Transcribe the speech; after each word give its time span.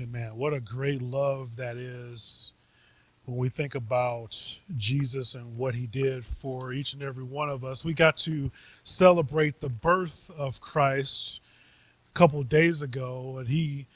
Amen. 0.00 0.36
What 0.36 0.54
a 0.54 0.60
great 0.60 1.02
love 1.02 1.56
that 1.56 1.76
is 1.76 2.52
when 3.24 3.36
we 3.36 3.48
think 3.48 3.74
about 3.74 4.58
Jesus 4.76 5.34
and 5.34 5.58
what 5.58 5.74
he 5.74 5.86
did 5.86 6.24
for 6.24 6.72
each 6.72 6.92
and 6.92 7.02
every 7.02 7.24
one 7.24 7.50
of 7.50 7.64
us. 7.64 7.84
We 7.84 7.94
got 7.94 8.16
to 8.18 8.48
celebrate 8.84 9.60
the 9.60 9.68
birth 9.68 10.30
of 10.38 10.60
Christ 10.60 11.40
a 12.14 12.18
couple 12.18 12.40
days 12.44 12.82
ago, 12.82 13.38
and 13.38 13.48
he 13.48 13.86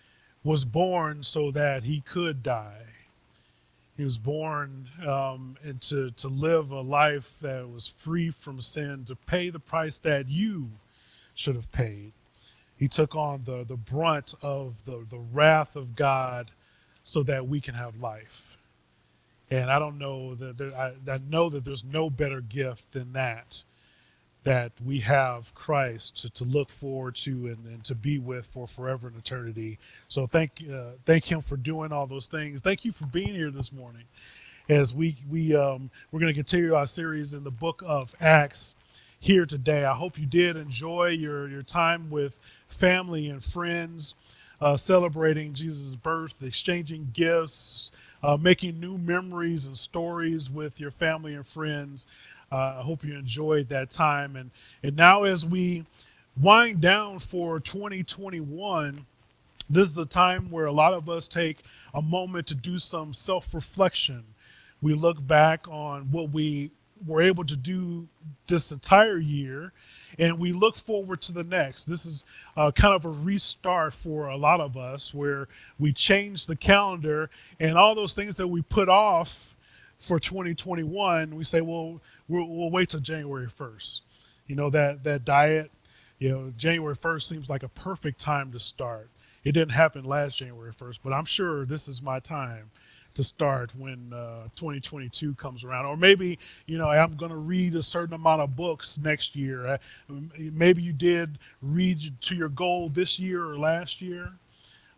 was 0.42 0.64
born 0.64 1.22
so 1.22 1.52
that 1.52 1.84
he 1.84 2.00
could 2.00 2.42
die. 2.42 2.86
He 3.96 4.02
was 4.02 4.18
born 4.18 4.88
um, 5.06 5.56
and 5.62 5.80
to, 5.82 6.10
to 6.10 6.26
live 6.26 6.72
a 6.72 6.80
life 6.80 7.36
that 7.42 7.70
was 7.70 7.86
free 7.86 8.30
from 8.30 8.60
sin, 8.60 9.04
to 9.06 9.14
pay 9.14 9.50
the 9.50 9.60
price 9.60 10.00
that 10.00 10.28
you 10.28 10.68
should 11.34 11.54
have 11.54 11.70
paid. 11.70 12.12
He 12.82 12.88
took 12.88 13.14
on 13.14 13.44
the, 13.44 13.62
the 13.62 13.76
brunt 13.76 14.34
of 14.42 14.84
the, 14.86 15.06
the 15.08 15.20
wrath 15.32 15.76
of 15.76 15.94
God 15.94 16.50
so 17.04 17.22
that 17.22 17.46
we 17.46 17.60
can 17.60 17.74
have 17.74 18.00
life. 18.00 18.58
And 19.52 19.70
I 19.70 19.78
don't 19.78 19.98
know 19.98 20.34
that 20.34 20.58
there, 20.58 20.74
I, 20.74 20.94
I 21.08 21.20
know 21.30 21.48
that 21.48 21.64
there's 21.64 21.84
no 21.84 22.10
better 22.10 22.40
gift 22.40 22.90
than 22.90 23.12
that, 23.12 23.62
that 24.42 24.72
we 24.84 24.98
have 24.98 25.54
Christ 25.54 26.22
to, 26.22 26.30
to 26.30 26.42
look 26.42 26.70
forward 26.70 27.14
to 27.18 27.46
and, 27.46 27.64
and 27.66 27.84
to 27.84 27.94
be 27.94 28.18
with 28.18 28.46
for 28.46 28.66
forever 28.66 29.06
and 29.06 29.16
eternity. 29.16 29.78
So 30.08 30.26
thank 30.26 30.64
uh, 30.68 30.94
thank 31.04 31.30
Him 31.30 31.40
for 31.40 31.56
doing 31.56 31.92
all 31.92 32.08
those 32.08 32.26
things. 32.26 32.62
Thank 32.62 32.84
you 32.84 32.90
for 32.90 33.06
being 33.06 33.32
here 33.32 33.52
this 33.52 33.72
morning, 33.72 34.06
as 34.68 34.92
we 34.92 35.16
we 35.30 35.54
um, 35.54 35.88
we're 36.10 36.18
going 36.18 36.32
to 36.32 36.34
continue 36.34 36.74
our 36.74 36.88
series 36.88 37.32
in 37.32 37.44
the 37.44 37.50
book 37.52 37.80
of 37.86 38.12
Acts 38.20 38.74
here 39.22 39.46
today. 39.46 39.84
I 39.84 39.94
hope 39.94 40.18
you 40.18 40.26
did 40.26 40.56
enjoy 40.56 41.10
your 41.10 41.48
your 41.48 41.62
time 41.62 42.10
with 42.10 42.38
family 42.68 43.28
and 43.28 43.42
friends, 43.42 44.16
uh, 44.60 44.76
celebrating 44.76 45.54
Jesus' 45.54 45.94
birth, 45.94 46.42
exchanging 46.42 47.10
gifts 47.12 47.92
uh, 48.22 48.36
making 48.36 48.78
new 48.78 48.98
memories 48.98 49.66
and 49.66 49.76
stories 49.76 50.50
with 50.50 50.78
your 50.78 50.90
family 50.90 51.34
and 51.34 51.46
friends. 51.46 52.06
Uh, 52.50 52.76
I 52.78 52.82
hope 52.82 53.04
you 53.04 53.14
enjoyed 53.14 53.68
that 53.68 53.90
time. 53.90 54.36
And, 54.36 54.50
and 54.82 54.94
now, 54.96 55.24
as 55.24 55.44
we 55.44 55.84
wind 56.40 56.80
down 56.80 57.18
for 57.18 57.60
2021, 57.60 59.06
this 59.70 59.88
is 59.88 59.98
a 59.98 60.04
time 60.04 60.50
where 60.50 60.66
a 60.66 60.72
lot 60.72 60.92
of 60.92 61.08
us 61.08 61.26
take 61.28 61.62
a 61.94 62.02
moment 62.02 62.46
to 62.48 62.54
do 62.54 62.78
some 62.78 63.12
self 63.14 63.54
reflection. 63.54 64.22
We 64.80 64.94
look 64.94 65.24
back 65.26 65.66
on 65.68 66.02
what 66.10 66.30
we 66.30 66.70
were 67.06 67.22
able 67.22 67.44
to 67.44 67.56
do 67.56 68.08
this 68.46 68.72
entire 68.72 69.18
year 69.18 69.72
and 70.18 70.38
we 70.38 70.52
look 70.52 70.76
forward 70.76 71.20
to 71.22 71.32
the 71.32 71.44
next. 71.44 71.86
This 71.86 72.04
is 72.04 72.24
uh, 72.56 72.70
kind 72.70 72.94
of 72.94 73.04
a 73.04 73.08
restart 73.08 73.94
for 73.94 74.28
a 74.28 74.36
lot 74.36 74.60
of 74.60 74.76
us 74.76 75.14
where 75.14 75.48
we 75.78 75.92
change 75.92 76.46
the 76.46 76.56
calendar 76.56 77.30
and 77.58 77.76
all 77.78 77.94
those 77.94 78.14
things 78.14 78.36
that 78.36 78.48
we 78.48 78.62
put 78.62 78.88
off 78.88 79.54
for 79.98 80.18
2021, 80.18 81.34
we 81.34 81.44
say, 81.44 81.60
well, 81.60 82.00
we'll, 82.28 82.48
we'll 82.48 82.70
wait 82.70 82.88
till 82.88 83.00
January 83.00 83.46
1st. 83.46 84.00
You 84.48 84.56
know, 84.56 84.68
that, 84.70 85.04
that 85.04 85.24
diet, 85.24 85.70
you 86.18 86.28
know, 86.28 86.52
January 86.56 86.96
1st 86.96 87.22
seems 87.22 87.48
like 87.48 87.62
a 87.62 87.68
perfect 87.68 88.18
time 88.18 88.50
to 88.52 88.58
start. 88.58 89.08
It 89.44 89.52
didn't 89.52 89.70
happen 89.70 90.04
last 90.04 90.36
January 90.36 90.72
1st, 90.72 90.98
but 91.04 91.12
I'm 91.12 91.24
sure 91.24 91.64
this 91.64 91.86
is 91.86 92.02
my 92.02 92.18
time 92.18 92.70
to 93.14 93.24
start 93.24 93.72
when 93.76 94.12
uh, 94.12 94.44
2022 94.56 95.34
comes 95.34 95.64
around. 95.64 95.86
Or 95.86 95.96
maybe, 95.96 96.38
you 96.66 96.78
know, 96.78 96.88
I'm 96.88 97.16
going 97.16 97.30
to 97.30 97.36
read 97.36 97.74
a 97.74 97.82
certain 97.82 98.14
amount 98.14 98.42
of 98.42 98.56
books 98.56 98.98
next 98.98 99.36
year. 99.36 99.66
Uh, 99.66 99.78
maybe 100.38 100.82
you 100.82 100.92
did 100.92 101.38
read 101.60 102.00
to 102.22 102.34
your 102.34 102.48
goal 102.48 102.88
this 102.88 103.18
year 103.18 103.44
or 103.44 103.58
last 103.58 104.00
year, 104.00 104.32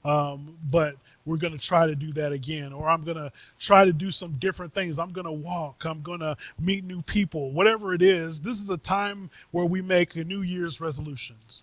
um, 0.04 0.56
but 0.70 0.96
we're 1.26 1.38
going 1.38 1.56
to 1.56 1.62
try 1.62 1.86
to 1.86 1.94
do 1.94 2.12
that 2.12 2.32
again. 2.32 2.72
Or 2.72 2.88
I'm 2.88 3.04
going 3.04 3.16
to 3.16 3.32
try 3.58 3.84
to 3.84 3.92
do 3.92 4.10
some 4.10 4.32
different 4.32 4.74
things. 4.74 4.98
I'm 4.98 5.12
going 5.12 5.26
to 5.26 5.32
walk. 5.32 5.84
I'm 5.84 6.02
going 6.02 6.20
to 6.20 6.36
meet 6.60 6.84
new 6.84 7.02
people. 7.02 7.50
Whatever 7.50 7.94
it 7.94 8.02
is, 8.02 8.40
this 8.40 8.60
is 8.60 8.68
a 8.68 8.76
time 8.76 9.30
where 9.50 9.64
we 9.64 9.80
make 9.80 10.14
New 10.16 10.42
Year's 10.42 10.80
resolutions. 10.80 11.62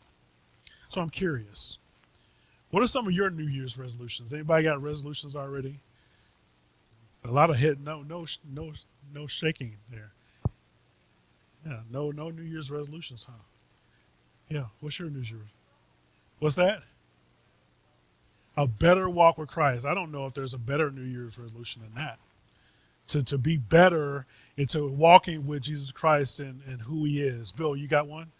So 0.90 1.02
I'm 1.02 1.10
curious. 1.10 1.78
What 2.72 2.82
are 2.82 2.88
some 2.88 3.06
of 3.06 3.14
your 3.14 3.30
New 3.30 3.48
Year's 3.48 3.78
resolutions? 3.78 4.34
Anybody 4.34 4.64
got 4.64 4.82
resolutions 4.82 5.36
already? 5.36 5.80
A 7.24 7.32
lot 7.32 7.50
of 7.50 7.58
hit, 7.58 7.80
no, 7.80 8.02
no, 8.02 8.26
no, 8.52 8.74
no 9.14 9.28
shaking 9.28 9.78
there. 9.90 10.12
Yeah, 11.66 11.82
no, 11.92 12.12
no 12.12 12.30
New 12.32 12.42
Year's 12.42 12.72
resolutions, 12.72 13.26
huh? 13.30 13.44
Yeah, 14.50 14.66
what's 14.80 15.00
your 15.00 15.10
New 15.10 15.22
Year's? 15.22 15.50
What's 16.40 16.56
that? 16.56 16.82
A 18.58 18.68
better 18.68 19.10
walk 19.10 19.38
with 19.38 19.50
Christ. 19.50 19.86
I 19.86 19.94
don't 19.94 20.12
know 20.12 20.26
if 20.26 20.34
there's 20.34 20.54
a 20.54 20.58
better 20.58 20.90
New 20.92 21.04
Year's 21.04 21.38
resolution 21.38 21.84
than 21.84 21.94
that. 21.96 22.20
To 23.08 23.24
to 23.24 23.38
be 23.38 23.58
better 23.58 24.26
into 24.58 24.88
walking 24.88 25.46
with 25.48 25.64
Jesus 25.64 25.92
Christ 25.92 26.40
and, 26.40 26.62
and 26.68 26.82
who 26.82 27.06
He 27.06 27.22
is. 27.22 27.52
Bill, 27.52 27.76
you 27.76 27.88
got 27.88 28.08
one? 28.08 28.32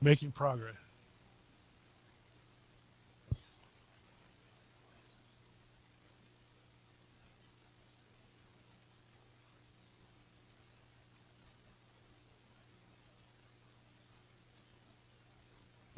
Making 0.00 0.32
progress. 0.32 0.74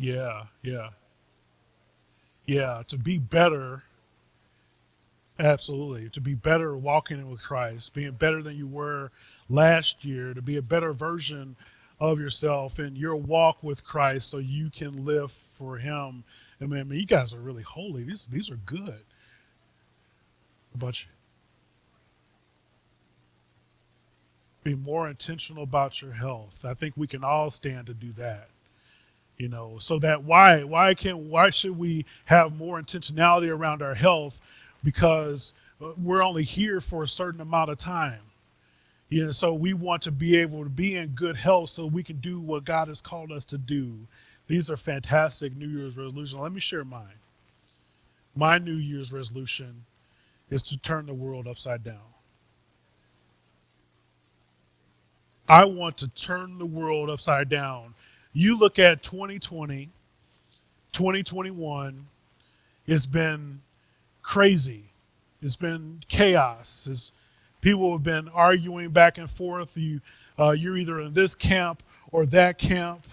Yeah, 0.03 0.47
yeah. 0.63 0.89
Yeah, 2.45 2.83
to 2.89 2.99
be 2.99 3.19
better. 3.19 3.85
Absolutely. 5.39 6.11
To 6.11 6.21
be 6.21 6.35
better 6.35 6.77
walking 6.77 7.21
in 7.21 7.31
with 7.31 7.41
Christ, 7.41 7.95
being 7.95 8.11
better 8.11 8.43
than 8.43 8.57
you 8.57 8.67
were 8.67 9.13
last 9.49 10.05
year, 10.05 10.35
to 10.35 10.43
be 10.43 10.57
a 10.57 10.63
better 10.63 10.93
version 10.93 11.55
of 12.01 12.19
yourself 12.19 12.81
in 12.81 12.97
your 12.97 13.15
walk 13.15 13.63
with 13.63 13.85
Christ 13.85 14.29
so 14.29 14.39
you 14.39 14.71
can 14.71 15.05
live 15.05 15.31
for 15.31 15.79
Him. 15.79 16.25
I 16.61 16.67
mean, 16.67 16.81
I 16.81 16.83
mean 16.83 16.99
you 16.99 17.07
guys 17.07 17.33
are 17.33 17.39
really 17.41 17.63
holy. 17.63 18.03
These, 18.03 18.27
these 18.27 18.51
are 18.51 18.59
good. 18.67 19.05
About 20.75 21.01
you. 21.05 21.11
be 24.65 24.75
more 24.75 25.09
intentional 25.09 25.63
about 25.65 26.01
your 26.03 26.13
health. 26.13 26.65
I 26.65 26.75
think 26.75 26.95
we 26.97 27.09
can 27.09 27.25
all 27.25 27.51
stand 27.51 27.87
to 27.87 27.95
do 27.95 28.13
that 28.13 28.49
you 29.39 29.49
know 29.49 29.79
so 29.79 29.99
that 29.99 30.23
why 30.25 30.63
why 30.63 30.95
can 30.95 31.29
why 31.29 31.51
should 31.51 31.77
we 31.77 32.05
have 32.27 32.57
more 32.57 32.81
intentionality 32.81 33.49
around 33.49 33.83
our 33.83 33.95
health? 33.95 34.41
Because 34.85 35.53
uh, 35.81 35.93
we're 35.97 36.23
only 36.23 36.43
here 36.43 36.81
for 36.81 37.03
a 37.03 37.09
certain 37.09 37.41
amount 37.41 37.71
of 37.71 37.79
time. 37.79 38.21
You 39.09 39.27
know 39.27 39.31
so 39.31 39.53
we 39.55 39.75
want 39.75 40.03
to 40.03 40.13
be 40.13 40.37
able 40.37 40.65
to 40.65 40.71
be 40.71 40.97
in 40.97 41.09
good 41.09 41.37
health 41.37 41.71
so 41.71 41.87
we 41.87 42.03
can 42.03 42.17
do 42.17 42.41
what 42.41 42.65
god 42.65 42.89
has 42.89 43.01
called 43.01 43.33
us 43.33 43.45
to 43.47 43.59
do. 43.59 43.99
These 44.47 44.71
are 44.71 44.77
fantastic 44.77 45.57
new 45.57 45.69
year's 45.69 45.97
resolutions. 45.97 46.41
Let 46.41 46.53
me 46.53 46.61
share 46.61 46.85
mine. 46.85 47.19
My 48.35 48.59
new 48.59 48.75
year's 48.75 49.13
resolution 49.13 49.85
is 50.51 50.63
to 50.65 50.79
turn 50.79 51.07
the 51.07 51.15
world 51.15 51.47
upside 51.47 51.85
down. 51.85 52.01
I 55.49 55.65
want 55.65 55.99
to 55.99 56.09
turn 56.09 56.59
the 56.59 56.67
world 56.67 57.11
upside 57.11 57.49
down 57.49 57.95
you 58.33 58.59
look 58.59 58.79
at 58.79 59.03
2020, 59.03 59.91
2021, 60.93 62.07
it's 62.87 63.07
been 63.07 63.61
crazy. 64.23 64.85
It's 65.43 65.57
been 65.57 66.01
chaos. 66.09 66.87
It's, 66.91 67.13
people 67.61 67.93
have 67.93 68.03
been 68.03 68.29
arguing 68.29 68.91
back 68.91 69.19
and 69.19 69.29
forth. 69.29 69.77
You, 69.77 70.01
uh, 70.39 70.53
you're 70.53 70.77
either 70.77 71.01
in 71.01 71.13
this 71.13 71.35
camp 71.35 71.83
or 72.11 72.27
that 72.27 72.59
camp. 72.59 73.05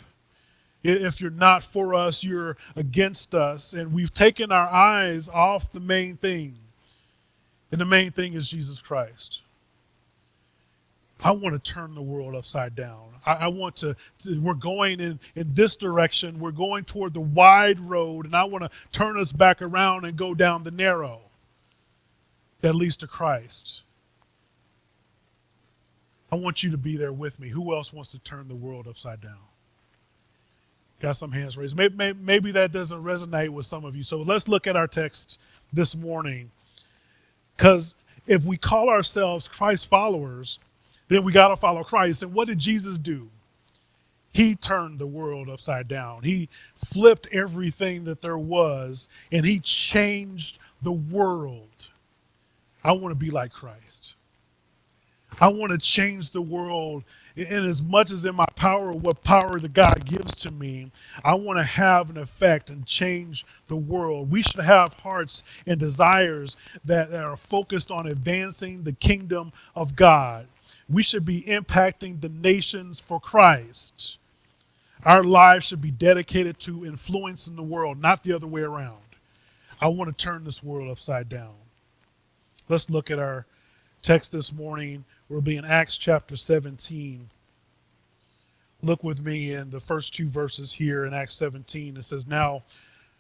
If 0.82 1.20
you're 1.20 1.32
not 1.32 1.62
for 1.64 1.94
us, 1.94 2.24
you're 2.24 2.56
against 2.76 3.36
us. 3.36 3.74
And 3.74 3.92
we've 3.92 4.14
taken 4.14 4.52
our 4.52 4.70
eyes 4.70 5.28
off 5.28 5.72
the 5.72 5.82
main 5.82 6.16
thing. 6.16 6.56
And 7.72 7.82
the 7.82 7.86
main 7.86 8.12
thing 8.12 8.34
is 8.34 8.50
Jesus 8.50 8.82
Christ. 8.82 9.44
I 11.22 11.32
want 11.32 11.62
to 11.62 11.72
turn 11.72 11.96
the 11.96 12.02
world 12.02 12.36
upside 12.36 12.76
down. 12.76 13.10
I, 13.26 13.34
I 13.34 13.48
want 13.48 13.76
to, 13.78 13.96
to, 14.20 14.40
we're 14.40 14.54
going 14.54 15.00
in, 15.00 15.20
in 15.36 15.54
this 15.54 15.76
direction. 15.76 16.40
We're 16.40 16.52
going 16.52 16.86
toward 16.86 17.14
the 17.14 17.20
wide 17.20 17.80
road, 17.80 18.26
and 18.26 18.36
I 18.36 18.46
want 18.46 18.64
to 18.64 18.70
turn 18.92 19.20
us 19.20 19.32
back 19.32 19.62
around 19.62 20.06
and 20.06 20.18
go 20.18 20.34
down 20.34 20.64
the 20.64 20.72
narrow 20.72 21.22
that 22.62 22.74
leads 22.74 22.98
to 22.98 23.08
Christ. 23.08 23.84
I 26.32 26.36
want 26.36 26.64
you 26.64 26.72
to 26.72 26.78
be 26.78 26.96
there 26.96 27.14
with 27.14 27.40
me. 27.40 27.50
Who 27.50 27.74
else 27.74 27.92
wants 27.92 28.12
to 28.12 28.20
turn 28.20 28.48
the 28.48 28.56
world 28.56 28.88
upside 28.88 29.20
down? 29.20 29.40
Got 31.02 31.14
some 31.14 31.32
hands 31.32 31.58
raised. 31.58 31.78
Maybe, 31.78 31.96
maybe, 31.96 32.20
maybe 32.22 32.52
that 32.52 32.72
doesn't 32.72 33.04
resonate 33.04 33.50
with 33.50 33.66
some 33.66 33.84
of 33.86 33.96
you. 33.96 34.04
So 34.04 34.22
let's 34.22 34.48
look 34.48 34.68
at 34.68 34.76
our 34.76 34.88
text 34.88 35.40
this 35.74 35.96
morning. 35.96 36.52
Because 37.56 37.96
if 38.28 38.46
we 38.46 38.58
call 38.58 38.90
ourselves 38.90 39.48
Christ 39.48 39.88
followers, 39.88 40.60
then 41.10 41.24
we 41.24 41.32
got 41.34 41.50
to 41.50 41.58
follow 41.58 41.84
Christ. 41.84 42.24
And 42.24 42.34
what 42.34 42.48
did 42.48 42.58
Jesus 42.58 42.98
do? 42.98 43.30
He 44.32 44.56
turned 44.56 45.00
the 45.00 45.08
world 45.08 45.50
upside 45.50 45.88
down. 45.88 46.24
He 46.24 46.50
flipped 46.76 47.28
everything 47.32 48.06
that 48.06 48.22
there 48.22 48.38
was 48.38 49.10
and 49.32 49.44
he 49.44 49.60
changed 49.60 50.60
the 50.82 50.92
world. 50.92 51.90
I 52.84 52.94
want 52.94 53.12
to 53.12 53.16
be 53.26 53.32
like 53.32 53.52
Christ. 53.52 54.16
I 55.42 55.50
want 55.50 55.72
to 55.72 55.78
change 55.78 56.32
the 56.32 56.42
world 56.42 57.04
in 57.36 57.64
as 57.64 57.82
much 57.82 58.12
as 58.12 58.26
in 58.26 58.36
my 58.36 58.46
power, 58.56 58.92
what 58.92 59.24
power 59.24 59.60
that 59.60 59.74
God 59.74 60.06
gives 60.06 60.36
to 60.38 60.52
me, 60.52 60.92
I 61.24 61.36
want 61.36 61.58
to 61.60 61.64
have 61.64 62.10
an 62.10 62.18
effect 62.18 62.70
and 62.70 62.86
change 62.86 63.46
the 63.68 63.76
world. 63.76 64.30
We 64.30 64.42
should 64.42 64.64
have 64.64 64.94
hearts 64.94 65.44
and 65.66 65.80
desires 65.80 66.58
that 66.86 67.14
are 67.14 67.38
focused 67.38 67.92
on 67.92 68.08
advancing 68.08 68.84
the 68.84 68.92
kingdom 68.94 69.54
of 69.76 69.96
God. 69.96 70.48
We 70.90 71.04
should 71.04 71.26
be 71.26 71.44
impacting 71.44 72.22
the 72.22 72.30
nations 72.30 73.00
for 73.00 73.20
Christ. 73.20 74.18
Our 75.04 75.24
lives 75.24 75.66
should 75.66 75.82
be 75.82 75.92
dedicated 75.92 76.60
to 76.60 76.86
influencing 76.86 77.56
the 77.56 77.64
world, 77.64 78.02
not 78.02 78.24
the 78.24 78.34
other 78.34 78.48
way 78.48 78.62
around. 78.62 78.98
I 79.80 79.88
want 79.88 80.16
to 80.16 80.24
turn 80.24 80.44
this 80.44 80.64
world 80.64 80.90
upside 80.90 81.30
down. 81.30 81.54
Let's 82.68 82.90
look 82.90 83.10
at 83.10 83.20
our 83.20 83.46
text 84.02 84.32
this 84.32 84.52
morning 84.52 85.06
We'll 85.30 85.42
be 85.42 85.58
in 85.58 85.66
Acts 85.66 85.96
chapter 85.96 86.36
17. 86.36 87.30
Look 88.82 89.04
with 89.04 89.24
me 89.24 89.54
in 89.54 89.70
the 89.70 89.80
first 89.80 90.16
two 90.16 90.28
verses 90.28 90.74
here 90.74 91.06
in 91.06 91.14
Acts 91.14 91.36
17. 91.36 91.98
It 91.98 92.04
says, 92.04 92.26
Now, 92.26 92.64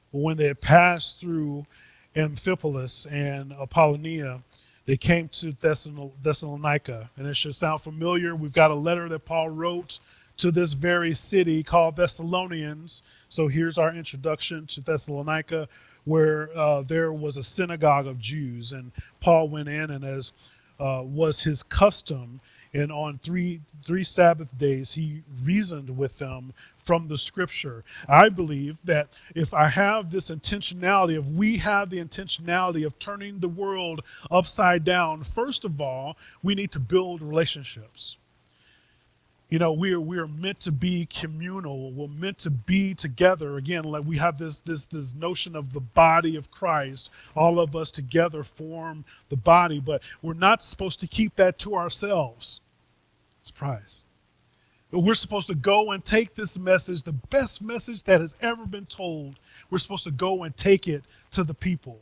when 0.10 0.36
they 0.36 0.48
had 0.48 0.60
passed 0.60 1.20
through 1.20 1.68
Amphipolis 2.16 3.06
and 3.12 3.54
Apollonia, 3.54 4.42
they 4.90 4.98
came 4.98 5.30
to 5.30 5.52
Thessalonica. 5.52 7.12
And 7.16 7.28
it 7.28 7.36
should 7.36 7.54
sound 7.54 7.80
familiar. 7.80 8.36
We've 8.36 8.52
got 8.52 8.72
a 8.72 8.76
letter 8.76 9.08
that 9.10 9.24
Paul 9.24 9.50
wrote 9.50 10.00
to 10.38 10.50
this 10.50 10.74
very 10.74 11.14
city 11.14 11.62
called 11.62 11.96
Thessalonians. 11.96 13.04
So 13.30 13.48
here's 13.48 13.78
our 13.78 13.94
introduction 13.94 14.66
to 14.66 14.82
Thessalonica, 14.82 15.70
where 16.06 16.50
uh, 16.58 16.82
there 16.82 17.14
was 17.14 17.38
a 17.38 17.44
synagogue 17.44 18.08
of 18.08 18.18
Jews. 18.18 18.72
And 18.72 18.92
Paul 19.20 19.50
went 19.50 19.70
in, 19.70 19.92
and 19.92 20.04
as 20.04 20.32
uh, 20.80 21.04
was 21.06 21.40
his 21.40 21.62
custom. 21.62 22.42
And 22.74 22.92
on 22.92 23.20
three 23.20 23.62
three 23.86 24.04
Sabbath 24.04 24.58
days, 24.58 24.92
he 24.92 25.22
reasoned 25.44 25.96
with 25.96 26.18
them 26.18 26.52
from 26.84 27.08
the 27.08 27.18
Scripture. 27.18 27.84
I 28.08 28.30
believe 28.30 28.78
that 28.86 29.18
if 29.36 29.54
I 29.54 29.68
have 29.68 30.12
this 30.12 30.32
intentionality, 30.32 31.18
if 31.18 31.26
we 31.26 31.58
have 31.58 31.90
the 31.90 32.04
intentionality 32.04 32.86
of 32.86 32.98
turning 33.00 33.40
the 33.40 33.50
world 33.50 34.02
upside 34.32 34.84
down, 34.84 35.24
first 35.24 35.66
of 35.66 35.80
all, 35.82 36.18
we 36.44 36.56
need 36.56 36.72
to 36.72 36.80
build 36.80 37.22
relationships. 37.22 38.18
You 39.50 39.58
know, 39.58 39.74
we 39.74 39.94
are 39.94 40.00
we 40.00 40.20
are 40.20 40.28
meant 40.28 40.60
to 40.62 40.72
be 40.72 41.08
communal. 41.08 41.92
We're 41.92 42.08
meant 42.08 42.38
to 42.40 42.52
be 42.52 42.94
together. 42.94 43.58
Again, 43.58 43.84
like 43.84 44.06
we 44.06 44.18
have 44.18 44.38
this 44.38 44.62
this 44.62 44.86
this 44.86 45.16
notion 45.16 45.56
of 45.56 45.74
the 45.74 45.80
body 45.80 46.36
of 46.36 46.52
Christ. 46.52 47.10
All 47.36 47.60
of 47.60 47.76
us 47.76 47.90
together 47.90 48.44
form 48.44 49.06
the 49.30 49.38
body, 49.38 49.80
but 49.80 50.04
we're 50.22 50.36
not 50.36 50.62
supposed 50.64 51.00
to 51.00 51.08
keep 51.08 51.36
that 51.38 51.58
to 51.60 51.76
ourselves. 51.76 52.62
Surprise. 53.42 54.06
We're 54.92 55.14
supposed 55.14 55.48
to 55.48 55.56
go 55.56 55.92
and 55.92 56.04
take 56.04 56.34
this 56.34 56.58
message, 56.58 57.04
the 57.04 57.12
best 57.12 57.62
message 57.62 58.04
that 58.04 58.22
has 58.22 58.34
ever 58.42 58.66
been 58.66 58.88
told. 58.88 59.36
We're 59.70 59.78
supposed 59.78 60.04
to 60.06 60.12
go 60.12 60.44
and 60.44 60.56
take 60.58 60.88
it 60.88 61.04
to 61.32 61.44
the 61.44 61.54
people. 61.54 62.00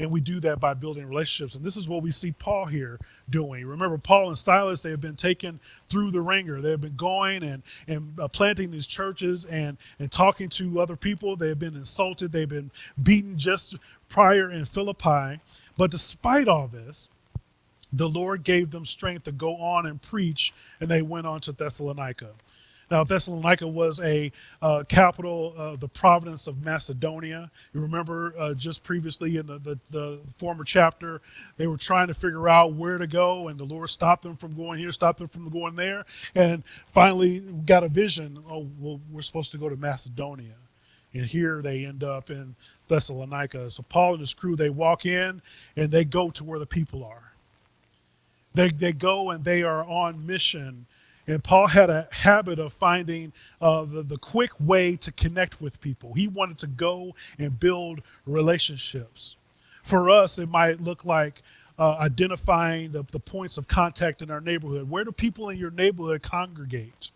And 0.00 0.10
we 0.12 0.20
do 0.20 0.38
that 0.40 0.60
by 0.60 0.74
building 0.74 1.06
relationships. 1.06 1.56
And 1.56 1.64
this 1.64 1.76
is 1.76 1.88
what 1.88 2.02
we 2.02 2.12
see 2.12 2.30
Paul 2.30 2.66
here 2.66 3.00
doing. 3.30 3.66
Remember, 3.66 3.98
Paul 3.98 4.28
and 4.28 4.38
Silas, 4.38 4.80
they 4.80 4.90
have 4.90 5.00
been 5.00 5.16
taken 5.16 5.58
through 5.88 6.12
the 6.12 6.20
wringer. 6.20 6.60
They 6.60 6.70
have 6.70 6.80
been 6.80 6.96
going 6.96 7.42
and, 7.42 7.62
and 7.88 8.12
uh, 8.20 8.28
planting 8.28 8.70
these 8.70 8.86
churches 8.86 9.44
and, 9.46 9.76
and 9.98 10.12
talking 10.12 10.48
to 10.50 10.80
other 10.80 10.94
people. 10.94 11.34
They 11.34 11.48
have 11.48 11.58
been 11.58 11.74
insulted. 11.74 12.30
They've 12.30 12.48
been 12.48 12.70
beaten 13.02 13.36
just 13.36 13.76
prior 14.08 14.52
in 14.52 14.66
Philippi. 14.66 15.40
But 15.76 15.90
despite 15.90 16.46
all 16.46 16.68
this, 16.68 17.08
the 17.92 18.08
Lord 18.08 18.44
gave 18.44 18.70
them 18.70 18.84
strength 18.84 19.24
to 19.24 19.32
go 19.32 19.56
on 19.56 19.86
and 19.86 20.00
preach, 20.00 20.52
and 20.80 20.90
they 20.90 21.02
went 21.02 21.26
on 21.26 21.40
to 21.42 21.52
Thessalonica. 21.52 22.30
Now, 22.90 23.04
Thessalonica 23.04 23.66
was 23.66 24.00
a 24.00 24.32
uh, 24.62 24.82
capital 24.88 25.52
of 25.56 25.80
the 25.80 25.88
province 25.88 26.46
of 26.46 26.64
Macedonia. 26.64 27.50
You 27.74 27.82
remember 27.82 28.32
uh, 28.38 28.54
just 28.54 28.82
previously 28.82 29.36
in 29.36 29.46
the, 29.46 29.58
the, 29.58 29.78
the, 29.90 30.20
former 30.36 30.64
chapter, 30.64 31.20
they 31.58 31.66
were 31.66 31.76
trying 31.76 32.08
to 32.08 32.14
figure 32.14 32.48
out 32.48 32.72
where 32.72 32.96
to 32.96 33.06
go, 33.06 33.48
and 33.48 33.60
the 33.60 33.64
Lord 33.64 33.90
stopped 33.90 34.22
them 34.22 34.36
from 34.36 34.54
going 34.54 34.78
here, 34.78 34.90
stopped 34.90 35.18
them 35.18 35.28
from 35.28 35.50
going 35.50 35.74
there, 35.74 36.06
and 36.34 36.62
finally 36.86 37.40
got 37.40 37.84
a 37.84 37.88
vision. 37.88 38.42
Oh, 38.50 38.66
well, 38.78 39.00
we're 39.10 39.22
supposed 39.22 39.50
to 39.52 39.58
go 39.58 39.68
to 39.68 39.76
Macedonia. 39.76 40.54
And 41.12 41.24
here 41.24 41.60
they 41.62 41.84
end 41.84 42.04
up 42.04 42.30
in 42.30 42.54
Thessalonica. 42.86 43.70
So 43.70 43.82
Paul 43.82 44.12
and 44.12 44.20
his 44.20 44.34
crew, 44.34 44.56
they 44.56 44.70
walk 44.70 45.04
in 45.06 45.42
and 45.76 45.90
they 45.90 46.04
go 46.04 46.30
to 46.30 46.44
where 46.44 46.58
the 46.58 46.66
people 46.66 47.04
are. 47.04 47.32
They, 48.54 48.70
they 48.70 48.92
go 48.92 49.30
and 49.30 49.44
they 49.44 49.62
are 49.62 49.84
on 49.84 50.26
mission 50.26 50.86
and 51.28 51.44
Paul 51.44 51.66
had 51.66 51.90
a 51.90 52.08
habit 52.10 52.58
of 52.58 52.72
finding 52.72 53.34
uh, 53.60 53.84
the, 53.84 54.02
the 54.02 54.16
quick 54.16 54.50
way 54.58 54.96
to 54.96 55.12
connect 55.12 55.60
with 55.60 55.78
people. 55.80 56.14
He 56.14 56.26
wanted 56.26 56.56
to 56.58 56.66
go 56.66 57.14
and 57.38 57.60
build 57.60 58.00
relationships. 58.26 59.36
For 59.82 60.08
us, 60.08 60.38
it 60.38 60.48
might 60.48 60.80
look 60.80 61.04
like 61.04 61.42
uh, 61.78 61.96
identifying 61.96 62.92
the, 62.92 63.04
the 63.12 63.20
points 63.20 63.58
of 63.58 63.68
contact 63.68 64.22
in 64.22 64.30
our 64.30 64.40
neighborhood. 64.40 64.88
Where 64.88 65.04
do 65.04 65.12
people 65.12 65.50
in 65.50 65.58
your 65.58 65.70
neighborhood 65.70 66.22
congregate? 66.22 67.10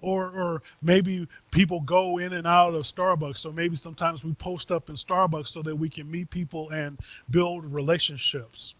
Or, 0.00 0.26
or 0.26 0.62
maybe 0.80 1.26
people 1.50 1.80
go 1.80 2.18
in 2.18 2.34
and 2.34 2.46
out 2.46 2.74
of 2.74 2.84
Starbucks. 2.84 3.38
So 3.38 3.50
maybe 3.50 3.74
sometimes 3.74 4.22
we 4.22 4.32
post 4.34 4.70
up 4.70 4.90
in 4.90 4.94
Starbucks 4.94 5.48
so 5.48 5.60
that 5.62 5.74
we 5.74 5.88
can 5.88 6.08
meet 6.08 6.30
people 6.30 6.70
and 6.70 6.98
build 7.30 7.64
relationships 7.64 8.76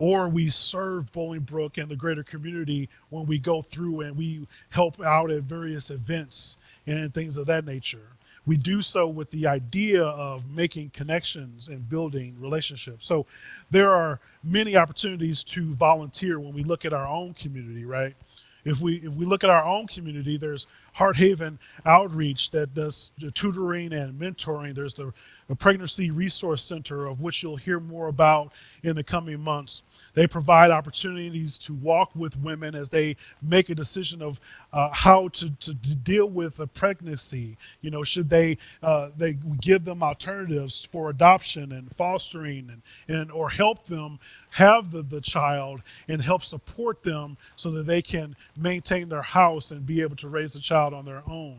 or 0.00 0.28
we 0.28 0.48
serve 0.48 1.12
Bolingbrook 1.12 1.80
and 1.80 1.88
the 1.88 1.94
greater 1.94 2.24
community 2.24 2.88
when 3.10 3.26
we 3.26 3.38
go 3.38 3.62
through 3.62 4.00
and 4.00 4.16
we 4.16 4.48
help 4.70 5.00
out 5.00 5.30
at 5.30 5.42
various 5.42 5.90
events 5.90 6.56
and 6.86 7.14
things 7.14 7.36
of 7.36 7.46
that 7.46 7.64
nature. 7.64 8.08
We 8.46 8.56
do 8.56 8.80
so 8.80 9.06
with 9.06 9.30
the 9.30 9.46
idea 9.46 10.02
of 10.02 10.50
making 10.50 10.90
connections 10.90 11.68
and 11.68 11.88
building 11.88 12.34
relationships. 12.40 13.06
So 13.06 13.26
there 13.70 13.90
are 13.90 14.18
many 14.42 14.76
opportunities 14.76 15.44
to 15.44 15.74
volunteer 15.74 16.40
when 16.40 16.54
we 16.54 16.64
look 16.64 16.86
at 16.86 16.94
our 16.94 17.06
own 17.06 17.34
community, 17.34 17.84
right? 17.84 18.16
If 18.64 18.80
we 18.80 18.96
if 18.96 19.12
we 19.12 19.24
look 19.24 19.44
at 19.44 19.50
our 19.50 19.64
own 19.64 19.86
community, 19.86 20.36
there's 20.36 20.66
Heart 20.92 21.16
Haven 21.16 21.58
Outreach 21.86 22.50
that 22.50 22.74
does 22.74 23.12
tutoring 23.34 23.92
and 23.92 24.18
mentoring. 24.20 24.74
There's 24.74 24.94
the 24.94 25.12
a 25.50 25.54
pregnancy 25.54 26.12
resource 26.12 26.62
center 26.62 27.06
of 27.06 27.20
which 27.20 27.42
you'll 27.42 27.56
hear 27.56 27.80
more 27.80 28.06
about 28.06 28.52
in 28.84 28.94
the 28.94 29.02
coming 29.02 29.40
months. 29.40 29.82
They 30.14 30.26
provide 30.26 30.70
opportunities 30.70 31.58
to 31.58 31.74
walk 31.74 32.14
with 32.14 32.38
women 32.38 32.76
as 32.76 32.88
they 32.88 33.16
make 33.42 33.68
a 33.68 33.74
decision 33.74 34.22
of 34.22 34.40
uh, 34.72 34.90
how 34.90 35.28
to, 35.28 35.50
to, 35.50 35.74
to, 35.74 35.94
deal 35.96 36.26
with 36.26 36.60
a 36.60 36.66
pregnancy. 36.66 37.56
You 37.80 37.90
know, 37.90 38.04
should 38.04 38.30
they 38.30 38.58
uh, 38.82 39.08
they 39.16 39.32
give 39.60 39.84
them 39.84 40.02
alternatives 40.02 40.84
for 40.84 41.10
adoption 41.10 41.72
and 41.72 41.94
fostering 41.96 42.70
and, 42.70 43.18
and 43.18 43.32
or 43.32 43.50
help 43.50 43.84
them 43.84 44.20
have 44.50 44.92
the, 44.92 45.02
the 45.02 45.20
child 45.20 45.82
and 46.08 46.22
help 46.22 46.44
support 46.44 47.02
them 47.02 47.36
so 47.56 47.72
that 47.72 47.86
they 47.86 48.02
can 48.02 48.36
maintain 48.56 49.08
their 49.08 49.22
house 49.22 49.72
and 49.72 49.84
be 49.84 50.00
able 50.00 50.16
to 50.16 50.28
raise 50.28 50.52
the 50.52 50.60
child 50.60 50.94
on 50.94 51.04
their 51.04 51.22
own. 51.28 51.58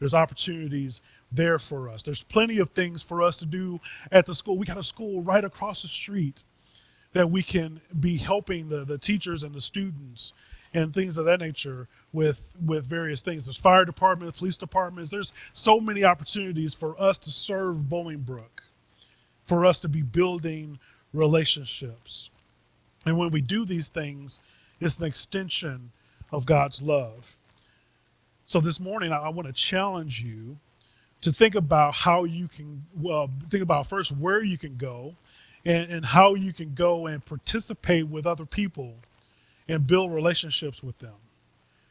There's 0.00 0.14
opportunities 0.14 1.02
there 1.32 1.58
for 1.58 1.88
us. 1.88 2.02
There's 2.02 2.22
plenty 2.22 2.58
of 2.58 2.70
things 2.70 3.02
for 3.02 3.22
us 3.22 3.38
to 3.38 3.46
do 3.46 3.80
at 4.10 4.26
the 4.26 4.34
school. 4.34 4.58
We 4.58 4.66
got 4.66 4.78
a 4.78 4.82
school 4.82 5.22
right 5.22 5.44
across 5.44 5.82
the 5.82 5.88
street 5.88 6.42
that 7.12 7.30
we 7.30 7.42
can 7.42 7.80
be 7.98 8.16
helping 8.16 8.68
the, 8.68 8.84
the 8.84 8.98
teachers 8.98 9.42
and 9.42 9.54
the 9.54 9.60
students 9.60 10.32
and 10.72 10.94
things 10.94 11.18
of 11.18 11.24
that 11.24 11.40
nature 11.40 11.88
with 12.12 12.54
with 12.64 12.86
various 12.86 13.22
things. 13.22 13.44
There's 13.44 13.56
fire 13.56 13.84
departments, 13.84 14.38
police 14.38 14.56
departments. 14.56 15.10
There's 15.10 15.32
so 15.52 15.80
many 15.80 16.04
opportunities 16.04 16.74
for 16.74 17.00
us 17.00 17.18
to 17.18 17.30
serve 17.30 17.76
Bolingbrook, 17.88 18.62
for 19.46 19.66
us 19.66 19.80
to 19.80 19.88
be 19.88 20.02
building 20.02 20.78
relationships. 21.12 22.30
And 23.04 23.18
when 23.18 23.30
we 23.30 23.40
do 23.40 23.64
these 23.64 23.88
things, 23.88 24.38
it's 24.80 25.00
an 25.00 25.06
extension 25.06 25.90
of 26.30 26.46
God's 26.46 26.82
love. 26.82 27.36
So 28.46 28.60
this 28.60 28.78
morning, 28.78 29.12
I 29.12 29.28
want 29.28 29.46
to 29.46 29.52
challenge 29.52 30.22
you 30.22 30.58
to 31.22 31.32
think 31.32 31.54
about 31.54 31.94
how 31.94 32.24
you 32.24 32.48
can 32.48 32.84
well 32.96 33.30
think 33.48 33.62
about 33.62 33.86
first 33.86 34.12
where 34.12 34.42
you 34.42 34.58
can 34.58 34.76
go 34.76 35.14
and, 35.64 35.90
and 35.90 36.04
how 36.04 36.34
you 36.34 36.52
can 36.52 36.74
go 36.74 37.06
and 37.06 37.24
participate 37.24 38.06
with 38.08 38.26
other 38.26 38.46
people 38.46 38.94
and 39.68 39.86
build 39.86 40.12
relationships 40.12 40.82
with 40.82 40.98
them 40.98 41.14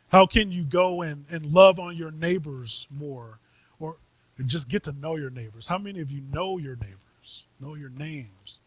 how 0.10 0.26
can 0.26 0.52
you 0.52 0.64
go 0.64 1.02
and, 1.02 1.26
and 1.30 1.46
love 1.46 1.80
on 1.80 1.96
your 1.96 2.12
neighbors 2.12 2.88
more 2.98 3.40
or 3.80 3.98
just 4.46 4.68
get 4.70 4.84
to 4.84 4.92
know 4.94 5.16
your 5.16 5.30
neighbors 5.30 5.68
how 5.68 5.78
many 5.78 6.00
of 6.00 6.12
you 6.12 6.22
know 6.32 6.58
your 6.58 6.76
neighbors 6.78 7.48
know 7.60 7.76
your 7.76 7.90
names 7.90 8.60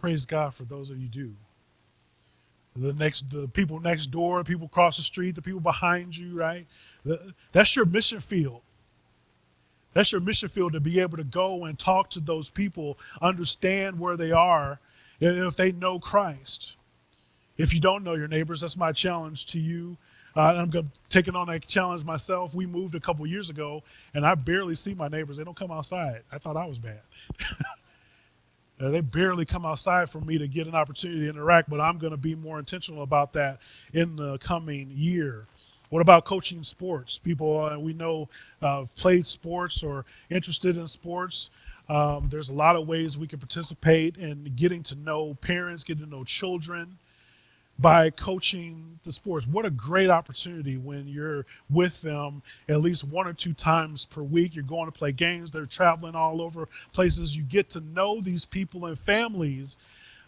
praise 0.00 0.26
god 0.26 0.54
for 0.54 0.64
those 0.64 0.90
of 0.90 0.98
you 0.98 1.08
do 1.08 1.34
the 2.76 2.92
next 2.92 3.30
the 3.30 3.48
people 3.48 3.80
next 3.80 4.06
door, 4.06 4.38
the 4.38 4.44
people 4.44 4.66
across 4.66 4.96
the 4.96 5.02
street, 5.02 5.34
the 5.34 5.42
people 5.42 5.60
behind 5.60 6.16
you, 6.16 6.34
right? 6.34 6.66
The, 7.04 7.32
that's 7.52 7.74
your 7.74 7.86
mission 7.86 8.20
field. 8.20 8.62
That's 9.96 10.12
your 10.12 10.20
mission 10.20 10.50
field 10.50 10.74
to 10.74 10.80
be 10.80 11.00
able 11.00 11.16
to 11.16 11.24
go 11.24 11.64
and 11.64 11.78
talk 11.78 12.10
to 12.10 12.20
those 12.20 12.50
people, 12.50 12.98
understand 13.22 13.98
where 13.98 14.14
they 14.14 14.30
are, 14.30 14.78
if 15.20 15.56
they 15.56 15.72
know 15.72 15.98
Christ. 15.98 16.76
If 17.56 17.72
you 17.72 17.80
don't 17.80 18.04
know 18.04 18.12
your 18.12 18.28
neighbors, 18.28 18.60
that's 18.60 18.76
my 18.76 18.92
challenge 18.92 19.46
to 19.46 19.58
you. 19.58 19.96
Uh, 20.36 20.66
I'm 20.68 20.90
taking 21.08 21.34
on 21.34 21.46
that 21.46 21.66
challenge 21.66 22.04
myself. 22.04 22.54
We 22.54 22.66
moved 22.66 22.94
a 22.94 23.00
couple 23.00 23.26
years 23.26 23.48
ago, 23.48 23.82
and 24.12 24.26
I 24.26 24.34
barely 24.34 24.74
see 24.74 24.92
my 24.92 25.08
neighbors. 25.08 25.38
They 25.38 25.44
don't 25.44 25.56
come 25.56 25.70
outside. 25.70 26.20
I 26.30 26.36
thought 26.36 26.58
I 26.58 26.66
was 26.66 26.78
bad. 26.78 27.00
Uh, 28.78 28.90
they 28.90 29.00
barely 29.00 29.46
come 29.46 29.64
outside 29.64 30.10
for 30.10 30.20
me 30.20 30.36
to 30.36 30.46
get 30.46 30.66
an 30.66 30.74
opportunity 30.74 31.20
to 31.20 31.30
interact, 31.30 31.70
but 31.70 31.80
I'm 31.80 31.96
going 31.96 32.10
to 32.10 32.18
be 32.18 32.34
more 32.34 32.58
intentional 32.58 33.02
about 33.02 33.32
that 33.32 33.58
in 33.94 34.16
the 34.16 34.36
coming 34.36 34.90
year. 34.94 35.46
What 35.90 36.02
about 36.02 36.24
coaching 36.24 36.62
sports? 36.62 37.18
People 37.18 37.60
uh, 37.60 37.78
we 37.78 37.92
know 37.92 38.28
uh, 38.62 38.84
played 38.96 39.26
sports 39.26 39.82
or 39.82 40.04
interested 40.30 40.76
in 40.76 40.86
sports. 40.86 41.50
Um, 41.88 42.28
there's 42.28 42.48
a 42.48 42.54
lot 42.54 42.74
of 42.74 42.88
ways 42.88 43.16
we 43.16 43.28
can 43.28 43.38
participate 43.38 44.16
in 44.16 44.52
getting 44.56 44.82
to 44.84 44.96
know 44.96 45.34
parents, 45.34 45.84
getting 45.84 46.04
to 46.04 46.10
know 46.10 46.24
children 46.24 46.98
by 47.78 48.10
coaching 48.10 48.98
the 49.04 49.12
sports. 49.12 49.46
What 49.46 49.66
a 49.66 49.70
great 49.70 50.08
opportunity 50.10 50.78
when 50.78 51.06
you're 51.06 51.44
with 51.68 52.00
them 52.00 52.42
at 52.68 52.80
least 52.80 53.04
one 53.04 53.26
or 53.26 53.32
two 53.32 53.52
times 53.52 54.06
per 54.06 54.22
week. 54.22 54.54
You're 54.54 54.64
going 54.64 54.86
to 54.86 54.92
play 54.92 55.12
games, 55.12 55.50
they're 55.50 55.66
traveling 55.66 56.14
all 56.14 56.40
over 56.40 56.68
places. 56.92 57.36
You 57.36 57.42
get 57.42 57.70
to 57.70 57.80
know 57.80 58.20
these 58.20 58.44
people 58.44 58.86
and 58.86 58.98
families. 58.98 59.76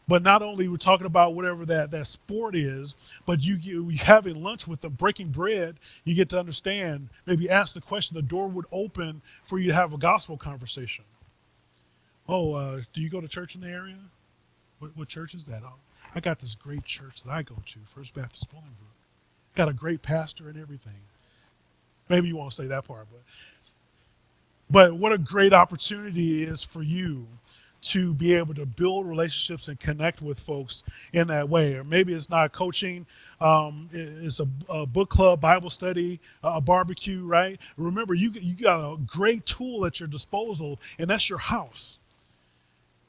But 0.09 0.23
not 0.23 0.43
only 0.43 0.69
we're 0.69 0.79
talking 0.79 1.07
about 1.07 1.35
whatever 1.35 1.67
that, 1.67 1.91
that 1.91 2.07
sport 2.07 2.57
is, 2.57 2.95
but 3.27 3.45
you, 3.45 3.57
you 3.57 3.91
having 3.99 4.43
lunch 4.43 4.67
with 4.67 4.81
them, 4.81 4.95
breaking 4.95 5.29
bread, 5.29 5.77
you 6.05 6.15
get 6.15 6.31
to 6.31 6.41
understand, 6.41 7.11
maybe 7.27 7.51
ask 7.51 7.75
the 7.75 7.83
question, 7.83 8.15
the 8.15 8.23
door 8.23 8.49
would 8.49 8.65
open 8.73 9.21
for 9.45 9.59
you 9.59 9.69
to 9.69 9.75
have 9.75 9.93
a 9.93 9.99
gospel 9.99 10.39
conversation. 10.39 11.05
Oh, 12.27 12.55
uh, 12.55 12.81
do 12.95 13.03
you 13.03 13.11
go 13.11 13.21
to 13.21 13.29
church 13.29 13.55
in 13.55 13.61
the 13.61 13.69
area? 13.69 13.99
What, 14.79 14.97
what 14.97 15.09
church 15.09 15.35
is 15.35 15.45
that? 15.45 15.63
Oh, 15.63 15.75
I 16.15 16.21
got 16.21 16.39
this 16.39 16.55
great 16.55 16.85
church 16.85 17.23
that 17.23 17.31
I 17.31 17.43
go 17.43 17.57
to, 17.67 17.79
First 17.85 18.15
Baptist 18.15 18.51
Bolingbrook. 18.51 18.97
Got 19.55 19.69
a 19.69 19.75
great 19.75 20.03
pastor 20.03 20.49
and 20.49 20.59
everything. 20.59 21.01
Maybe 22.09 22.29
you 22.29 22.37
won't 22.37 22.55
say 22.55 22.67
that 22.67 22.87
part, 22.87 23.07
but 23.11 23.21
but 24.71 24.95
what 24.95 25.13
a 25.13 25.19
great 25.19 25.55
opportunity 25.55 26.45
is 26.45 26.63
for 26.63 26.83
you 26.83 27.27
to 27.81 28.13
be 28.15 28.35
able 28.35 28.55
to 28.55 28.67
build 28.67 29.07
relationships 29.07 29.69
and 29.69 29.79
connect 29.79 30.21
with 30.21 30.39
folks 30.39 30.83
in 31.13 31.29
that 31.29 31.49
way. 31.49 31.75
Or 31.75 31.85
maybe 31.85 32.13
it's 32.13 32.29
not 32.29 32.53
coaching, 32.53 33.07
um, 33.41 33.89
it's 33.93 34.41
a, 34.41 34.49
a, 34.69 34.85
book 34.87 35.11
club, 35.11 35.41
Bible 35.41 35.71
study, 35.71 36.21
a 36.43 36.61
barbecue, 36.61 37.25
right? 37.25 37.61
Remember, 37.77 38.15
you, 38.15 38.31
you 38.33 38.55
got 38.55 38.81
a 38.81 38.97
great 38.99 39.47
tool 39.47 39.87
at 39.87 40.01
your 40.01 40.09
disposal, 40.09 40.81
and 40.99 41.09
that's 41.09 41.29
your 41.29 41.39
house. 41.39 41.99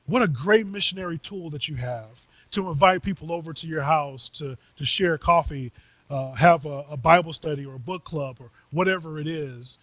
What 0.05 0.21
a 0.21 0.27
great 0.27 0.67
missionary 0.67 1.17
tool 1.17 1.49
that 1.51 1.67
you 1.67 1.75
have 1.75 2.25
to 2.51 2.67
invite 2.69 3.03
people 3.03 3.31
over 3.31 3.53
to 3.53 3.67
your 3.67 3.83
house 3.83 4.29
to, 4.29 4.57
to 4.77 4.85
share 4.85 5.17
coffee, 5.17 5.71
uh, 6.09 6.31
have 6.33 6.65
a, 6.65 6.85
a, 6.89 6.97
Bible 6.97 7.33
study 7.33 7.65
or 7.65 7.75
a 7.75 7.79
book 7.79 8.03
club 8.03 8.37
or 8.39 8.49
whatever 8.71 9.19
it 9.19 9.27
is. 9.27 9.77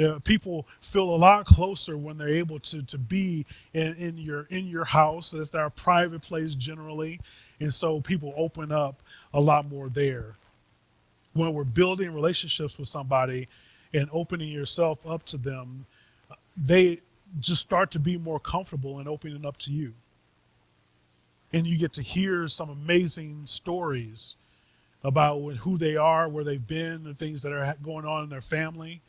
Uh, 0.00 0.18
people 0.20 0.66
feel 0.80 1.14
a 1.14 1.16
lot 1.16 1.44
closer 1.46 1.98
when 1.98 2.16
they're 2.16 2.28
able 2.28 2.58
to, 2.60 2.82
to 2.82 2.98
be 2.98 3.44
in, 3.74 3.94
in, 3.94 4.16
your, 4.16 4.46
in 4.50 4.66
your 4.66 4.84
house. 4.84 5.34
It's 5.34 5.54
our 5.54 5.70
private 5.70 6.22
place 6.22 6.54
generally. 6.54 7.20
And 7.60 7.72
so 7.72 8.00
people 8.00 8.32
open 8.36 8.72
up 8.72 9.02
a 9.34 9.40
lot 9.40 9.68
more 9.70 9.88
there. 9.88 10.36
When 11.34 11.52
we're 11.52 11.64
building 11.64 12.12
relationships 12.12 12.78
with 12.78 12.88
somebody 12.88 13.48
and 13.92 14.08
opening 14.12 14.48
yourself 14.48 15.06
up 15.06 15.24
to 15.26 15.36
them, 15.36 15.84
they 16.56 17.00
just 17.38 17.60
start 17.60 17.90
to 17.92 17.98
be 17.98 18.16
more 18.16 18.40
comfortable 18.40 18.98
and 18.98 19.08
opening 19.08 19.44
up 19.44 19.56
to 19.58 19.72
you 19.72 19.92
and 21.52 21.66
you 21.66 21.76
get 21.76 21.92
to 21.94 22.02
hear 22.02 22.46
some 22.48 22.70
amazing 22.70 23.42
stories 23.44 24.36
about 25.02 25.38
who 25.56 25.78
they 25.78 25.96
are, 25.96 26.28
where 26.28 26.44
they've 26.44 26.66
been, 26.66 27.04
the 27.04 27.14
things 27.14 27.42
that 27.42 27.52
are 27.52 27.74
going 27.82 28.04
on 28.04 28.24
in 28.24 28.28
their 28.30 28.40
family. 28.40 29.00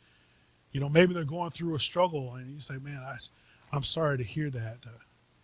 You 0.72 0.80
know, 0.80 0.88
maybe 0.88 1.14
they're 1.14 1.24
going 1.24 1.50
through 1.50 1.74
a 1.74 1.80
struggle, 1.80 2.34
and 2.34 2.52
you 2.52 2.60
say, 2.60 2.78
"Man, 2.78 2.98
I, 2.98 3.16
I'm 3.72 3.82
sorry 3.82 4.18
to 4.18 4.24
hear 4.24 4.50
that. 4.50 4.78
Uh, 4.86 4.90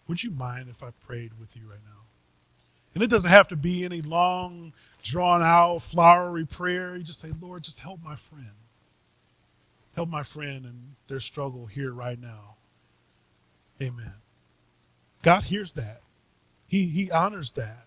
would 0.09 0.23
you 0.23 0.31
mind 0.31 0.69
if 0.69 0.83
I 0.83 0.91
prayed 1.07 1.33
with 1.39 1.57
you 1.57 1.63
right 1.69 1.81
now?" 1.85 2.03
And 2.95 3.03
it 3.03 3.09
doesn't 3.09 3.31
have 3.31 3.49
to 3.49 3.57
be 3.57 3.85
any 3.85 4.03
long, 4.03 4.73
drawn 5.03 5.43
out, 5.43 5.83
flowery 5.83 6.47
prayer. 6.47 6.97
You 6.97 7.03
just 7.05 7.21
say, 7.21 7.33
"Lord, 7.41 7.63
just 7.63 7.79
help 7.81 8.03
my 8.03 8.17
friend. 8.17 8.53
Help 9.95 10.09
my 10.09 10.23
friend 10.23 10.65
and 10.65 10.95
their 11.09 11.21
struggle 11.21 11.67
here 11.67 11.93
right 11.93 12.19
now." 12.21 12.57
Amen. 13.81 14.15
God 15.23 15.45
hears 15.45 15.73
that. 15.73 16.03
He, 16.67 16.87
he 16.87 17.11
honors 17.11 17.51
that. 17.53 17.87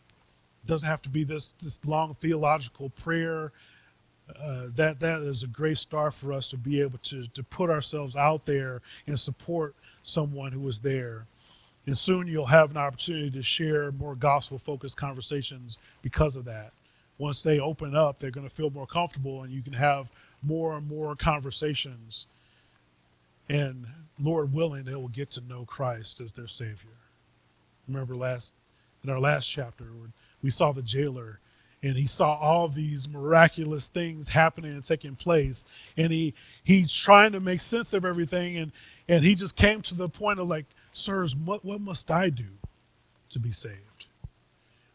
It 0.63 0.67
doesn't 0.67 0.87
have 0.87 1.01
to 1.03 1.09
be 1.09 1.23
this, 1.23 1.53
this 1.53 1.79
long 1.85 2.13
theological 2.13 2.89
prayer. 2.89 3.51
Uh, 4.39 4.67
that, 4.75 4.99
that 4.99 5.21
is 5.21 5.43
a 5.43 5.47
great 5.47 5.77
start 5.77 6.13
for 6.13 6.33
us 6.33 6.47
to 6.49 6.57
be 6.57 6.81
able 6.81 6.99
to, 6.99 7.25
to 7.27 7.43
put 7.43 7.69
ourselves 7.69 8.15
out 8.15 8.45
there 8.45 8.81
and 9.07 9.19
support 9.19 9.75
someone 10.03 10.51
who 10.51 10.67
is 10.67 10.79
there. 10.79 11.25
And 11.87 11.97
soon 11.97 12.27
you'll 12.27 12.45
have 12.45 12.71
an 12.71 12.77
opportunity 12.77 13.31
to 13.31 13.41
share 13.41 13.91
more 13.91 14.15
gospel 14.15 14.57
focused 14.57 14.97
conversations 14.97 15.77
because 16.01 16.35
of 16.35 16.45
that. 16.45 16.73
Once 17.17 17.43
they 17.43 17.59
open 17.59 17.95
up, 17.95 18.17
they're 18.17 18.31
going 18.31 18.47
to 18.47 18.53
feel 18.53 18.69
more 18.69 18.87
comfortable 18.87 19.43
and 19.43 19.51
you 19.51 19.61
can 19.61 19.73
have 19.73 20.11
more 20.43 20.77
and 20.77 20.87
more 20.87 21.15
conversations. 21.15 22.27
And 23.49 23.85
Lord 24.19 24.53
willing, 24.53 24.83
they 24.83 24.95
will 24.95 25.07
get 25.09 25.31
to 25.31 25.41
know 25.41 25.65
Christ 25.65 26.21
as 26.21 26.31
their 26.31 26.47
Savior. 26.47 26.89
Remember 27.87 28.15
last 28.15 28.55
in 29.03 29.09
our 29.09 29.19
last 29.19 29.47
chapter 29.47 29.85
we 30.43 30.49
saw 30.49 30.71
the 30.71 30.81
jailer 30.81 31.39
and 31.83 31.95
he 31.95 32.05
saw 32.05 32.35
all 32.35 32.67
these 32.67 33.09
miraculous 33.09 33.89
things 33.89 34.29
happening 34.29 34.71
and 34.71 34.83
taking 34.83 35.15
place. 35.15 35.65
And 35.97 36.11
he 36.11 36.33
he's 36.63 36.93
trying 36.93 37.31
to 37.31 37.39
make 37.39 37.61
sense 37.61 37.93
of 37.93 38.05
everything. 38.05 38.57
And 38.57 38.71
and 39.07 39.23
he 39.23 39.35
just 39.35 39.55
came 39.55 39.81
to 39.83 39.95
the 39.95 40.09
point 40.09 40.39
of 40.39 40.47
like 40.47 40.65
sirs 40.93 41.35
what, 41.35 41.63
what 41.63 41.81
must 41.81 42.11
i 42.11 42.29
do 42.29 42.47
to 43.29 43.39
be 43.39 43.51
saved? 43.51 44.05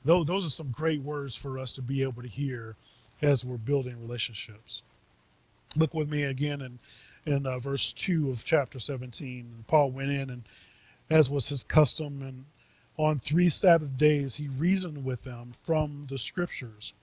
Those, 0.05 0.27
those 0.27 0.47
are 0.47 0.51
some 0.51 0.71
great 0.71 1.03
words 1.03 1.35
for 1.35 1.59
us 1.59 1.73
to 1.73 1.83
be 1.83 2.03
able 2.03 2.23
to 2.23 2.29
hear 2.29 2.77
as 3.23 3.45
we're 3.45 3.57
building 3.57 4.01
relationships. 4.01 4.85
Look 5.77 5.95
with 5.95 6.09
me 6.09 6.25
again 6.25 6.61
in 6.61 6.79
in 7.27 7.45
uh, 7.45 7.59
verse 7.59 7.93
2 7.93 8.31
of 8.31 8.45
chapter 8.45 8.79
17 8.79 9.65
paul 9.67 9.91
went 9.91 10.11
in 10.11 10.31
and 10.31 10.45
as 11.11 11.29
was 11.29 11.49
his 11.49 11.65
custom 11.65 12.23
and 12.23 12.45
on 12.99 13.19
three 13.19 13.49
Sabbath 13.49 13.97
days, 13.99 14.37
he 14.37 14.49
reasoned 14.49 15.05
with 15.05 15.23
them 15.23 15.53
from 15.63 16.07
the 16.09 16.19
scriptures, 16.19 16.95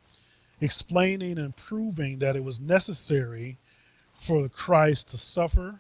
explaining 0.60 1.38
and 1.38 1.56
proving 1.56 2.20
that 2.20 2.36
it 2.36 2.44
was 2.44 2.60
necessary 2.60 3.58
for 4.14 4.42
the 4.42 4.50
Christ 4.50 5.10
to 5.10 5.18
suffer 5.18 5.80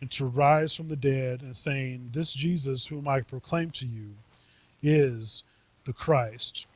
and 0.00 0.10
to 0.10 0.26
rise 0.26 0.74
from 0.74 0.88
the 0.88 0.96
dead, 0.96 1.40
and 1.40 1.56
saying, 1.56 2.10
This 2.12 2.32
Jesus, 2.32 2.86
whom 2.86 3.08
I 3.08 3.22
proclaim 3.22 3.70
to 3.70 3.86
you, 3.86 4.10
is 4.82 5.42
the 5.84 5.92
Christ. 5.92 6.66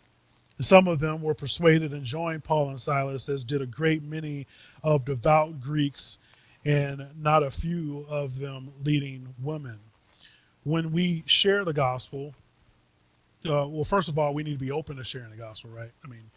And 0.57 0.67
some 0.67 0.89
of 0.89 0.99
them 0.99 1.21
were 1.21 1.35
persuaded 1.35 1.93
and 1.93 2.05
joined 2.05 2.45
Paul 2.45 2.71
and 2.71 2.81
Silas, 2.81 3.29
as 3.29 3.45
did 3.45 3.61
a 3.61 3.67
great 3.67 4.03
many 4.03 4.47
of 4.83 5.05
devout 5.05 5.61
Greeks, 5.61 6.19
and 6.65 7.07
not 7.21 7.43
a 7.43 7.51
few 7.51 8.07
of 8.09 8.39
them 8.39 8.73
leading 8.83 9.35
women. 9.43 9.79
When 10.65 10.91
we 10.91 11.23
share 11.27 11.65
the 11.65 11.73
gospel, 11.73 12.35
uh, 13.47 13.67
well, 13.69 13.85
first 13.85 14.09
of 14.09 14.19
all, 14.19 14.35
we 14.35 14.43
need 14.43 14.59
to 14.59 14.65
be 14.65 14.73
open 14.73 14.97
to 14.97 15.05
sharing 15.05 15.31
the 15.31 15.37
gospel, 15.37 15.71
right? 15.71 15.91
I 16.05 16.09
mean, 16.09 16.31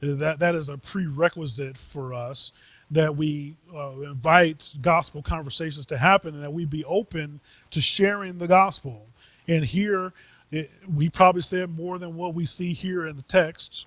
that 0.00 0.38
that 0.40 0.54
is 0.54 0.68
a 0.68 0.76
prerequisite 0.76 1.76
for 1.76 2.12
us 2.12 2.52
that 2.90 3.16
we 3.16 3.56
uh, 3.74 4.00
invite 4.00 4.70
gospel 4.82 5.22
conversations 5.22 5.86
to 5.86 5.96
happen 5.96 6.34
and 6.34 6.44
that 6.44 6.52
we 6.52 6.66
be 6.66 6.84
open 6.84 7.40
to 7.70 7.80
sharing 7.80 8.36
the 8.36 8.46
gospel. 8.46 9.06
And 9.48 9.64
here, 9.64 10.12
it, 10.50 10.70
we 10.94 11.08
probably 11.08 11.40
said 11.40 11.74
more 11.74 11.98
than 11.98 12.14
what 12.16 12.34
we 12.34 12.44
see 12.44 12.74
here 12.74 13.06
in 13.06 13.16
the 13.16 13.22
text, 13.22 13.86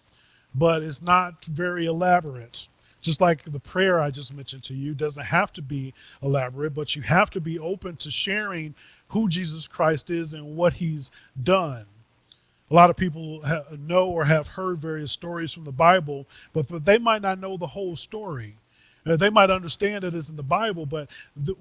but 0.56 0.82
it's 0.82 1.04
not 1.04 1.46
very 1.46 1.86
elaborate. 1.86 2.68
Just 3.02 3.22
like 3.22 3.44
the 3.44 3.60
prayer 3.60 4.00
I 4.00 4.10
just 4.10 4.34
mentioned 4.34 4.64
to 4.64 4.74
you 4.74 4.96
doesn't 4.96 5.24
have 5.24 5.54
to 5.54 5.62
be 5.62 5.94
elaborate, 6.24 6.74
but 6.74 6.96
you 6.96 7.04
have 7.04 7.30
to 7.32 7.40
be 7.40 7.60
open 7.60 7.98
to 7.98 8.10
sharing 8.10 8.74
who 9.10 9.30
Jesus 9.30 9.68
Christ 9.68 10.10
is 10.10 10.34
and 10.34 10.56
what 10.56 10.74
he's 10.74 11.12
done. 11.44 11.86
A 12.72 12.74
lot 12.74 12.90
of 12.90 12.98
people 12.98 13.44
know 13.78 14.10
or 14.10 14.26
have 14.26 14.48
heard 14.48 14.80
various 14.80 15.12
stories 15.12 15.52
from 15.52 15.66
the 15.66 15.72
Bible, 15.72 16.26
but, 16.52 16.68
but 16.68 16.86
they 16.86 16.98
might 16.98 17.22
not 17.22 17.40
know 17.40 17.58
the 17.58 17.68
whole 17.68 17.96
story. 17.96 18.56
Uh, 19.06 19.16
they 19.16 19.30
might 19.30 19.52
understand 19.52 20.04
it 20.04 20.16
as 20.16 20.30
in 20.32 20.36
the 20.36 20.44
Bible, 20.44 20.86
but 20.88 21.08
the, 21.36 21.54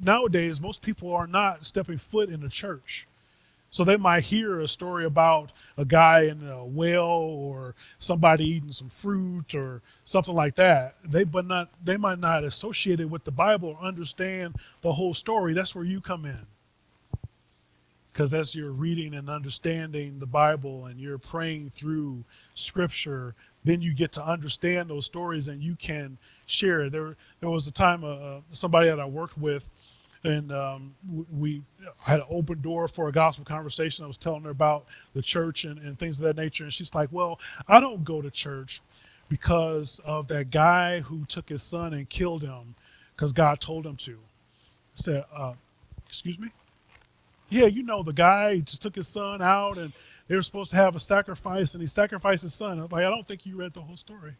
nowadays 0.00 0.60
most 0.60 0.82
people 0.82 1.14
are 1.14 1.28
not 1.28 1.64
stepping 1.64 1.98
foot 1.98 2.28
in 2.30 2.42
a 2.42 2.48
church. 2.48 3.06
So 3.70 3.84
they 3.84 3.96
might 3.96 4.24
hear 4.24 4.60
a 4.60 4.66
story 4.66 5.04
about 5.04 5.52
a 5.76 5.84
guy 5.84 6.22
in 6.22 6.44
a 6.48 6.64
well 6.64 7.06
or 7.06 7.76
somebody 8.00 8.44
eating 8.44 8.72
some 8.72 8.88
fruit 8.88 9.54
or 9.54 9.80
something 10.04 10.34
like 10.34 10.56
that. 10.56 10.96
They 11.04 11.22
but 11.22 11.46
not 11.46 11.68
they 11.84 11.96
might 11.96 12.18
not 12.18 12.42
associate 12.42 12.98
it 12.98 13.04
with 13.08 13.22
the 13.22 13.30
Bible 13.30 13.76
or 13.80 13.86
understand 13.86 14.56
the 14.80 14.92
whole 14.92 15.14
story. 15.14 15.54
That's 15.54 15.76
where 15.76 15.84
you 15.84 16.00
come 16.00 16.24
in. 16.26 16.46
Because 18.12 18.34
as 18.34 18.54
you're 18.54 18.72
reading 18.72 19.14
and 19.14 19.30
understanding 19.30 20.18
the 20.18 20.26
Bible 20.26 20.86
and 20.86 20.98
you're 20.98 21.18
praying 21.18 21.70
through 21.70 22.24
scripture, 22.54 23.34
then 23.64 23.80
you 23.80 23.94
get 23.94 24.12
to 24.12 24.24
understand 24.24 24.90
those 24.90 25.06
stories 25.06 25.48
and 25.48 25.62
you 25.62 25.76
can 25.76 26.18
share. 26.46 26.90
There 26.90 27.16
there 27.40 27.50
was 27.50 27.66
a 27.66 27.72
time 27.72 28.04
uh, 28.04 28.08
uh 28.08 28.40
somebody 28.52 28.88
that 28.88 28.98
I 28.98 29.06
worked 29.06 29.38
with 29.38 29.68
and 30.24 30.52
um, 30.52 30.94
we 31.32 31.62
had 31.98 32.20
an 32.20 32.26
open 32.28 32.60
door 32.60 32.88
for 32.88 33.08
a 33.08 33.12
gospel 33.12 33.44
conversation. 33.44 34.04
I 34.04 34.08
was 34.08 34.18
telling 34.18 34.42
her 34.42 34.50
about 34.50 34.84
the 35.14 35.22
church 35.22 35.64
and, 35.64 35.78
and 35.78 35.98
things 35.98 36.18
of 36.18 36.24
that 36.24 36.36
nature, 36.36 36.64
and 36.64 36.72
she's 36.72 36.94
like, 36.94 37.08
"Well, 37.10 37.40
I 37.68 37.80
don't 37.80 38.04
go 38.04 38.20
to 38.20 38.30
church 38.30 38.82
because 39.28 40.00
of 40.04 40.28
that 40.28 40.50
guy 40.50 41.00
who 41.00 41.24
took 41.24 41.48
his 41.48 41.62
son 41.62 41.94
and 41.94 42.08
killed 42.08 42.42
him 42.42 42.74
because 43.16 43.32
God 43.32 43.60
told 43.60 43.86
him 43.86 43.96
to." 43.96 44.12
I 44.12 44.16
said, 44.94 45.24
uh, 45.34 45.54
"Excuse 46.06 46.38
me." 46.38 46.50
Yeah, 47.50 47.66
you 47.66 47.82
know 47.82 48.02
the 48.02 48.12
guy 48.12 48.58
just 48.60 48.80
took 48.80 48.94
his 48.94 49.08
son 49.08 49.42
out, 49.42 49.76
and 49.76 49.92
they 50.28 50.36
were 50.36 50.42
supposed 50.42 50.70
to 50.70 50.76
have 50.76 50.96
a 50.96 51.00
sacrifice, 51.00 51.74
and 51.74 51.82
he 51.82 51.86
sacrificed 51.86 52.42
his 52.42 52.54
son. 52.54 52.78
I 52.78 52.82
was 52.82 52.92
like, 52.92 53.04
"I 53.04 53.10
don't 53.10 53.26
think 53.26 53.44
you 53.44 53.56
read 53.56 53.74
the 53.74 53.82
whole 53.82 53.96
story." 53.96 54.34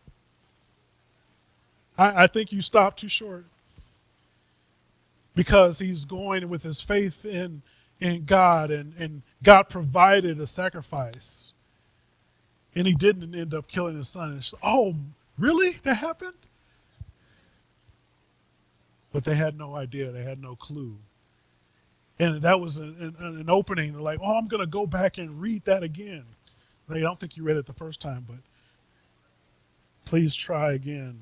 I, 1.99 2.25
I 2.25 2.26
think 2.26 2.52
you 2.52 2.62
stopped 2.62 3.00
too 3.00 3.09
short 3.09 3.45
because 5.35 5.79
he's 5.79 6.05
going 6.05 6.49
with 6.49 6.62
his 6.62 6.81
faith 6.81 7.25
in, 7.25 7.62
in 8.00 8.25
God 8.25 8.71
and, 8.71 8.95
and 8.99 9.23
God 9.43 9.64
provided 9.69 10.40
a 10.40 10.47
sacrifice. 10.47 11.52
And 12.75 12.87
he 12.87 12.95
didn't 12.95 13.35
end 13.35 13.52
up 13.52 13.69
killing 13.69 13.97
his 13.97 14.09
son. 14.09 14.33
And 14.33 14.50
oh, 14.62 14.95
really? 15.38 15.79
That 15.83 15.97
happened? 15.97 16.35
But 19.12 19.25
they 19.25 19.35
had 19.35 19.59
no 19.59 19.75
idea. 19.75 20.12
They 20.12 20.23
had 20.23 20.40
no 20.40 20.55
clue. 20.57 20.97
And 22.21 22.43
that 22.43 22.61
was 22.61 22.77
an, 22.77 23.17
an, 23.19 23.49
opening. 23.49 23.95
They're 23.95 24.03
like, 24.03 24.19
oh, 24.23 24.37
I'm 24.37 24.47
going 24.47 24.61
to 24.61 24.67
go 24.67 24.87
back 24.87 25.17
and 25.17 25.41
read 25.41 25.65
that 25.65 25.83
again. 25.83 26.25
I 26.91 26.99
don't 26.99 27.19
think 27.19 27.37
you 27.37 27.45
read 27.45 27.57
it 27.57 27.65
the 27.65 27.73
first 27.73 27.99
time, 27.99 28.27
but 28.29 28.37
please 30.05 30.35
try 30.35 30.73
again. 30.73 31.21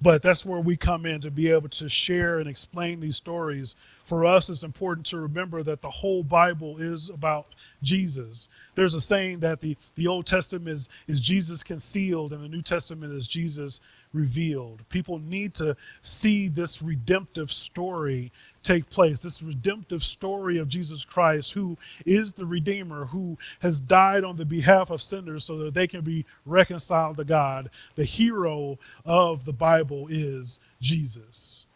But 0.00 0.22
that's 0.22 0.44
where 0.44 0.60
we 0.60 0.76
come 0.76 1.06
in 1.06 1.20
to 1.20 1.30
be 1.30 1.50
able 1.50 1.68
to 1.70 1.88
share 1.88 2.38
and 2.38 2.48
explain 2.48 3.00
these 3.00 3.16
stories. 3.16 3.76
For 4.04 4.24
us, 4.24 4.48
it's 4.48 4.62
important 4.62 5.06
to 5.06 5.18
remember 5.18 5.62
that 5.64 5.80
the 5.80 5.90
whole 5.90 6.22
Bible 6.22 6.78
is 6.78 7.10
about 7.10 7.54
Jesus. 7.82 8.48
There's 8.76 8.94
a 8.94 9.00
saying 9.00 9.40
that 9.40 9.60
the, 9.60 9.76
the 9.96 10.06
Old 10.06 10.26
Testament 10.26 10.68
is, 10.68 10.88
is 11.08 11.20
Jesus 11.20 11.62
concealed 11.64 12.32
and 12.32 12.42
the 12.42 12.48
New 12.48 12.62
Testament 12.62 13.12
is 13.12 13.26
Jesus 13.26 13.80
revealed. 14.12 14.88
People 14.88 15.18
need 15.18 15.52
to 15.54 15.76
see 16.02 16.48
this 16.48 16.80
redemptive 16.80 17.50
story 17.50 18.30
take 18.68 18.90
place. 18.90 19.22
This 19.22 19.42
redemptive 19.42 20.04
story 20.04 20.58
of 20.58 20.68
Jesus 20.68 21.04
Christ, 21.04 21.52
who 21.52 21.76
is 22.04 22.34
the 22.34 22.44
Redeemer, 22.44 23.06
who 23.06 23.38
has 23.60 23.80
died 23.80 24.24
on 24.24 24.36
the 24.36 24.44
behalf 24.44 24.90
of 24.90 25.00
sinners 25.00 25.44
so 25.44 25.56
that 25.58 25.74
they 25.74 25.86
can 25.86 26.02
be 26.02 26.26
reconciled 26.44 27.16
to 27.16 27.24
God. 27.24 27.70
The 27.94 28.04
hero 28.04 28.78
of 29.06 29.44
the 29.44 29.52
Bible 29.52 30.06
is 30.10 30.60
Jesus. 30.80 31.66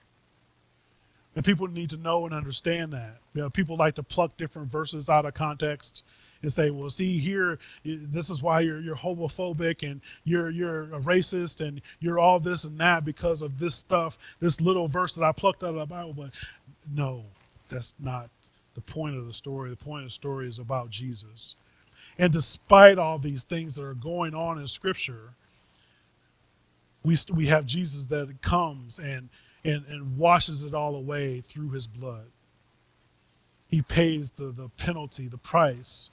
And 1.35 1.45
people 1.45 1.67
need 1.67 1.89
to 1.91 1.97
know 1.97 2.27
and 2.27 2.35
understand 2.35 2.93
that. 2.93 3.17
You 3.33 3.41
know, 3.41 3.51
people 3.51 3.77
like 3.77 3.95
to 3.95 4.03
pluck 4.03 4.37
different 4.37 4.71
verses 4.71 5.09
out 5.09 5.25
of 5.25 5.33
context 5.33 6.05
and 6.43 6.53
say, 6.53 6.71
well, 6.71 6.91
see 6.91 7.19
here, 7.19 7.59
this 7.85 8.29
is 8.29 8.43
why 8.43 8.61
you're, 8.61 8.81
you're 8.81 8.97
homophobic 8.97 9.89
and 9.89 10.01
you're, 10.25 10.51
you're 10.51 10.83
a 10.95 11.01
racist 11.01 11.67
and 11.67 11.81
you're 12.01 12.19
all 12.19 12.39
this 12.39 12.65
and 12.65 12.79
that 12.79 13.05
because 13.05 13.41
of 13.41 13.59
this 13.59 13.75
stuff, 13.77 14.19
this 14.41 14.61
little 14.61 14.89
verse 14.89 15.15
that 15.15 15.25
I 15.25 15.33
plucked 15.33 15.63
out 15.63 15.71
of 15.71 15.77
the 15.77 15.87
Bible. 15.87 16.13
But 16.13 16.31
no, 16.91 17.25
that's 17.69 17.95
not 17.99 18.31
the 18.75 18.81
point 18.81 19.17
of 19.17 19.27
the 19.27 19.33
story. 19.33 19.71
The 19.71 19.77
point 19.77 20.03
of 20.03 20.09
the 20.09 20.15
story 20.15 20.49
is 20.49 20.59
about 20.59 20.91
Jesus. 20.91 21.55
And 22.19 22.33
despite 22.33 22.99
all 22.99 23.19
these 23.19 23.45
things 23.45 23.75
that 23.75 23.85
are 23.85 23.95
going 23.95 24.35
on 24.35 24.59
in 24.59 24.67
Scripture, 24.67 25.35
we, 27.02 27.17
we 27.33 27.47
have 27.47 27.67
Jesus 27.67 28.06
that 28.06 28.43
comes 28.43 28.99
and, 28.99 29.28
and, 29.65 29.85
and 29.87 30.17
washes 30.17 30.65
it 30.65 30.75
all 30.75 30.95
away 30.95 31.41
through 31.41 31.71
his 31.71 31.87
blood. 31.87 32.26
He 33.69 33.83
pays 33.83 34.33
the, 34.33 34.52
the 34.52 34.69
penalty, 34.76 35.28
the 35.28 35.39
price 35.39 36.11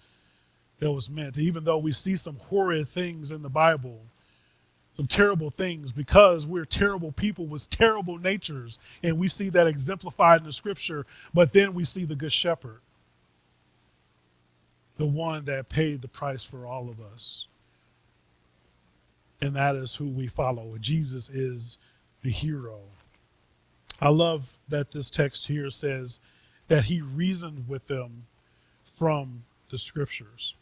that 0.79 0.91
was 0.91 1.09
meant. 1.09 1.37
Even 1.37 1.65
though 1.65 1.77
we 1.77 1.91
see 1.91 2.15
some 2.15 2.37
horrid 2.37 2.87
things 2.87 3.31
in 3.31 3.41
the 3.41 3.49
Bible, 3.49 3.99
some 4.99 5.07
terrible 5.07 5.49
things 5.49 5.93
because 5.93 6.45
we're 6.45 6.65
terrible 6.65 7.13
people 7.13 7.45
with 7.45 7.69
terrible 7.69 8.17
natures. 8.17 8.79
And 9.01 9.17
we 9.17 9.29
see 9.29 9.47
that 9.47 9.65
exemplified 9.65 10.41
in 10.41 10.45
the 10.45 10.51
scripture. 10.51 11.05
But 11.33 11.53
then 11.53 11.73
we 11.73 11.85
see 11.85 12.03
the 12.03 12.17
good 12.17 12.33
shepherd, 12.33 12.81
the 14.97 15.05
one 15.05 15.45
that 15.45 15.69
paid 15.69 16.01
the 16.01 16.09
price 16.09 16.43
for 16.43 16.65
all 16.65 16.89
of 16.89 16.99
us. 16.99 17.47
And 19.41 19.55
that 19.55 19.77
is 19.77 19.95
who 19.95 20.09
we 20.09 20.27
follow. 20.27 20.75
Jesus 20.81 21.29
is 21.29 21.77
the 22.21 22.29
hero. 22.29 22.79
I 24.01 24.09
love 24.09 24.57
that 24.67 24.91
this 24.91 25.09
text 25.09 25.47
here 25.47 25.69
says 25.69 26.19
that 26.67 26.83
he 26.83 26.99
reasoned 26.99 27.69
with 27.69 27.87
them 27.87 28.25
from 28.83 29.45
the 29.69 29.77
scriptures 29.77 30.55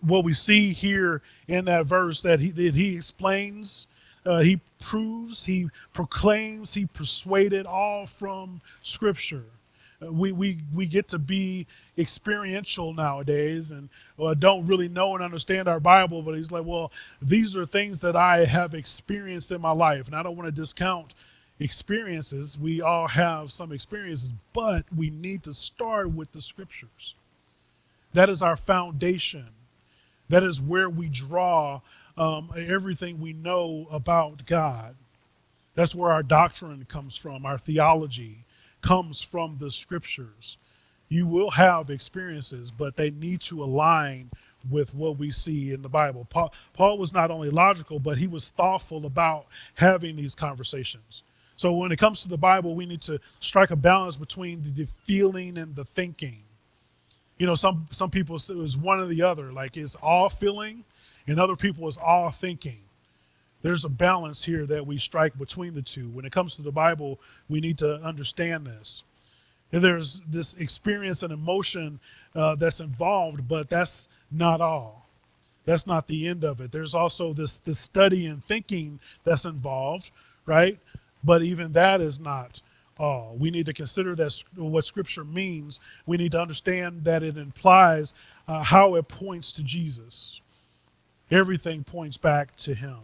what 0.00 0.24
we 0.24 0.32
see 0.32 0.72
here 0.72 1.22
in 1.48 1.64
that 1.66 1.86
verse 1.86 2.22
that 2.22 2.40
he, 2.40 2.50
that 2.50 2.74
he 2.74 2.94
explains, 2.94 3.86
uh, 4.26 4.40
he 4.40 4.60
proves, 4.80 5.44
he 5.44 5.68
proclaims, 5.92 6.74
he 6.74 6.86
persuaded 6.86 7.66
all 7.66 8.06
from 8.06 8.60
Scripture. 8.82 9.44
Uh, 10.02 10.12
we, 10.12 10.32
we, 10.32 10.58
we 10.74 10.86
get 10.86 11.08
to 11.08 11.18
be 11.18 11.66
experiential 11.96 12.92
nowadays 12.92 13.70
and 13.70 13.88
don't 14.38 14.66
really 14.66 14.88
know 14.88 15.14
and 15.14 15.24
understand 15.24 15.68
our 15.68 15.80
Bible, 15.80 16.22
but 16.22 16.34
he's 16.34 16.52
like, 16.52 16.64
well, 16.64 16.92
these 17.22 17.56
are 17.56 17.66
things 17.66 18.00
that 18.00 18.16
I 18.16 18.44
have 18.44 18.74
experienced 18.74 19.52
in 19.52 19.60
my 19.60 19.72
life. 19.72 20.06
And 20.06 20.14
I 20.14 20.22
don't 20.22 20.36
want 20.36 20.46
to 20.46 20.52
discount 20.52 21.14
experiences. 21.58 22.58
We 22.58 22.80
all 22.80 23.08
have 23.08 23.50
some 23.50 23.72
experiences, 23.72 24.32
but 24.52 24.84
we 24.94 25.10
need 25.10 25.42
to 25.44 25.54
start 25.54 26.10
with 26.10 26.32
the 26.32 26.40
Scriptures. 26.40 27.14
That 28.12 28.28
is 28.28 28.42
our 28.42 28.56
foundation 28.56 29.46
that 30.30 30.42
is 30.42 30.60
where 30.60 30.88
we 30.88 31.08
draw 31.08 31.80
um, 32.16 32.50
everything 32.56 33.20
we 33.20 33.32
know 33.32 33.86
about 33.90 34.46
God. 34.46 34.94
That's 35.74 35.94
where 35.94 36.10
our 36.10 36.22
doctrine 36.22 36.86
comes 36.88 37.16
from, 37.16 37.44
our 37.44 37.58
theology 37.58 38.44
comes 38.80 39.20
from 39.20 39.58
the 39.58 39.70
scriptures. 39.70 40.56
You 41.08 41.26
will 41.26 41.50
have 41.50 41.90
experiences, 41.90 42.70
but 42.70 42.96
they 42.96 43.10
need 43.10 43.40
to 43.42 43.62
align 43.62 44.30
with 44.70 44.94
what 44.94 45.18
we 45.18 45.30
see 45.30 45.72
in 45.72 45.82
the 45.82 45.88
Bible. 45.88 46.26
Paul, 46.30 46.52
Paul 46.72 46.98
was 46.98 47.12
not 47.12 47.30
only 47.30 47.50
logical, 47.50 47.98
but 47.98 48.18
he 48.18 48.26
was 48.26 48.50
thoughtful 48.50 49.06
about 49.06 49.46
having 49.74 50.16
these 50.16 50.34
conversations. 50.34 51.24
So 51.56 51.72
when 51.72 51.92
it 51.92 51.98
comes 51.98 52.22
to 52.22 52.28
the 52.28 52.38
Bible, 52.38 52.74
we 52.74 52.86
need 52.86 53.00
to 53.02 53.20
strike 53.40 53.70
a 53.70 53.76
balance 53.76 54.16
between 54.16 54.62
the 54.62 54.86
feeling 54.86 55.58
and 55.58 55.74
the 55.74 55.84
thinking 55.84 56.42
you 57.40 57.46
know, 57.46 57.54
some 57.54 57.86
some 57.90 58.10
people 58.10 58.36
it 58.36 58.54
was 58.54 58.76
one 58.76 59.00
or 59.00 59.06
the 59.06 59.22
other. 59.22 59.50
Like 59.50 59.78
it's 59.78 59.94
all 59.96 60.28
feeling, 60.28 60.84
and 61.26 61.40
other 61.40 61.56
people 61.56 61.88
it's 61.88 61.96
all 61.96 62.30
thinking. 62.30 62.80
There's 63.62 63.86
a 63.86 63.88
balance 63.88 64.44
here 64.44 64.66
that 64.66 64.86
we 64.86 64.98
strike 64.98 65.36
between 65.38 65.72
the 65.72 65.80
two. 65.80 66.10
When 66.10 66.26
it 66.26 66.32
comes 66.32 66.54
to 66.56 66.62
the 66.62 66.70
Bible, 66.70 67.18
we 67.48 67.60
need 67.60 67.78
to 67.78 67.94
understand 68.02 68.66
this. 68.66 69.04
And 69.72 69.82
there's 69.82 70.20
this 70.28 70.52
experience 70.54 71.22
and 71.22 71.32
emotion 71.32 71.98
uh, 72.34 72.56
that's 72.56 72.80
involved, 72.80 73.48
but 73.48 73.70
that's 73.70 74.08
not 74.30 74.60
all. 74.60 75.06
That's 75.64 75.86
not 75.86 76.08
the 76.08 76.28
end 76.28 76.44
of 76.44 76.60
it. 76.60 76.70
There's 76.72 76.94
also 76.94 77.32
this 77.32 77.58
this 77.58 77.78
study 77.78 78.26
and 78.26 78.44
thinking 78.44 79.00
that's 79.24 79.46
involved, 79.46 80.10
right? 80.44 80.78
But 81.24 81.42
even 81.42 81.72
that 81.72 82.02
is 82.02 82.20
not 82.20 82.60
We 83.38 83.50
need 83.50 83.66
to 83.66 83.72
consider 83.72 84.14
that 84.16 84.42
what 84.56 84.84
Scripture 84.84 85.24
means. 85.24 85.80
We 86.06 86.16
need 86.16 86.32
to 86.32 86.40
understand 86.40 87.04
that 87.04 87.22
it 87.22 87.38
implies 87.38 88.12
uh, 88.46 88.62
how 88.62 88.96
it 88.96 89.08
points 89.08 89.52
to 89.52 89.62
Jesus. 89.62 90.40
Everything 91.30 91.84
points 91.84 92.18
back 92.18 92.56
to 92.56 92.74
Him. 92.74 92.98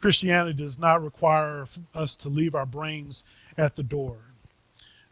Christianity 0.00 0.62
does 0.62 0.78
not 0.78 1.02
require 1.02 1.66
us 1.94 2.14
to 2.16 2.28
leave 2.28 2.54
our 2.54 2.66
brains 2.66 3.24
at 3.56 3.74
the 3.74 3.82
door. 3.82 4.18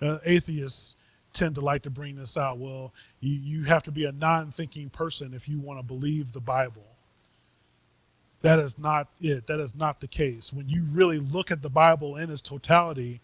Uh, 0.01 0.19
atheists 0.25 0.95
tend 1.33 1.57
to 1.57 1.61
like 1.61 1.83
to 1.83 1.91
bring 1.91 2.15
this 2.15 2.37
out. 2.37 2.59
Well, 2.59 2.93
you, 3.21 3.35
you 3.35 3.65
have 3.65 3.83
to 3.85 3.91
be 3.91 4.05
a 4.05 4.13
non 4.13 4.53
thinking 4.53 4.89
person 4.91 5.35
if 5.35 5.49
you 5.49 5.59
want 5.59 5.81
to 5.81 5.83
believe 5.83 6.33
the 6.33 6.41
Bible. 6.41 6.85
That 8.43 8.61
is 8.61 8.79
not 8.79 9.09
it. 9.21 9.47
That 9.49 9.59
is 9.59 9.75
not 9.75 10.01
the 10.01 10.07
case. 10.07 10.53
When 10.53 10.69
you 10.69 10.85
really 10.93 11.19
look 11.19 11.51
at 11.51 11.63
the 11.63 11.71
Bible 11.71 12.17
in 12.17 12.31
its 12.31 12.43
totality, 12.43 13.21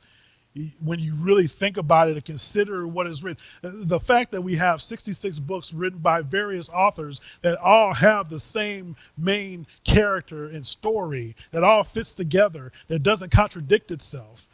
when 0.84 0.98
you 0.98 1.14
really 1.14 1.46
think 1.46 1.78
about 1.78 2.08
it 2.08 2.12
and 2.12 2.24
consider 2.24 2.86
what 2.86 3.06
is 3.06 3.22
written, 3.22 3.42
uh, 3.64 3.70
the 3.72 3.98
fact 3.98 4.32
that 4.32 4.42
we 4.42 4.54
have 4.56 4.82
66 4.82 5.38
books 5.38 5.72
written 5.72 5.98
by 5.98 6.20
various 6.20 6.68
authors 6.68 7.20
that 7.40 7.58
all 7.58 7.94
have 7.94 8.28
the 8.28 8.38
same 8.38 8.94
main 9.16 9.66
character 9.84 10.48
and 10.48 10.66
story, 10.66 11.34
that 11.52 11.64
all 11.64 11.82
fits 11.82 12.12
together, 12.12 12.70
that 12.88 13.02
doesn't 13.02 13.30
contradict 13.30 13.90
itself, 13.90 14.48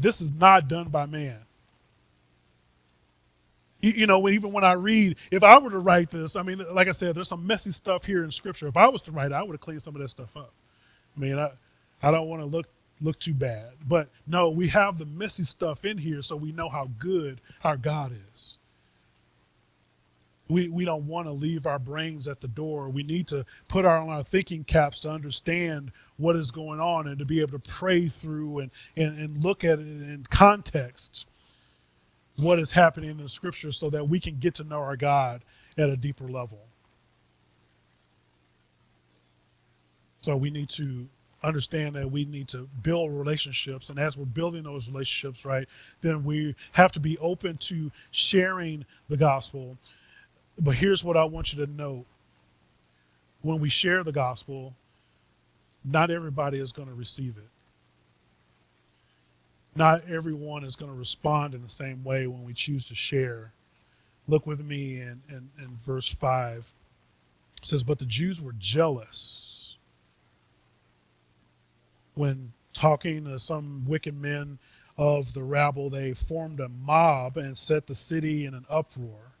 this 0.00 0.20
is 0.20 0.32
not 0.32 0.66
done 0.68 0.88
by 0.88 1.06
man. 1.06 1.38
You 3.80 4.06
know, 4.06 4.30
even 4.30 4.50
when 4.50 4.64
I 4.64 4.72
read, 4.72 5.16
if 5.30 5.42
I 5.44 5.58
were 5.58 5.68
to 5.68 5.78
write 5.78 6.08
this, 6.08 6.36
I 6.36 6.42
mean, 6.42 6.64
like 6.72 6.88
I 6.88 6.92
said, 6.92 7.14
there's 7.14 7.28
some 7.28 7.46
messy 7.46 7.70
stuff 7.70 8.06
here 8.06 8.24
in 8.24 8.32
Scripture. 8.32 8.66
If 8.66 8.78
I 8.78 8.88
was 8.88 9.02
to 9.02 9.12
write 9.12 9.26
it, 9.26 9.34
I 9.34 9.42
would 9.42 9.52
have 9.52 9.60
cleaned 9.60 9.82
some 9.82 9.94
of 9.94 10.00
that 10.00 10.08
stuff 10.08 10.34
up. 10.36 10.52
I 11.14 11.20
mean, 11.20 11.38
I, 11.38 11.50
I 12.02 12.10
don't 12.10 12.26
want 12.26 12.40
to 12.40 12.46
look 12.46 12.66
look 13.00 13.18
too 13.18 13.34
bad. 13.34 13.72
But 13.86 14.08
no, 14.26 14.50
we 14.50 14.68
have 14.68 14.98
the 14.98 15.06
messy 15.06 15.44
stuff 15.44 15.84
in 15.84 15.98
here 15.98 16.22
so 16.22 16.36
we 16.36 16.52
know 16.52 16.68
how 16.68 16.90
good 16.98 17.40
our 17.62 17.76
God 17.76 18.12
is. 18.32 18.58
We, 20.48 20.68
we 20.68 20.84
don't 20.84 21.06
want 21.06 21.26
to 21.26 21.32
leave 21.32 21.66
our 21.66 21.78
brains 21.78 22.28
at 22.28 22.40
the 22.40 22.48
door. 22.48 22.90
We 22.90 23.02
need 23.02 23.26
to 23.28 23.46
put 23.68 23.84
our, 23.84 23.98
on 23.98 24.10
our 24.10 24.22
thinking 24.22 24.64
caps 24.64 25.00
to 25.00 25.10
understand 25.10 25.90
what 26.18 26.36
is 26.36 26.50
going 26.50 26.80
on 26.80 27.08
and 27.08 27.18
to 27.18 27.24
be 27.24 27.40
able 27.40 27.58
to 27.58 27.70
pray 27.70 28.08
through 28.08 28.60
and, 28.60 28.70
and, 28.96 29.18
and 29.18 29.42
look 29.42 29.64
at 29.64 29.78
it 29.78 29.86
in 29.86 30.24
context 30.30 31.26
what 32.36 32.58
is 32.58 32.72
happening 32.72 33.10
in 33.10 33.16
the 33.18 33.28
scripture 33.28 33.72
so 33.72 33.90
that 33.90 34.08
we 34.08 34.20
can 34.20 34.38
get 34.38 34.54
to 34.54 34.64
know 34.64 34.80
our 34.80 34.96
God 34.96 35.44
at 35.78 35.88
a 35.88 35.96
deeper 35.96 36.28
level. 36.28 36.60
So 40.20 40.36
we 40.36 40.50
need 40.50 40.68
to 40.70 41.08
understand 41.44 41.94
that 41.96 42.10
we 42.10 42.24
need 42.24 42.48
to 42.48 42.68
build 42.82 43.12
relationships. 43.12 43.90
And 43.90 43.98
as 43.98 44.16
we're 44.16 44.24
building 44.24 44.62
those 44.62 44.88
relationships, 44.88 45.44
right, 45.44 45.68
then 46.00 46.24
we 46.24 46.54
have 46.72 46.92
to 46.92 47.00
be 47.00 47.18
open 47.18 47.56
to 47.58 47.92
sharing 48.10 48.84
the 49.08 49.16
gospel. 49.16 49.76
But 50.58 50.74
here's 50.74 51.04
what 51.04 51.16
I 51.16 51.24
want 51.24 51.52
you 51.52 51.64
to 51.64 51.70
know 51.70 52.04
when 53.42 53.60
we 53.60 53.68
share 53.68 54.02
the 54.02 54.12
gospel, 54.12 54.74
not 55.84 56.10
everybody 56.10 56.58
is 56.58 56.72
going 56.72 56.88
to 56.88 56.94
receive 56.94 57.36
it. 57.36 57.48
Not 59.76 60.08
everyone 60.08 60.64
is 60.64 60.76
going 60.76 60.90
to 60.90 60.96
respond 60.96 61.54
in 61.54 61.62
the 61.62 61.68
same 61.68 62.02
way 62.04 62.26
when 62.26 62.44
we 62.44 62.54
choose 62.54 62.88
to 62.88 62.94
share. 62.94 63.52
Look 64.28 64.46
with 64.46 64.64
me 64.64 65.00
in, 65.00 65.20
in, 65.28 65.50
in 65.60 65.76
verse 65.76 66.08
5. 66.08 66.72
It 67.60 67.66
says, 67.66 67.82
But 67.82 67.98
the 67.98 68.06
Jews 68.06 68.40
were 68.40 68.54
jealous 68.58 69.43
when 72.14 72.52
talking 72.72 73.24
to 73.24 73.38
some 73.38 73.84
wicked 73.86 74.20
men 74.20 74.58
of 74.96 75.32
the 75.34 75.42
rabble, 75.42 75.90
they 75.90 76.14
formed 76.14 76.60
a 76.60 76.68
mob 76.68 77.36
and 77.36 77.56
set 77.56 77.86
the 77.86 77.94
city 77.94 78.46
in 78.46 78.54
an 78.54 78.64
uproar, 78.68 79.32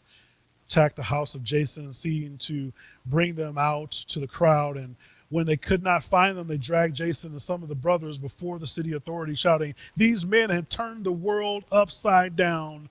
attacked 0.68 0.96
the 0.96 1.02
house 1.02 1.34
of 1.34 1.42
Jason, 1.42 1.92
seeking 1.92 2.38
to 2.38 2.72
bring 3.06 3.34
them 3.34 3.58
out 3.58 3.90
to 3.90 4.20
the 4.20 4.26
crowd. 4.26 4.76
And 4.76 4.96
when 5.28 5.46
they 5.46 5.56
could 5.56 5.82
not 5.82 6.02
find 6.02 6.36
them, 6.36 6.48
they 6.48 6.56
dragged 6.56 6.96
Jason 6.96 7.32
and 7.32 7.42
some 7.42 7.62
of 7.62 7.68
the 7.68 7.74
brothers 7.74 8.18
before 8.18 8.58
the 8.58 8.66
city 8.66 8.92
authorities, 8.92 9.38
shouting, 9.38 9.74
These 9.96 10.26
men 10.26 10.50
have 10.50 10.68
turned 10.68 11.04
the 11.04 11.12
world 11.12 11.64
upside 11.70 12.36
down, 12.36 12.88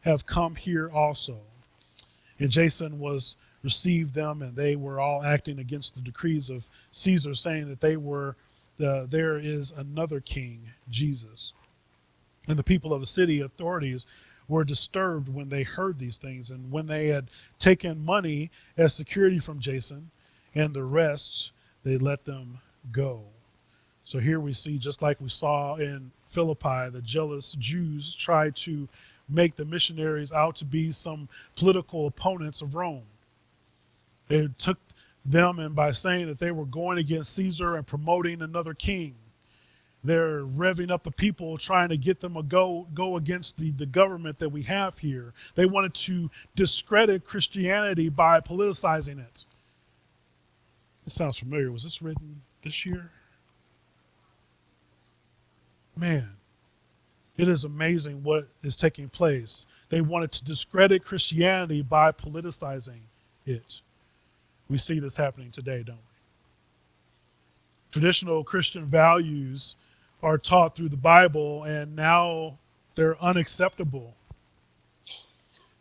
have 0.00 0.26
come 0.26 0.54
here 0.54 0.90
also. 0.90 1.38
And 2.38 2.50
Jason 2.50 2.98
was 2.98 3.36
received 3.62 4.14
them, 4.14 4.42
and 4.42 4.54
they 4.54 4.76
were 4.76 5.00
all 5.00 5.24
acting 5.24 5.58
against 5.58 5.94
the 5.94 6.00
decrees 6.00 6.50
of 6.50 6.68
Caesar, 6.92 7.34
saying 7.34 7.68
that 7.68 7.80
they 7.80 7.96
were 7.96 8.36
the, 8.78 9.06
there 9.08 9.38
is 9.38 9.72
another 9.76 10.20
king, 10.20 10.70
Jesus. 10.88 11.52
And 12.48 12.58
the 12.58 12.64
people 12.64 12.92
of 12.92 13.00
the 13.00 13.06
city 13.06 13.40
authorities 13.40 14.06
were 14.48 14.64
disturbed 14.64 15.28
when 15.28 15.48
they 15.48 15.62
heard 15.62 15.98
these 15.98 16.18
things. 16.18 16.50
And 16.50 16.70
when 16.70 16.86
they 16.86 17.08
had 17.08 17.30
taken 17.58 18.04
money 18.04 18.50
as 18.76 18.94
security 18.94 19.38
from 19.38 19.60
Jason 19.60 20.10
and 20.54 20.72
the 20.72 20.84
rest, 20.84 21.52
they 21.84 21.98
let 21.98 22.24
them 22.24 22.58
go. 22.92 23.22
So 24.04 24.20
here 24.20 24.38
we 24.38 24.52
see, 24.52 24.78
just 24.78 25.02
like 25.02 25.20
we 25.20 25.28
saw 25.28 25.74
in 25.76 26.12
Philippi, 26.28 26.90
the 26.90 27.02
jealous 27.02 27.56
Jews 27.58 28.14
tried 28.14 28.54
to 28.56 28.88
make 29.28 29.56
the 29.56 29.64
missionaries 29.64 30.30
out 30.30 30.54
to 30.56 30.64
be 30.64 30.92
some 30.92 31.28
political 31.56 32.06
opponents 32.06 32.62
of 32.62 32.76
Rome. 32.76 33.02
They 34.28 34.48
took 34.58 34.78
them 35.30 35.58
and 35.58 35.74
by 35.74 35.90
saying 35.90 36.26
that 36.28 36.38
they 36.38 36.50
were 36.50 36.64
going 36.64 36.98
against 36.98 37.34
Caesar 37.34 37.76
and 37.76 37.86
promoting 37.86 38.42
another 38.42 38.74
king. 38.74 39.14
They're 40.04 40.44
revving 40.44 40.90
up 40.90 41.02
the 41.02 41.10
people, 41.10 41.58
trying 41.58 41.88
to 41.88 41.96
get 41.96 42.20
them 42.20 42.34
to 42.34 42.42
go, 42.42 42.86
go 42.94 43.16
against 43.16 43.58
the, 43.58 43.72
the 43.72 43.86
government 43.86 44.38
that 44.38 44.48
we 44.48 44.62
have 44.62 44.98
here. 44.98 45.32
They 45.56 45.66
wanted 45.66 45.94
to 45.94 46.30
discredit 46.54 47.24
Christianity 47.24 48.08
by 48.08 48.40
politicizing 48.40 49.18
it. 49.18 49.44
It 51.06 51.12
sounds 51.12 51.38
familiar. 51.38 51.72
Was 51.72 51.82
this 51.82 52.02
written 52.02 52.42
this 52.62 52.86
year? 52.86 53.10
Man, 55.96 56.28
it 57.36 57.48
is 57.48 57.64
amazing 57.64 58.22
what 58.22 58.48
is 58.62 58.76
taking 58.76 59.08
place. 59.08 59.66
They 59.88 60.00
wanted 60.00 60.30
to 60.32 60.44
discredit 60.44 61.04
Christianity 61.04 61.82
by 61.82 62.12
politicizing 62.12 63.00
it. 63.44 63.80
We 64.68 64.78
see 64.78 64.98
this 64.98 65.16
happening 65.16 65.50
today, 65.50 65.82
don't 65.84 65.96
we? 65.96 66.02
Traditional 67.92 68.42
Christian 68.42 68.84
values 68.84 69.76
are 70.22 70.38
taught 70.38 70.74
through 70.74 70.88
the 70.88 70.96
Bible, 70.96 71.64
and 71.64 71.94
now 71.94 72.58
they're 72.94 73.20
unacceptable. 73.22 74.14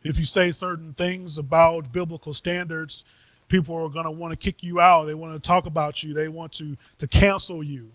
If 0.03 0.19
you 0.19 0.25
say 0.25 0.51
certain 0.51 0.93
things 0.93 1.39
about 1.39 1.91
biblical 1.91 2.33
standards, 2.33 3.05
people 3.47 3.75
are 3.75 3.89
going 3.89 4.05
to 4.05 4.11
want 4.11 4.31
to 4.31 4.37
kick 4.37 4.61
you 4.61 4.79
out. 4.79 5.05
They 5.05 5.15
want 5.15 5.33
to 5.33 5.39
talk 5.39 5.65
about 5.65 6.03
you. 6.03 6.13
They 6.13 6.27
want 6.27 6.51
to, 6.53 6.77
to 6.99 7.07
cancel 7.07 7.63
you. 7.63 7.89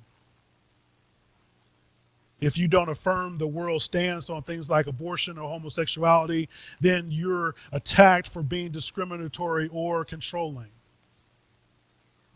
If 2.40 2.58
you 2.58 2.66
don't 2.68 2.88
affirm 2.88 3.38
the 3.38 3.46
world's 3.46 3.84
stance 3.84 4.28
on 4.28 4.42
things 4.42 4.68
like 4.68 4.86
abortion 4.86 5.38
or 5.38 5.48
homosexuality, 5.48 6.48
then 6.80 7.10
you're 7.10 7.54
attacked 7.70 8.28
for 8.28 8.42
being 8.42 8.72
discriminatory 8.72 9.68
or 9.70 10.04
controlling 10.04 10.70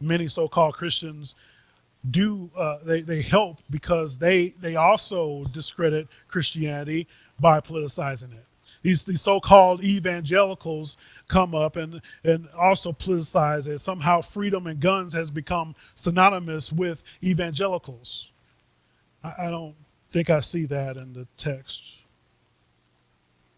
many 0.01 0.29
so-called 0.29 0.75
Christians 0.75 1.35
do 2.11 2.51
uh, 2.57 2.79
they, 2.85 3.01
they 3.01 3.23
help 3.23 3.59
because 3.71 4.19
they 4.19 4.55
they 4.61 4.77
also 4.77 5.45
discredit 5.53 6.07
Christianity 6.29 7.07
by 7.41 7.61
politicizing 7.61 8.33
it. 8.33 8.45
These 8.83 9.07
these 9.07 9.23
so-called 9.23 9.83
evangelicals 9.83 10.99
come 11.29 11.55
up 11.55 11.77
and 11.77 12.03
and 12.23 12.49
also 12.59 12.93
politicize 12.93 13.67
it. 13.67 13.79
Somehow 13.79 14.21
freedom 14.21 14.67
and 14.67 14.81
guns 14.81 15.15
has 15.15 15.31
become 15.31 15.75
synonymous 15.95 16.73
with 16.73 17.03
evangelicals. 17.23 18.33
I, 19.23 19.47
I 19.47 19.51
don't 19.51 19.75
think 20.11 20.29
I 20.29 20.41
see 20.41 20.67
that 20.67 20.97
in 20.97 21.15
the 21.15 21.27
text. 21.37 21.97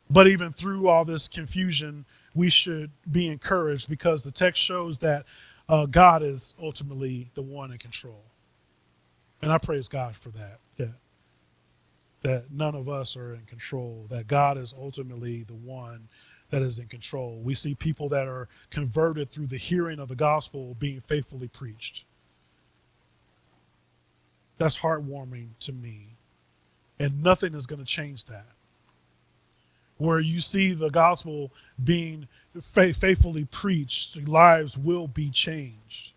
But 0.08 0.28
even 0.28 0.52
through 0.52 0.88
all 0.88 1.04
this 1.04 1.26
confusion, 1.26 2.04
we 2.34 2.48
should 2.48 2.92
be 3.10 3.26
encouraged 3.26 3.88
because 3.88 4.22
the 4.22 4.30
text 4.30 4.62
shows 4.62 4.98
that 4.98 5.24
uh, 5.68 5.86
God 5.86 6.22
is 6.22 6.54
ultimately 6.60 7.30
the 7.34 7.42
one 7.42 7.72
in 7.72 7.78
control. 7.78 8.22
And 9.42 9.52
I 9.52 9.58
praise 9.58 9.88
God 9.88 10.16
for 10.16 10.30
that. 10.30 10.58
That, 10.78 10.94
that 12.22 12.44
none 12.50 12.74
of 12.74 12.88
us 12.88 13.16
are 13.16 13.34
in 13.34 13.42
control, 13.46 14.06
that 14.10 14.26
God 14.26 14.58
is 14.58 14.74
ultimately 14.78 15.44
the 15.44 15.54
one 15.54 16.08
that 16.50 16.62
is 16.62 16.78
in 16.78 16.86
control. 16.86 17.40
We 17.42 17.54
see 17.54 17.74
people 17.74 18.08
that 18.10 18.26
are 18.26 18.48
converted 18.70 19.28
through 19.28 19.46
the 19.48 19.56
hearing 19.56 19.98
of 19.98 20.08
the 20.08 20.16
gospel 20.16 20.76
being 20.78 21.00
faithfully 21.00 21.48
preached. 21.48 22.04
That's 24.58 24.78
heartwarming 24.78 25.48
to 25.60 25.72
me. 25.72 26.16
And 26.98 27.22
nothing 27.22 27.54
is 27.54 27.66
going 27.66 27.80
to 27.80 27.84
change 27.84 28.24
that. 28.26 28.46
Where 29.98 30.20
you 30.20 30.40
see 30.40 30.72
the 30.72 30.90
gospel 30.90 31.52
being 31.82 32.28
faithfully 32.60 33.46
preached, 33.46 34.16
lives 34.28 34.76
will 34.76 35.08
be 35.08 35.30
changed. 35.30 36.12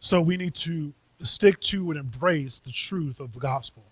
So 0.00 0.20
we 0.20 0.36
need 0.36 0.54
to 0.56 0.92
stick 1.22 1.60
to 1.60 1.90
and 1.90 2.00
embrace 2.00 2.58
the 2.60 2.72
truth 2.72 3.20
of 3.20 3.32
the 3.32 3.38
gospel. 3.38 3.84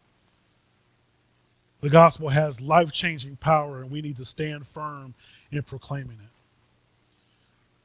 The 1.80 1.88
gospel 1.88 2.28
has 2.28 2.60
life 2.60 2.92
changing 2.92 3.36
power, 3.36 3.80
and 3.80 3.90
we 3.90 4.02
need 4.02 4.16
to 4.16 4.24
stand 4.24 4.66
firm 4.66 5.14
in 5.50 5.62
proclaiming 5.62 6.18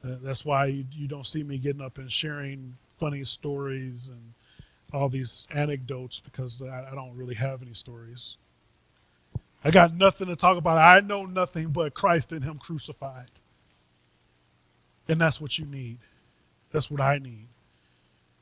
it. 0.04 0.08
Uh, 0.08 0.16
that's 0.22 0.44
why 0.44 0.66
you, 0.66 1.08
don't 1.08 1.26
see 1.26 1.42
me 1.42 1.58
getting 1.58 1.80
up 1.80 1.98
and 1.98 2.12
sharing 2.12 2.76
funny 2.98 3.24
stories 3.24 4.10
and 4.10 4.34
all 4.92 5.08
these 5.08 5.46
anecdotes 5.52 6.20
because 6.20 6.62
I 6.62 6.94
don't 6.94 7.16
really 7.16 7.34
have 7.34 7.62
any 7.62 7.74
stories. 7.74 8.36
I 9.66 9.72
got 9.72 9.96
nothing 9.96 10.28
to 10.28 10.36
talk 10.36 10.58
about. 10.58 10.78
I 10.78 11.00
know 11.00 11.26
nothing 11.26 11.70
but 11.70 11.92
Christ 11.92 12.30
and 12.30 12.44
Him 12.44 12.56
crucified. 12.56 13.32
And 15.08 15.20
that's 15.20 15.40
what 15.40 15.58
you 15.58 15.66
need. 15.66 15.98
That's 16.70 16.88
what 16.88 17.00
I 17.00 17.18
need. 17.18 17.48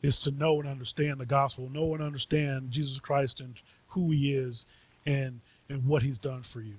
Is 0.02 0.18
to 0.20 0.30
know 0.30 0.60
and 0.60 0.68
understand 0.68 1.18
the 1.18 1.24
gospel, 1.24 1.70
know 1.70 1.94
and 1.94 2.02
understand 2.02 2.70
Jesus 2.70 3.00
Christ 3.00 3.40
and 3.40 3.54
who 3.88 4.10
he 4.10 4.34
is, 4.34 4.66
and 5.06 5.40
and 5.70 5.86
what 5.86 6.02
he's 6.02 6.18
done 6.18 6.42
for 6.42 6.60
you. 6.60 6.76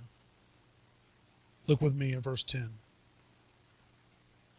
Look 1.66 1.82
with 1.82 1.96
me 1.96 2.14
in 2.14 2.22
verse 2.22 2.44
10. 2.44 2.70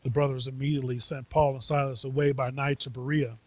The 0.03 0.11
brothers 0.11 0.49
immediately 0.49 0.99
sent 0.99 1.31
Paul 1.31 1.53
and 1.53 1.63
Silas 1.63 2.03
away 2.03 2.33
by 2.33 2.51
night 2.51 2.81
to 2.81 2.91
Berea. 2.91 3.39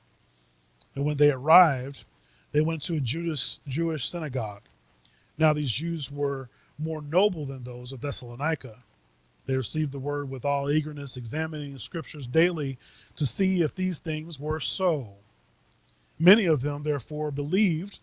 And 0.95 1.03
when 1.03 1.17
they 1.17 1.31
arrived, 1.31 2.05
they 2.53 2.61
went 2.61 2.81
to 2.83 2.95
a 2.95 3.01
Judas, 3.01 3.59
Jewish 3.67 4.07
synagogue. 4.07 4.68
Now, 5.39 5.53
these 5.53 5.71
Jews 5.71 6.11
were 6.11 6.49
more 6.77 7.01
noble 7.01 7.45
than 7.45 7.63
those 7.63 7.91
of 7.93 8.01
Thessalonica. 8.01 8.77
They 9.45 9.55
received 9.55 9.91
the 9.91 9.99
word 9.99 10.29
with 10.29 10.45
all 10.45 10.69
eagerness, 10.69 11.17
examining 11.17 11.73
the 11.73 11.79
scriptures 11.79 12.27
daily 12.27 12.77
to 13.15 13.25
see 13.25 13.63
if 13.63 13.73
these 13.73 13.99
things 13.99 14.39
were 14.39 14.59
so. 14.59 15.13
Many 16.19 16.45
of 16.45 16.61
them, 16.61 16.83
therefore, 16.83 17.31
believed, 17.31 17.99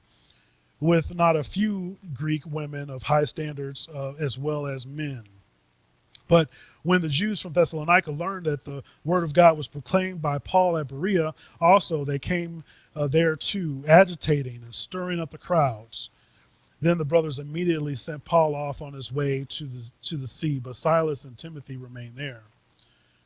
with 0.81 1.15
not 1.15 1.37
a 1.37 1.45
few 1.45 1.99
Greek 2.15 2.45
women 2.47 2.91
of 2.91 3.05
high 3.05 3.25
standards 3.25 3.89
uh, 3.95 4.15
as 4.19 4.39
well 4.39 4.67
as 4.67 4.87
men. 4.87 5.23
But 6.29 6.49
when 6.83 7.03
the 7.03 7.09
Jews 7.09 7.41
from 7.41 7.53
Thessalonica 7.53 8.11
learned 8.11 8.47
that 8.47 8.65
the 8.65 8.83
word 9.05 9.23
of 9.23 9.33
God 9.33 9.57
was 9.57 9.69
proclaimed 9.69 10.21
by 10.21 10.39
Paul 10.39 10.77
at 10.77 10.89
Berea, 10.89 11.35
also 11.61 12.05
they 12.05 12.19
came 12.19 12.65
uh, 12.95 13.07
there 13.07 13.37
too, 13.37 13.85
agitating 13.87 14.63
and 14.65 14.75
stirring 14.75 15.21
up 15.21 15.31
the 15.31 15.39
crowds. 15.39 16.11
Then 16.81 16.99
the 16.99 17.05
brothers 17.05 17.39
immediately 17.39 17.95
sent 17.95 18.25
Paul 18.25 18.55
off 18.55 18.83
on 18.83 18.93
his 18.93 19.11
way 19.11 19.47
to 19.49 19.65
the, 19.65 19.91
to 20.03 20.17
the 20.17 20.29
sea, 20.29 20.59
but 20.59 20.77
Silas 20.77 21.25
and 21.25 21.37
Timothy 21.37 21.77
remained 21.77 22.17
there. 22.17 22.43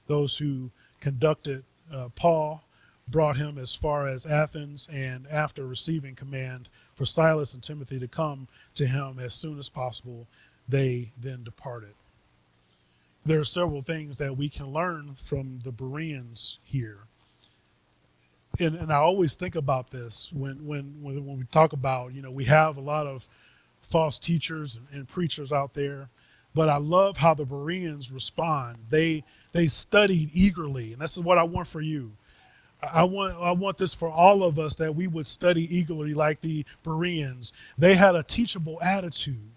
Those 0.06 0.38
who 0.38 0.70
conducted 1.00 1.64
uh, 1.92 2.08
Paul 2.14 2.62
brought 3.08 3.36
him 3.36 3.58
as 3.58 3.74
far 3.74 4.06
as 4.06 4.24
Athens, 4.24 4.88
and 4.92 5.26
after 5.28 5.66
receiving 5.66 6.14
command 6.14 6.68
for 6.94 7.04
Silas 7.04 7.54
and 7.54 7.62
Timothy 7.62 7.98
to 7.98 8.06
come 8.06 8.46
to 8.76 8.86
him 8.86 9.18
as 9.18 9.34
soon 9.34 9.58
as 9.58 9.68
possible, 9.68 10.28
they 10.68 11.10
then 11.20 11.42
departed. 11.42 11.94
There 13.26 13.40
are 13.40 13.44
several 13.44 13.82
things 13.82 14.18
that 14.18 14.36
we 14.36 14.48
can 14.48 14.72
learn 14.72 15.14
from 15.14 15.58
the 15.64 15.72
Bereans 15.72 16.58
here. 16.62 17.00
And, 18.58 18.76
and 18.76 18.92
I 18.92 18.96
always 18.96 19.34
think 19.34 19.56
about 19.56 19.90
this 19.90 20.30
when, 20.32 20.66
when, 20.66 21.02
when, 21.02 21.26
when 21.26 21.38
we 21.38 21.44
talk 21.44 21.72
about, 21.72 22.14
you 22.14 22.22
know, 22.22 22.30
we 22.30 22.44
have 22.44 22.76
a 22.76 22.80
lot 22.80 23.06
of 23.06 23.28
false 23.82 24.18
teachers 24.18 24.78
and, 24.92 25.08
preachers 25.08 25.52
out 25.52 25.74
there, 25.74 26.08
but 26.54 26.68
I 26.68 26.78
love 26.78 27.16
how 27.16 27.34
the 27.34 27.44
Bereans 27.44 28.10
respond. 28.10 28.78
They, 28.88 29.24
they 29.52 29.66
studied 29.66 30.30
eagerly, 30.32 30.92
and 30.92 31.02
this 31.02 31.16
is 31.16 31.22
what 31.22 31.38
I 31.38 31.42
want 31.42 31.66
for 31.66 31.80
you. 31.80 32.12
I 32.82 33.04
want 33.04 33.36
I 33.36 33.50
want 33.52 33.76
this 33.76 33.92
for 33.92 34.10
all 34.10 34.42
of 34.42 34.58
us 34.58 34.74
that 34.76 34.94
we 34.94 35.06
would 35.06 35.26
study 35.26 35.68
eagerly 35.76 36.14
like 36.14 36.40
the 36.40 36.64
Bereans. 36.82 37.52
They 37.76 37.94
had 37.94 38.16
a 38.16 38.22
teachable 38.22 38.78
attitude. 38.80 39.50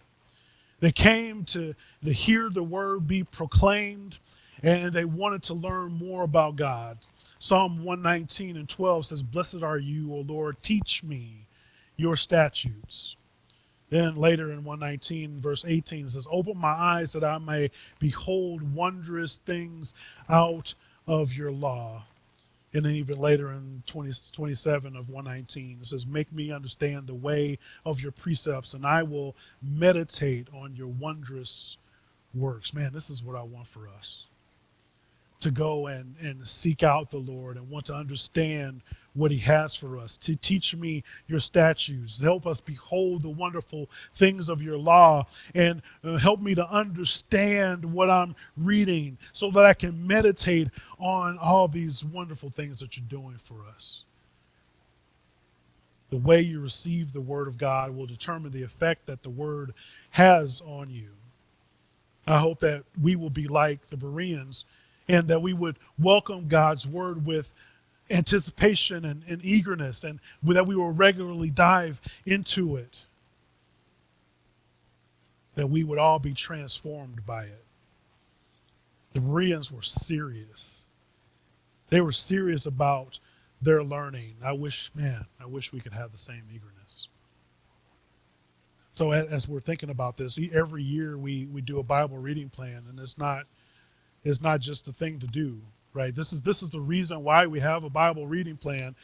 They 0.81 0.91
came 0.91 1.45
to, 1.45 1.73
to 2.03 2.11
hear 2.11 2.49
the 2.49 2.63
word 2.63 3.07
be 3.07 3.23
proclaimed 3.23 4.17
and 4.63 4.91
they 4.91 5.05
wanted 5.05 5.43
to 5.43 5.53
learn 5.53 5.93
more 5.93 6.23
about 6.23 6.57
God. 6.57 6.97
Psalm 7.39 7.83
119 7.83 8.57
and 8.57 8.67
12 8.67 9.05
says, 9.05 9.23
Blessed 9.23 9.63
are 9.63 9.77
you, 9.77 10.13
O 10.13 10.19
Lord, 10.27 10.55
teach 10.61 11.03
me 11.03 11.45
your 11.97 12.15
statutes. 12.15 13.17
Then 13.93 14.15
later 14.15 14.51
in 14.51 14.63
119, 14.63 15.39
verse 15.39 15.65
18, 15.67 16.05
it 16.05 16.09
says, 16.09 16.27
Open 16.31 16.57
my 16.57 16.71
eyes 16.71 17.13
that 17.13 17.23
I 17.23 17.37
may 17.37 17.69
behold 17.99 18.73
wondrous 18.73 19.37
things 19.37 19.93
out 20.27 20.73
of 21.05 21.35
your 21.35 21.51
law. 21.51 22.03
And 22.73 22.85
then 22.85 22.93
even 22.93 23.19
later 23.19 23.51
in 23.51 23.83
20, 23.85 24.11
27 24.31 24.95
of 24.95 25.09
119, 25.09 25.77
it 25.79 25.87
says, 25.87 26.07
Make 26.07 26.33
me 26.33 26.51
understand 26.51 27.05
the 27.05 27.13
way 27.13 27.59
of 27.85 28.01
your 28.01 28.11
precepts, 28.13 28.73
and 28.73 28.83
I 28.83 29.03
will 29.03 29.35
meditate 29.61 30.47
on 30.55 30.75
your 30.75 30.87
wondrous 30.87 31.77
works. 32.33 32.73
Man, 32.73 32.93
this 32.93 33.11
is 33.11 33.23
what 33.23 33.35
I 33.35 33.43
want 33.43 33.67
for 33.67 33.87
us 33.87 34.25
to 35.41 35.51
go 35.51 35.85
and, 35.85 36.15
and 36.19 36.43
seek 36.47 36.81
out 36.81 37.11
the 37.11 37.17
Lord 37.17 37.57
and 37.57 37.69
want 37.69 37.85
to 37.85 37.93
understand 37.93 38.81
what 39.15 39.31
he 39.31 39.37
has 39.37 39.75
for 39.75 39.97
us, 39.97 40.17
to 40.17 40.35
teach 40.35 40.75
me 40.75 41.03
your 41.27 41.39
statutes, 41.39 42.19
help 42.19 42.47
us 42.47 42.59
behold 42.59 43.21
the 43.21 43.29
wonderful 43.29 43.89
things 44.13 44.49
of 44.49 44.61
your 44.61 44.77
law, 44.77 45.25
and 45.53 45.81
uh, 46.03 46.17
help 46.17 46.41
me 46.41 46.55
to 46.55 46.67
understand 46.69 47.85
what 47.85 48.09
I'm 48.09 48.35
reading 48.57 49.17
so 49.31 49.51
that 49.51 49.65
I 49.65 49.73
can 49.73 50.05
meditate 50.07 50.69
on 50.99 51.37
all 51.37 51.67
these 51.67 52.03
wonderful 52.03 52.49
things 52.49 52.79
that 52.79 52.97
you're 52.97 53.05
doing 53.07 53.37
for 53.37 53.57
us. 53.75 54.05
The 56.09 56.17
way 56.17 56.41
you 56.41 56.59
receive 56.59 57.11
the 57.11 57.21
Word 57.21 57.47
of 57.47 57.57
God 57.57 57.95
will 57.95 58.05
determine 58.05 58.51
the 58.51 58.63
effect 58.63 59.07
that 59.07 59.23
the 59.23 59.29
Word 59.29 59.73
has 60.11 60.61
on 60.65 60.89
you. 60.89 61.09
I 62.25 62.39
hope 62.39 62.59
that 62.59 62.83
we 63.01 63.15
will 63.15 63.29
be 63.29 63.47
like 63.47 63.87
the 63.87 63.97
Bereans 63.97 64.65
and 65.07 65.27
that 65.27 65.41
we 65.41 65.53
would 65.53 65.77
welcome 65.99 66.47
God's 66.47 66.87
Word 66.87 67.25
with 67.25 67.53
anticipation 68.09 69.05
and, 69.05 69.23
and 69.27 69.43
eagerness, 69.43 70.03
and 70.03 70.19
that 70.43 70.67
we 70.67 70.75
will 70.75 70.91
regularly 70.91 71.49
dive 71.49 72.01
into 72.25 72.75
it, 72.75 73.05
that 75.55 75.69
we 75.69 75.83
would 75.83 75.97
all 75.97 76.19
be 76.19 76.33
transformed 76.33 77.25
by 77.25 77.43
it. 77.43 77.63
The 79.13 79.21
Bereans 79.21 79.71
were 79.71 79.81
serious. 79.81 80.87
They 81.89 82.01
were 82.01 82.11
serious 82.11 82.65
about 82.65 83.19
their 83.61 83.83
learning. 83.83 84.35
I 84.43 84.51
wish, 84.53 84.91
man, 84.95 85.25
I 85.39 85.45
wish 85.45 85.71
we 85.71 85.79
could 85.79 85.93
have 85.93 86.11
the 86.11 86.17
same 86.17 86.43
eagerness. 86.53 87.07
So 88.95 89.11
as 89.11 89.47
we're 89.47 89.59
thinking 89.59 89.89
about 89.89 90.17
this, 90.17 90.39
every 90.53 90.83
year 90.83 91.17
we, 91.17 91.45
we 91.45 91.61
do 91.61 91.79
a 91.79 91.83
Bible 91.83 92.17
reading 92.17 92.49
plan, 92.49 92.83
and 92.89 92.99
it's 92.99 93.17
not 93.17 93.45
it's 94.23 94.41
not 94.41 94.61
just 94.61 94.87
a 94.87 94.93
thing 94.93 95.19
to 95.19 95.27
do 95.27 95.59
right? 95.93 96.13
This 96.13 96.33
is 96.33 96.41
this 96.41 96.63
is 96.63 96.69
the 96.69 96.79
reason 96.79 97.23
why 97.23 97.47
we 97.47 97.59
have 97.59 97.83
a 97.83 97.89
Bible 97.89 98.27
reading 98.27 98.57
plan. 98.57 98.95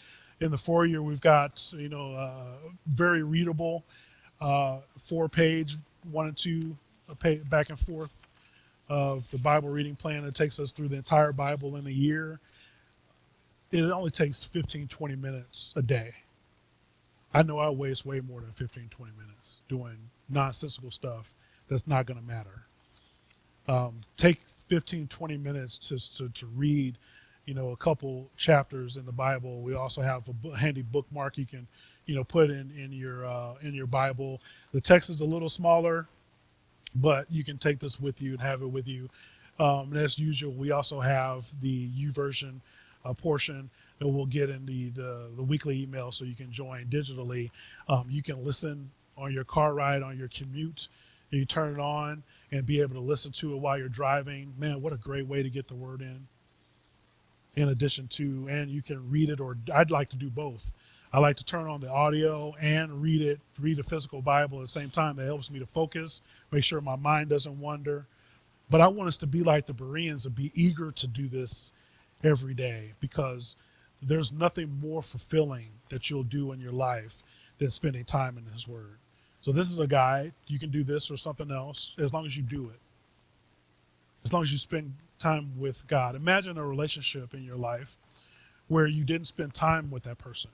In 0.41 0.52
the 0.52 0.58
four 0.58 0.86
year, 0.86 1.02
we've 1.02 1.21
got 1.21 1.71
you 1.75 1.89
know 1.89 2.13
uh, 2.13 2.69
very 2.88 3.23
readable, 3.23 3.84
uh, 4.41 4.80
four 4.97 5.28
page, 5.30 5.78
one 6.12 6.28
and 6.28 6.38
two, 6.38 6.75
page, 7.19 7.47
back 7.49 7.69
and 7.69 7.80
forth 7.80 8.12
of 8.88 9.30
the 9.32 9.38
Bible 9.38 9.69
reading 9.69 9.95
plan. 9.95 10.23
It 10.25 10.34
takes 10.34 10.60
us 10.60 10.71
through 10.71 10.88
the 10.88 10.95
entire 10.95 11.32
Bible 11.32 11.75
in 11.75 11.86
a 11.86 11.91
year. 11.91 12.39
It 13.71 13.84
only 13.84 14.10
takes 14.10 14.43
15, 14.43 14.88
20 14.88 15.15
minutes 15.15 15.73
a 15.75 15.82
day. 15.84 16.13
I 17.34 17.43
know 17.43 17.60
I 17.60 17.69
waste 17.69 18.04
way 18.06 18.19
more 18.19 18.41
than 18.41 18.52
15, 18.54 18.89
20 18.89 19.12
minutes 19.15 19.58
doing 19.69 19.97
nonsensical 20.28 20.89
stuff 20.89 21.32
that's 21.67 21.86
not 21.86 22.08
going 22.08 22.19
to 22.19 22.25
matter. 22.25 22.65
Um, 23.67 24.02
take 24.17 24.39
15, 24.69 25.08
20 25.08 25.38
minutes 25.38 25.77
to, 25.77 25.97
to, 26.17 26.29
to 26.29 26.45
read, 26.55 26.97
you 27.45 27.53
know, 27.53 27.71
a 27.71 27.77
couple 27.77 28.29
chapters 28.38 28.97
in 28.97 29.05
the 29.05 29.12
Bible. 29.12 29.62
We 29.62 29.73
also 29.73 30.01
have 30.01 30.23
a 30.45 30.55
handy 30.55 30.84
bookmark 30.84 31.38
you 31.38 31.45
can, 31.45 31.67
you 32.05 32.15
know, 32.15 32.23
put 32.23 32.49
in, 32.49 32.71
in 32.77 32.93
your, 32.93 33.25
uh, 33.25 33.55
in 33.62 33.73
your 33.73 33.88
Bible. 33.88 34.41
The 34.71 34.79
text 34.79 35.10
is 35.10 35.21
a 35.21 35.25
little 35.25 35.49
smaller, 35.49 36.08
but 36.95 37.29
you 37.32 37.43
can 37.43 37.58
take 37.58 37.79
this 37.79 37.99
with 37.99 38.21
you 38.21 38.34
and 38.34 38.41
have 38.41 38.62
it 38.62 38.67
with 38.67 38.88
you. 38.88 39.10
Um, 39.60 39.91
and 39.91 39.97
as 39.97 40.17
usual, 40.17 40.53
we 40.53 40.71
also 40.71 41.01
have 41.01 41.45
the 41.62 41.89
YouVersion 41.89 42.62
uh, 43.03 43.13
portion 43.13 43.69
that 43.97 44.08
we'll 44.08 44.25
get 44.25 44.49
in 44.49 44.65
the, 44.65 44.89
the, 44.89 45.29
the, 45.36 45.43
weekly 45.43 45.82
email 45.82 46.12
so 46.12 46.23
you 46.25 46.36
can 46.36 46.51
join 46.51 46.86
digitally. 46.86 47.49
Um, 47.89 48.05
you 48.10 48.21
can 48.21 48.43
listen 48.45 48.89
on 49.17 49.34
your 49.34 49.43
car 49.43 49.73
ride, 49.73 50.01
on 50.01 50.17
your 50.17 50.29
commute. 50.29 50.88
You 51.32 51.45
turn 51.45 51.73
it 51.73 51.79
on 51.79 52.23
and 52.51 52.65
be 52.65 52.81
able 52.81 52.95
to 52.95 53.01
listen 53.01 53.31
to 53.31 53.53
it 53.53 53.59
while 53.59 53.77
you're 53.77 53.89
driving. 53.89 54.53
Man, 54.57 54.81
what 54.81 54.93
a 54.93 54.97
great 54.97 55.27
way 55.27 55.43
to 55.43 55.49
get 55.49 55.67
the 55.67 55.75
word 55.75 56.01
in. 56.01 56.27
In 57.55 57.69
addition 57.69 58.07
to, 58.09 58.47
and 58.49 58.69
you 58.69 58.81
can 58.81 59.09
read 59.09 59.29
it, 59.29 59.39
or 59.39 59.57
I'd 59.73 59.91
like 59.91 60.09
to 60.09 60.15
do 60.15 60.29
both. 60.29 60.71
I 61.12 61.19
like 61.19 61.35
to 61.38 61.45
turn 61.45 61.67
on 61.67 61.81
the 61.81 61.89
audio 61.89 62.53
and 62.62 63.01
read 63.01 63.21
it, 63.21 63.39
read 63.59 63.79
a 63.79 63.83
physical 63.83 64.21
Bible 64.21 64.59
at 64.59 64.65
the 64.65 64.67
same 64.67 64.91
time. 64.91 65.15
That 65.15 65.25
helps 65.25 65.49
me 65.49 65.59
to 65.59 65.65
focus, 65.65 66.21
make 66.51 66.63
sure 66.63 66.81
my 66.81 66.95
mind 66.95 67.29
doesn't 67.29 67.59
wander. 67.59 68.05
But 68.69 68.81
I 68.81 68.88
want 68.88 69.07
us 69.07 69.17
to 69.17 69.27
be 69.27 69.41
like 69.41 69.65
the 69.65 69.73
Bereans 69.73 70.27
and 70.27 70.35
be 70.35 70.51
eager 70.53 70.91
to 70.91 71.07
do 71.07 71.27
this 71.27 71.73
every 72.23 72.53
day 72.53 72.93
because 72.99 73.55
there's 74.01 74.31
nothing 74.31 74.79
more 74.79 75.01
fulfilling 75.01 75.69
that 75.89 76.09
you'll 76.09 76.23
do 76.23 76.51
in 76.51 76.59
your 76.59 76.71
life 76.71 77.23
than 77.57 77.71
spending 77.71 78.05
time 78.05 78.38
in 78.38 78.45
His 78.53 78.67
Word. 78.67 78.99
So 79.41 79.52
this 79.52 79.71
is 79.71 79.80
a 79.80 79.88
guide. 79.88 80.34
You 80.47 80.60
can 80.60 80.69
do 80.69 80.84
this 80.84 81.10
or 81.10 81.17
something 81.17 81.52
else 81.52 81.95
as 81.97 82.13
long 82.13 82.25
as 82.25 82.36
you 82.36 82.43
do 82.43 82.69
it. 82.69 82.80
As 84.25 84.34
long 84.34 84.41
as 84.41 84.52
you 84.52 84.58
spend 84.58 84.93
time 85.17 85.52
with 85.58 85.86
God. 85.88 86.15
Imagine 86.15 86.58
a 86.58 86.65
relationship 86.65 87.34
in 87.34 87.43
your 87.43 87.56
life 87.56 87.97
where 88.67 88.88
you 88.88 89.04
didn't 89.04 89.28
spend 89.28 89.54
time 89.54 89.91
with 89.91 90.04
that 90.04 90.17
person. 90.17 90.52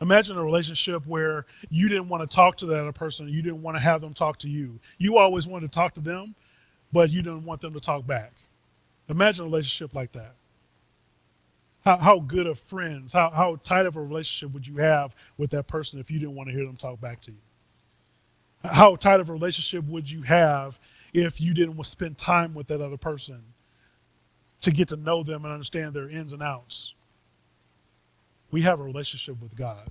Imagine 0.00 0.38
a 0.38 0.44
relationship 0.44 1.06
where 1.06 1.44
you 1.68 1.88
didn't 1.88 2.08
want 2.08 2.28
to 2.28 2.34
talk 2.34 2.56
to 2.56 2.66
that 2.66 2.80
other 2.80 2.92
person, 2.92 3.28
you 3.28 3.42
didn't 3.42 3.62
want 3.62 3.76
to 3.76 3.80
have 3.80 4.00
them 4.00 4.14
talk 4.14 4.38
to 4.38 4.48
you. 4.48 4.78
You 4.98 5.18
always 5.18 5.46
wanted 5.46 5.70
to 5.70 5.74
talk 5.76 5.94
to 5.94 6.00
them, 6.00 6.34
but 6.92 7.10
you 7.10 7.20
didn't 7.22 7.44
want 7.44 7.60
them 7.60 7.74
to 7.74 7.80
talk 7.80 8.06
back. 8.06 8.32
Imagine 9.08 9.44
a 9.44 9.48
relationship 9.48 9.94
like 9.94 10.12
that. 10.12 10.34
How, 11.84 11.96
how 11.96 12.20
good 12.20 12.46
of 12.46 12.58
friends, 12.58 13.12
how, 13.12 13.30
how 13.30 13.56
tight 13.62 13.86
of 13.86 13.96
a 13.96 14.02
relationship 14.02 14.52
would 14.52 14.66
you 14.66 14.76
have 14.76 15.14
with 15.38 15.50
that 15.50 15.66
person 15.66 15.98
if 15.98 16.10
you 16.10 16.18
didn't 16.18 16.34
want 16.34 16.48
to 16.48 16.54
hear 16.54 16.66
them 16.66 16.76
talk 16.76 17.00
back 17.00 17.20
to 17.22 17.30
you? 17.30 17.38
How 18.64 18.96
tight 18.96 19.20
of 19.20 19.30
a 19.30 19.32
relationship 19.32 19.84
would 19.86 20.10
you 20.10 20.22
have 20.22 20.78
if 21.14 21.40
you 21.40 21.54
didn't 21.54 21.82
spend 21.84 22.18
time 22.18 22.52
with 22.54 22.68
that 22.68 22.82
other 22.82 22.98
person 22.98 23.42
to 24.60 24.70
get 24.70 24.88
to 24.88 24.96
know 24.96 25.22
them 25.22 25.44
and 25.44 25.52
understand 25.52 25.94
their 25.94 26.10
ins 26.10 26.34
and 26.34 26.42
outs? 26.42 26.94
We 28.50 28.62
have 28.62 28.80
a 28.80 28.82
relationship 28.82 29.40
with 29.40 29.56
God. 29.56 29.88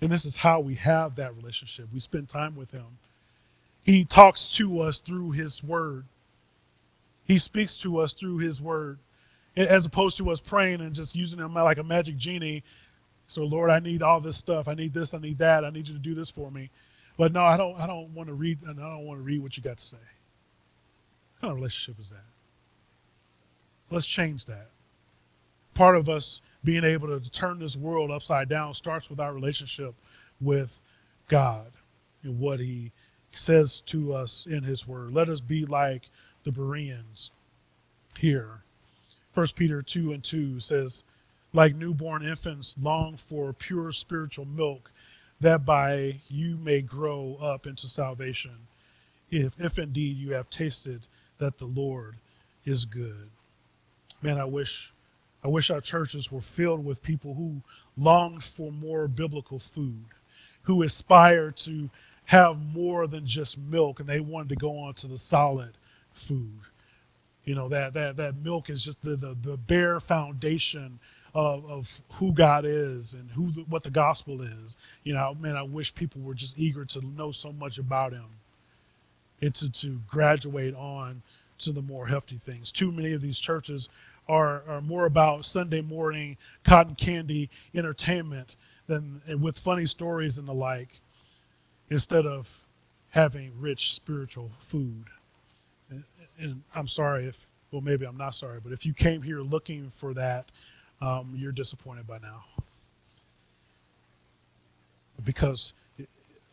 And 0.00 0.10
this 0.10 0.26
is 0.26 0.36
how 0.36 0.60
we 0.60 0.74
have 0.74 1.16
that 1.16 1.34
relationship. 1.36 1.86
We 1.92 2.00
spend 2.00 2.28
time 2.28 2.56
with 2.56 2.70
Him. 2.72 2.98
He 3.82 4.04
talks 4.04 4.54
to 4.56 4.80
us 4.80 5.00
through 5.00 5.30
His 5.30 5.62
Word, 5.62 6.04
He 7.24 7.38
speaks 7.38 7.76
to 7.78 7.98
us 7.98 8.12
through 8.12 8.38
His 8.38 8.60
Word, 8.60 8.98
as 9.56 9.86
opposed 9.86 10.16
to 10.18 10.30
us 10.30 10.40
praying 10.40 10.80
and 10.80 10.94
just 10.94 11.14
using 11.14 11.38
Him 11.38 11.54
like 11.54 11.78
a 11.78 11.84
magic 11.84 12.16
genie. 12.16 12.62
So, 13.26 13.44
Lord, 13.44 13.70
I 13.70 13.78
need 13.78 14.02
all 14.02 14.20
this 14.20 14.36
stuff. 14.36 14.68
I 14.68 14.74
need 14.74 14.92
this. 14.92 15.14
I 15.14 15.18
need 15.18 15.38
that. 15.38 15.64
I 15.64 15.70
need 15.70 15.88
you 15.88 15.94
to 15.94 16.00
do 16.00 16.14
this 16.14 16.30
for 16.30 16.50
me. 16.50 16.70
But 17.16 17.32
no, 17.32 17.44
I 17.44 17.56
don't. 17.56 17.78
I 17.78 17.86
don't 17.86 18.12
want 18.14 18.28
to 18.28 18.34
read. 18.34 18.58
I 18.68 18.72
don't 18.72 19.06
want 19.06 19.20
to 19.20 19.24
read 19.24 19.42
what 19.42 19.56
you 19.56 19.62
got 19.62 19.78
to 19.78 19.84
say. 19.84 19.96
What 19.96 21.40
kind 21.40 21.52
of 21.52 21.56
relationship 21.56 22.00
is 22.00 22.10
that? 22.10 22.24
Let's 23.90 24.06
change 24.06 24.46
that. 24.46 24.70
Part 25.74 25.96
of 25.96 26.08
us 26.08 26.40
being 26.64 26.84
able 26.84 27.08
to 27.08 27.30
turn 27.30 27.58
this 27.58 27.76
world 27.76 28.10
upside 28.10 28.48
down 28.48 28.74
starts 28.74 29.10
with 29.10 29.20
our 29.20 29.32
relationship 29.32 29.94
with 30.40 30.80
God 31.28 31.70
and 32.22 32.38
what 32.38 32.58
He 32.58 32.90
says 33.30 33.80
to 33.82 34.14
us 34.14 34.46
in 34.50 34.62
His 34.62 34.86
Word. 34.86 35.12
Let 35.12 35.28
us 35.28 35.40
be 35.40 35.66
like 35.66 36.08
the 36.42 36.50
Bereans 36.50 37.30
here. 38.18 38.63
1 39.34 39.46
Peter 39.56 39.82
2 39.82 40.12
and 40.12 40.22
2 40.22 40.60
says, 40.60 41.02
like 41.52 41.74
newborn 41.74 42.24
infants, 42.24 42.76
long 42.80 43.16
for 43.16 43.52
pure 43.52 43.92
spiritual 43.92 44.44
milk, 44.44 44.90
that 45.40 45.64
by 45.64 46.20
you 46.28 46.56
may 46.56 46.80
grow 46.80 47.36
up 47.40 47.66
into 47.66 47.88
salvation, 47.88 48.56
if, 49.30 49.54
if 49.58 49.78
indeed 49.78 50.16
you 50.16 50.32
have 50.32 50.48
tasted 50.50 51.06
that 51.38 51.58
the 51.58 51.66
Lord 51.66 52.16
is 52.64 52.84
good. 52.84 53.30
Man, 54.22 54.38
I 54.38 54.44
wish 54.44 54.92
I 55.42 55.48
wish 55.48 55.70
our 55.70 55.82
churches 55.82 56.32
were 56.32 56.40
filled 56.40 56.82
with 56.82 57.02
people 57.02 57.34
who 57.34 57.60
longed 57.98 58.42
for 58.42 58.72
more 58.72 59.06
biblical 59.06 59.58
food, 59.58 60.06
who 60.62 60.82
aspired 60.82 61.58
to 61.58 61.90
have 62.24 62.64
more 62.74 63.06
than 63.06 63.26
just 63.26 63.58
milk 63.58 64.00
and 64.00 64.08
they 64.08 64.20
wanted 64.20 64.48
to 64.48 64.56
go 64.56 64.78
on 64.78 64.94
to 64.94 65.06
the 65.06 65.18
solid 65.18 65.76
food. 66.12 66.60
You 67.44 67.54
know, 67.54 67.68
that 67.68 67.92
that 67.94 68.16
that 68.16 68.36
milk 68.36 68.70
is 68.70 68.84
just 68.84 69.02
the 69.02 69.16
the, 69.16 69.36
the 69.42 69.56
bare 69.56 70.00
foundation 70.00 70.98
of, 71.34 71.68
of 71.68 72.00
who 72.14 72.32
God 72.32 72.64
is 72.64 73.14
and 73.14 73.30
who 73.32 73.50
the, 73.50 73.62
what 73.62 73.82
the 73.82 73.90
gospel 73.90 74.40
is. 74.40 74.76
You 75.02 75.14
know, 75.14 75.36
man, 75.38 75.56
I 75.56 75.62
wish 75.62 75.94
people 75.94 76.20
were 76.22 76.34
just 76.34 76.58
eager 76.58 76.84
to 76.86 77.04
know 77.04 77.32
so 77.32 77.52
much 77.52 77.78
about 77.78 78.12
him 78.12 78.26
and 79.42 79.54
to, 79.56 79.70
to 79.70 80.00
graduate 80.08 80.74
on 80.76 81.22
to 81.58 81.72
the 81.72 81.82
more 81.82 82.06
hefty 82.06 82.38
things. 82.44 82.70
Too 82.70 82.92
many 82.92 83.12
of 83.12 83.20
these 83.20 83.38
churches 83.38 83.88
are, 84.28 84.62
are 84.68 84.80
more 84.80 85.06
about 85.06 85.44
Sunday 85.44 85.80
morning 85.82 86.36
cotton 86.64 86.94
candy 86.94 87.50
entertainment 87.74 88.56
than 88.86 89.20
with 89.40 89.58
funny 89.58 89.86
stories 89.86 90.38
and 90.38 90.46
the 90.46 90.54
like, 90.54 91.00
instead 91.90 92.26
of 92.26 92.60
having 93.10 93.52
rich 93.58 93.94
spiritual 93.94 94.50
food. 94.58 95.04
And, 96.38 96.62
I'm 96.74 96.88
sorry 96.88 97.26
if, 97.26 97.46
well, 97.70 97.80
maybe 97.80 98.06
I'm 98.06 98.16
not 98.16 98.34
sorry, 98.34 98.60
but 98.62 98.72
if 98.72 98.84
you 98.86 98.92
came 98.92 99.22
here 99.22 99.40
looking 99.40 99.90
for 99.90 100.14
that, 100.14 100.46
um, 101.00 101.34
you're 101.36 101.52
disappointed 101.52 102.06
by 102.06 102.18
now. 102.18 102.44
Because 105.24 105.72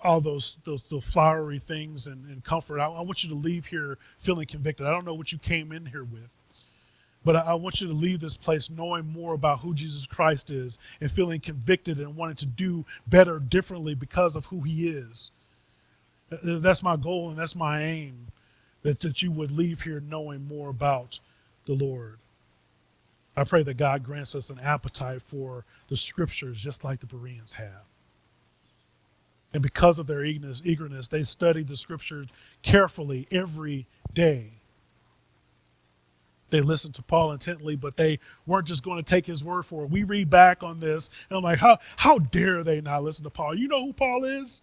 all 0.04 0.20
those 0.20 0.58
those, 0.64 0.84
those 0.84 1.06
flowery 1.06 1.60
things 1.60 2.08
and, 2.08 2.26
and 2.26 2.44
comfort, 2.44 2.80
I, 2.80 2.86
I 2.86 3.02
want 3.02 3.24
you 3.24 3.30
to 3.30 3.36
leave 3.36 3.66
here 3.66 3.98
feeling 4.20 4.48
convicted. 4.48 4.88
I 4.88 4.92
don't 4.92 5.06
know 5.06 5.14
what 5.14 5.32
you 5.32 5.38
came 5.38 5.72
in 5.72 5.86
here 5.86 6.04
with. 6.04 6.30
But 7.24 7.36
I 7.36 7.54
want 7.54 7.82
you 7.82 7.88
to 7.88 7.94
leave 7.94 8.20
this 8.20 8.36
place 8.36 8.70
knowing 8.72 9.06
more 9.06 9.36
about 9.36 9.60
who 9.60 9.76
Jesus 9.76 10.08
Christ 10.08 10.50
is 10.50 10.80
and 11.00 11.12
feeling 11.12 11.40
convicted 11.40 12.00
and 12.00 12.16
wanting 12.16 12.38
to 12.38 12.48
do 12.48 12.84
better 13.06 13.38
differently 13.38 13.94
because 13.94 14.36
of 14.36 14.46
who 14.46 14.62
he 14.62 14.88
is. 14.88 15.30
That's 16.32 16.82
my 16.82 16.96
goal 16.96 17.30
and 17.30 17.38
that's 17.38 17.56
my 17.56 17.84
aim 17.84 18.28
that, 18.84 19.00
that 19.02 19.22
you 19.22 19.32
would 19.32 19.52
leave 19.52 19.82
here 19.82 20.00
knowing 20.00 20.48
more 20.48 20.70
about 20.70 21.20
the 21.66 21.74
Lord. 21.74 22.18
I 23.36 23.44
pray 23.44 23.64
that 23.64 23.76
God 23.78 24.04
grants 24.04 24.36
us 24.36 24.50
an 24.50 24.60
appetite 24.60 25.22
for 25.22 25.66
the 25.88 25.96
scriptures 25.98 26.62
just 26.62 26.84
like 26.84 27.00
the 27.00 27.06
Bereans 27.06 27.54
have. 27.54 27.86
And 29.54 29.62
because 29.62 30.00
of 30.00 30.08
their 30.08 30.24
eagerness, 30.24 30.62
eagerness, 30.64 31.08
they 31.08 31.24
studied 31.24 31.68
the 31.68 31.78
scriptures 31.78 32.28
carefully 32.62 33.28
every 33.32 33.86
day 34.14 34.52
they 36.52 36.62
listened 36.62 36.94
to 36.96 37.02
Paul 37.02 37.32
intently, 37.32 37.76
but 37.76 37.98
they 37.98 38.20
weren't 38.46 38.68
just 38.68 38.84
going 38.84 38.98
to 38.98 39.10
take 39.10 39.26
his 39.26 39.44
word 39.44 39.64
for 39.64 39.84
it. 39.84 39.90
We 39.90 40.04
read 40.04 40.30
back 40.30 40.62
on 40.62 40.80
this, 40.80 41.10
and 41.30 41.38
I'm 41.38 41.44
like, 41.44 41.60
how, 41.60 41.80
how 41.96 42.20
dare 42.20 42.64
they 42.64 42.82
not 42.82 43.04
listen 43.04 43.24
to 43.24 43.30
Paul? 43.30 43.58
You 43.58 43.68
know 43.68 43.84
who 43.84 43.94
Paul 43.94 44.26
is? 44.26 44.62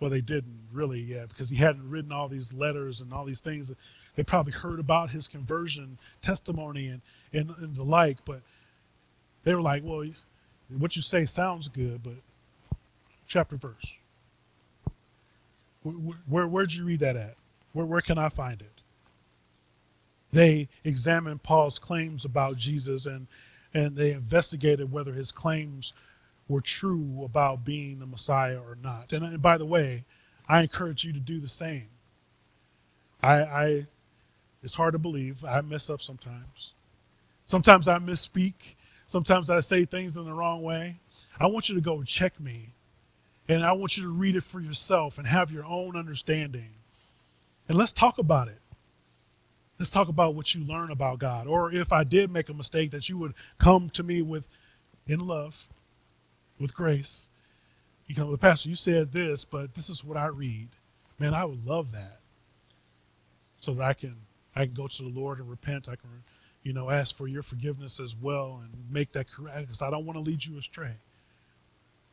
Well, 0.00 0.10
they 0.10 0.22
didn't 0.22 0.58
really 0.72 1.00
yet 1.00 1.28
because 1.28 1.50
he 1.50 1.56
hadn't 1.56 1.88
written 1.88 2.10
all 2.10 2.26
these 2.26 2.54
letters 2.54 3.02
and 3.02 3.12
all 3.12 3.24
these 3.24 3.40
things. 3.40 3.70
They 4.16 4.22
probably 4.22 4.52
heard 4.52 4.80
about 4.80 5.10
his 5.10 5.28
conversion 5.28 5.98
testimony 6.22 6.88
and, 6.88 7.02
and, 7.32 7.54
and 7.58 7.76
the 7.76 7.82
like, 7.82 8.24
but 8.24 8.40
they 9.44 9.54
were 9.54 9.62
like, 9.62 9.82
well, 9.84 10.06
what 10.78 10.96
you 10.96 11.02
say 11.02 11.26
sounds 11.26 11.68
good, 11.68 12.02
but 12.02 12.14
chapter 13.26 13.56
verse. 13.56 13.94
Where, 15.82 15.94
where, 16.28 16.46
where'd 16.46 16.72
you 16.72 16.84
read 16.84 17.00
that 17.00 17.16
at? 17.16 17.36
Where, 17.72 17.86
where 17.86 18.00
can 18.00 18.18
I 18.18 18.28
find 18.28 18.60
it? 18.60 18.80
They 20.32 20.68
examined 20.84 21.42
Paul's 21.42 21.78
claims 21.78 22.24
about 22.24 22.56
Jesus 22.56 23.06
and, 23.06 23.26
and 23.74 23.96
they 23.96 24.12
investigated 24.12 24.92
whether 24.92 25.12
his 25.12 25.32
claims 25.32 25.92
were 26.50 26.60
true 26.60 27.22
about 27.24 27.64
being 27.64 27.98
the 27.98 28.06
Messiah 28.06 28.58
or 28.58 28.76
not. 28.82 29.12
And, 29.12 29.40
by 29.40 29.56
the 29.56 29.64
way, 29.64 30.04
I 30.48 30.62
encourage 30.62 31.04
you 31.04 31.12
to 31.12 31.20
do 31.20 31.40
the 31.40 31.48
same. 31.48 31.88
I, 33.22 33.34
I 33.42 33.86
it's 34.62 34.74
hard 34.74 34.92
to 34.92 34.98
believe. 34.98 35.44
I 35.44 35.60
mess 35.62 35.88
up 35.88 36.02
sometimes. 36.02 36.72
Sometimes 37.46 37.88
I 37.88 37.98
misspeak. 37.98 38.74
Sometimes 39.06 39.48
I 39.48 39.60
say 39.60 39.84
things 39.84 40.16
in 40.16 40.24
the 40.24 40.32
wrong 40.32 40.62
way. 40.62 40.96
I 41.38 41.46
want 41.46 41.68
you 41.68 41.74
to 41.76 41.80
go 41.80 42.02
check 42.02 42.38
me. 42.38 42.74
And 43.48 43.64
I 43.64 43.72
want 43.72 43.96
you 43.96 44.02
to 44.04 44.10
read 44.10 44.36
it 44.36 44.42
for 44.42 44.60
yourself 44.60 45.18
and 45.18 45.26
have 45.26 45.50
your 45.50 45.64
own 45.64 45.96
understanding. 45.96 46.68
And 47.68 47.78
let's 47.78 47.92
talk 47.92 48.18
about 48.18 48.48
it 48.48 48.60
let's 49.80 49.90
talk 49.90 50.08
about 50.08 50.34
what 50.34 50.54
you 50.54 50.62
learn 50.62 50.90
about 50.90 51.18
God. 51.18 51.46
Or 51.46 51.72
if 51.72 51.90
I 51.92 52.04
did 52.04 52.30
make 52.30 52.50
a 52.50 52.54
mistake, 52.54 52.90
that 52.90 53.08
you 53.08 53.16
would 53.16 53.32
come 53.58 53.88
to 53.90 54.02
me 54.02 54.20
with, 54.20 54.46
in 55.06 55.26
love, 55.26 55.66
with 56.60 56.74
grace. 56.74 57.30
You 58.06 58.14
come, 58.14 58.36
Pastor, 58.38 58.68
you 58.68 58.74
said 58.74 59.12
this, 59.12 59.44
but 59.44 59.74
this 59.74 59.88
is 59.88 60.04
what 60.04 60.16
I 60.16 60.26
read. 60.26 60.68
Man, 61.18 61.34
I 61.34 61.44
would 61.44 61.66
love 61.66 61.92
that. 61.92 62.20
So 63.58 63.74
that 63.74 63.84
I 63.84 63.94
can 63.94 64.14
I 64.56 64.66
can 64.66 64.74
go 64.74 64.86
to 64.86 65.02
the 65.02 65.08
Lord 65.08 65.38
and 65.38 65.48
repent. 65.48 65.88
I 65.88 65.96
can, 65.96 66.10
you 66.62 66.72
know, 66.72 66.90
ask 66.90 67.16
for 67.16 67.28
your 67.28 67.42
forgiveness 67.42 68.00
as 68.00 68.14
well 68.16 68.60
and 68.62 68.70
make 68.92 69.12
that 69.12 69.30
correct 69.30 69.60
because 69.60 69.82
I 69.82 69.90
don't 69.90 70.06
want 70.06 70.16
to 70.16 70.22
lead 70.22 70.44
you 70.44 70.58
astray. 70.58 70.94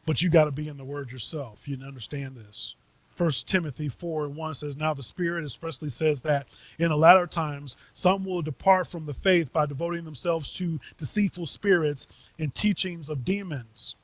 But 0.06 0.22
you 0.22 0.30
got 0.30 0.46
to 0.46 0.52
be 0.52 0.68
in 0.68 0.78
the 0.78 0.86
Word 0.86 1.12
yourself. 1.12 1.68
You 1.68 1.78
understand 1.86 2.36
this. 2.36 2.76
First 3.16 3.48
Timothy 3.48 3.90
4 3.90 4.26
and 4.26 4.36
1 4.36 4.54
says, 4.54 4.78
Now 4.78 4.94
the 4.94 5.04
Spirit 5.04 5.44
expressly 5.44 5.90
says 5.90 6.22
that 6.22 6.48
in 6.78 6.90
the 6.90 6.98
latter 6.98 7.26
times 7.26 7.76
some 7.94 8.24
will 8.24 8.44
depart 8.44 8.88
from 8.88 9.08
the 9.08 9.14
faith 9.14 9.52
by 9.52 9.66
devoting 9.66 10.06
themselves 10.06 10.54
to 10.56 10.80
deceitful 11.00 11.48
spirits 11.48 12.08
and 12.38 12.54
teachings 12.54 13.10
of 13.10 13.26
demons, 13.26 13.96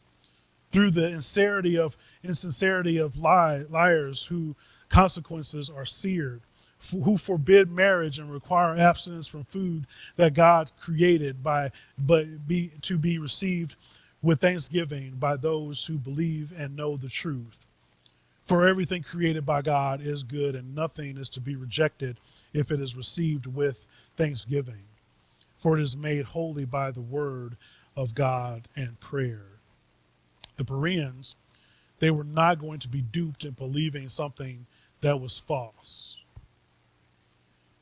through 0.73 0.89
the 0.89 1.05
insincerity 1.05 1.77
of 1.77 1.95
insincerity 2.23 2.97
of 2.97 3.17
lie, 3.17 3.63
liars 3.69 4.25
who 4.25 4.55
consequences 4.89 5.69
are 5.69 5.86
seared, 5.86 6.41
who 6.91 7.15
forbid 7.15 7.71
marriage 7.71 8.17
and 8.17 8.31
require 8.31 8.75
abstinence 8.75 9.27
from 9.27 9.43
food 9.43 9.86
that 10.15 10.33
God 10.33 10.71
created 10.79 11.43
by 11.43 11.71
but 11.97 12.47
be 12.47 12.71
to 12.81 12.97
be 12.97 13.19
received 13.19 13.76
with 14.24 14.41
thanksgiving 14.41 15.11
by 15.19 15.36
those 15.36 15.86
who 15.86 15.97
believe 15.99 16.51
and 16.57 16.76
know 16.76 16.97
the 16.97 17.07
truth. 17.07 17.67
For 18.43 18.67
everything 18.67 19.03
created 19.03 19.45
by 19.45 19.61
God 19.61 20.01
is 20.01 20.24
good, 20.24 20.55
and 20.55 20.76
nothing 20.76 21.17
is 21.17 21.30
to 21.30 21.39
be 21.39 21.55
rejected 21.55 22.17
if 22.51 22.71
it 22.71 22.82
is 22.82 22.97
received 22.97 23.45
with 23.45 23.86
thanksgiving. 24.17 24.84
For 25.59 25.78
it 25.78 25.82
is 25.82 25.95
made 25.95 26.26
holy 26.26 26.65
by 26.65 26.89
the 26.89 27.01
word 27.01 27.57
of 27.95 28.15
God 28.15 28.67
and 28.76 28.99
prayer. 28.99 29.53
The 30.58 30.66
Bereans, 30.66 31.38
they 31.99 32.12
were 32.12 32.26
not 32.26 32.60
going 32.60 32.80
to 32.80 32.89
be 32.89 33.01
duped 33.01 33.45
in 33.45 33.51
believing 33.54 34.10
something 34.10 34.66
that 35.01 35.20
was 35.22 35.39
false. 35.39 36.20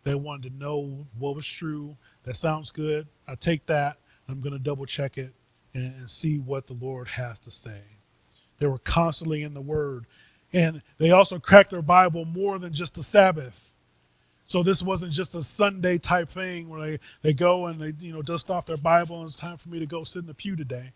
They 0.04 0.16
wanted 0.16 0.52
to 0.52 0.58
know 0.60 1.08
what 1.20 1.36
was 1.36 1.48
true. 1.48 1.98
That 2.24 2.36
sounds 2.38 2.72
good. 2.72 3.08
I 3.28 3.36
take 3.36 3.66
that. 3.68 3.98
I'm 4.30 4.42
going 4.42 4.54
to 4.54 4.60
double 4.60 4.86
check 4.86 5.18
it 5.18 5.34
and, 5.74 6.10
see 6.10 6.40
what 6.40 6.68
the 6.68 6.74
Lord 6.74 7.08
has 7.10 7.40
to 7.40 7.52
say. 7.52 7.82
They 8.60 8.68
were 8.68 8.80
constantly 8.80 9.44
in 9.44 9.54
the 9.54 9.62
Word 9.62 10.06
And 10.54 10.82
they 10.98 11.12
also 11.12 11.40
cracked 11.40 11.72
their 11.72 11.82
Bible 11.82 12.26
more 12.26 12.60
than 12.60 12.74
just 12.74 12.96
the 12.96 13.04
Sabbath. 13.04 13.74
So 14.48 14.64
this 14.64 14.84
wasn't 14.84 15.14
just 15.14 15.36
a 15.36 15.44
Sunday 15.44 15.98
type 15.98 16.30
thing 16.30 16.70
where 16.70 16.82
they, 16.82 17.00
they 17.22 17.34
go 17.34 17.68
and 17.68 17.82
they 17.82 17.94
you 18.06 18.14
know 18.14 18.22
dust 18.22 18.52
off 18.52 18.66
their 18.66 18.78
Bible 18.78 19.18
and 19.20 19.26
it's 19.28 19.38
time 19.38 19.58
for 19.58 19.70
me 19.70 19.80
to 19.80 19.88
go 19.88 20.04
sit 20.04 20.20
in 20.22 20.28
the 20.28 20.34
pew 20.34 20.56
today. 20.56 20.92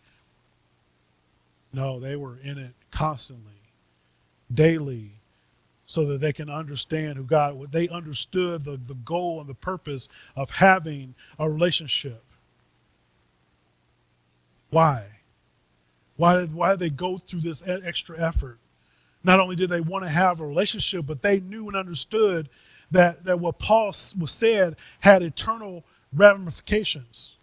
No, 1.76 2.00
they 2.00 2.16
were 2.16 2.38
in 2.38 2.58
it 2.58 2.74
constantly, 2.90 3.60
daily, 4.54 5.12
so 5.86 6.06
that 6.06 6.22
they 6.22 6.32
can 6.32 6.50
understand 6.50 7.18
who 7.18 7.24
God 7.26 7.70
they 7.74 7.90
understood 7.90 8.64
the, 8.64 8.80
the 8.88 8.94
goal 8.94 9.42
and 9.42 9.50
the 9.50 9.56
purpose 9.56 10.08
of 10.38 10.50
having 10.50 11.16
a 11.38 11.50
relationship. 11.50 12.24
Why? 14.70 15.04
Why 16.16 16.38
did, 16.38 16.54
why 16.54 16.70
did 16.72 16.80
they 16.80 16.90
go 16.90 17.18
through 17.18 17.42
this 17.42 17.62
extra 17.68 18.18
effort? 18.26 18.58
Not 19.26 19.42
only 19.42 19.58
did 19.58 19.70
they 19.70 19.82
want 19.82 20.06
to 20.06 20.10
have 20.10 20.40
a 20.40 20.48
relationship, 20.48 21.06
but 21.06 21.22
they 21.22 21.42
knew 21.42 21.68
and 21.68 21.76
understood 21.76 22.48
that, 22.92 23.26
that 23.26 23.38
what 23.38 23.60
Paul 23.60 23.88
was 23.88 24.32
said 24.32 24.78
had 25.02 25.24
eternal 25.24 25.84
ramifications. 26.14 27.35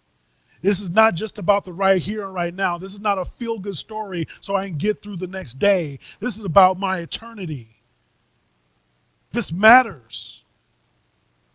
This 0.62 0.80
is 0.80 0.90
not 0.90 1.14
just 1.14 1.38
about 1.38 1.64
the 1.64 1.72
right 1.72 2.00
here 2.00 2.24
and 2.24 2.32
right 2.32 2.54
now. 2.54 2.78
This 2.78 2.92
is 2.92 3.00
not 3.00 3.18
a 3.18 3.24
feel 3.24 3.58
good 3.58 3.76
story 3.76 4.28
so 4.40 4.54
I 4.54 4.68
can 4.68 4.78
get 4.78 5.02
through 5.02 5.16
the 5.16 5.26
next 5.26 5.54
day. 5.54 5.98
This 6.20 6.38
is 6.38 6.44
about 6.44 6.78
my 6.78 6.98
eternity. 6.98 7.68
This 9.32 9.52
matters. 9.52 10.44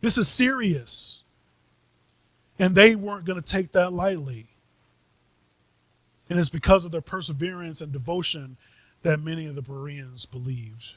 This 0.02 0.18
is 0.18 0.28
serious. 0.28 1.24
And 2.60 2.76
they 2.76 2.96
weren't 2.96 3.26
going 3.26 3.42
to 3.42 3.50
take 3.50 3.72
that 3.72 3.94
lightly. 3.94 4.48
And 6.30 6.38
it's 6.38 6.50
because 6.50 6.84
of 6.84 6.92
their 6.92 7.02
perseverance 7.02 7.80
and 7.80 7.94
devotion 7.94 8.58
that 9.04 9.22
many 9.22 9.46
of 9.46 9.56
the 9.56 9.62
Bereans 9.62 10.26
believed. 10.26 10.96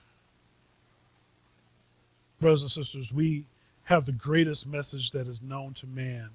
Brothers 2.40 2.62
and 2.62 2.70
sisters, 2.70 3.12
we 3.12 3.44
have 3.84 4.06
the 4.06 4.12
greatest 4.12 4.66
message 4.66 5.10
that 5.12 5.28
is 5.28 5.42
known 5.42 5.74
to 5.74 5.86
man, 5.86 6.30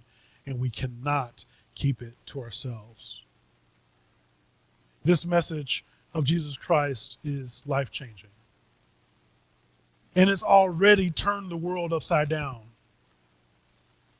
and 0.45 0.59
we 0.59 0.69
cannot 0.69 1.43
keep 1.75 2.01
it 2.01 2.13
to 2.27 2.41
ourselves. 2.41 3.21
This 5.03 5.25
message 5.25 5.85
of 6.13 6.23
Jesus 6.23 6.57
Christ 6.57 7.19
is 7.23 7.61
life 7.67 7.91
changing. 7.91 8.29
And 10.15 10.29
it's 10.29 10.43
already 10.43 11.11
turned 11.11 11.51
the 11.51 11.57
world 11.57 11.93
upside 11.93 12.29
down. 12.29 12.61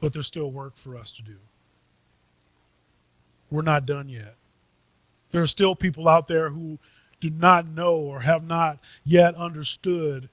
But 0.02 0.14
there's 0.14 0.28
still 0.28 0.52
work 0.52 0.76
for 0.76 0.98
us 0.98 1.12
to 1.14 1.24
do. 1.24 1.38
We're 3.50 3.62
not 3.62 3.86
done 3.86 4.10
yet. 4.10 4.36
There 5.32 5.42
are 5.42 5.48
still 5.48 5.76
people 5.76 6.08
out 6.08 6.28
there 6.28 6.50
who 6.50 6.78
do 7.22 7.30
not 7.30 7.68
know 7.68 7.96
or 7.96 8.20
have 8.20 8.46
not 8.46 8.80
yet 9.06 9.36
understood 9.36 10.30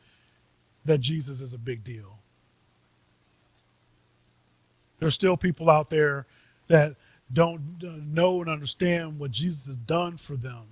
that 0.85 0.99
Jesus 0.99 1.41
is 1.41 1.55
a 1.55 1.59
big 1.59 1.85
deal. 1.85 2.19
There 4.99 5.07
are 5.07 5.13
still 5.13 5.37
people 5.37 5.71
out 5.71 5.91
there 5.91 6.27
that 6.69 6.97
don't 7.33 7.83
know 8.13 8.41
and 8.41 8.51
understand 8.51 9.19
what 9.19 9.31
Jesus 9.31 9.67
has 9.67 9.77
done 9.77 10.17
for 10.17 10.37
them, 10.37 10.65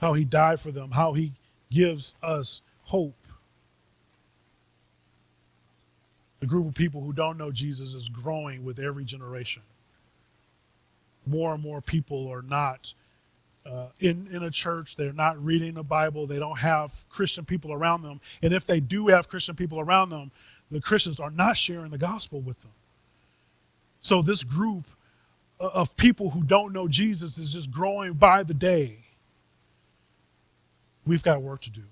how 0.00 0.12
he 0.12 0.24
died 0.24 0.60
for 0.60 0.70
them, 0.70 0.90
how 0.90 1.12
he 1.12 1.32
gives 1.70 2.14
us 2.22 2.62
hope. 2.82 3.14
The 6.40 6.46
group 6.46 6.68
of 6.68 6.74
people 6.74 7.00
who 7.00 7.12
don't 7.12 7.38
know 7.38 7.50
Jesus 7.50 7.94
is 7.94 8.08
growing 8.08 8.64
with 8.64 8.78
every 8.78 9.04
generation. 9.04 9.62
More 11.26 11.54
and 11.54 11.62
more 11.62 11.80
people 11.80 12.28
are 12.28 12.42
not 12.42 12.92
uh, 13.64 13.88
in, 14.00 14.28
in 14.30 14.44
a 14.44 14.50
church. 14.50 14.96
They're 14.96 15.12
not 15.12 15.42
reading 15.42 15.74
the 15.74 15.82
Bible. 15.82 16.26
They 16.26 16.38
don't 16.38 16.58
have 16.58 16.92
Christian 17.08 17.44
people 17.44 17.72
around 17.72 18.02
them. 18.02 18.20
And 18.42 18.52
if 18.52 18.66
they 18.66 18.80
do 18.80 19.08
have 19.08 19.28
Christian 19.28 19.56
people 19.56 19.80
around 19.80 20.10
them, 20.10 20.30
the 20.70 20.80
Christians 20.80 21.18
are 21.18 21.30
not 21.30 21.56
sharing 21.56 21.90
the 21.90 21.98
gospel 21.98 22.40
with 22.40 22.60
them. 22.62 22.72
So 24.00 24.22
this 24.22 24.44
group 24.44 24.84
of 25.58 25.96
people 25.96 26.30
who 26.30 26.42
don't 26.42 26.72
know 26.72 26.88
Jesus 26.88 27.38
is 27.38 27.52
just 27.52 27.70
growing 27.70 28.14
by 28.14 28.42
the 28.42 28.54
day. 28.54 28.98
We've 31.06 31.22
got 31.22 31.42
work 31.42 31.62
to 31.62 31.70
do. 31.70 31.84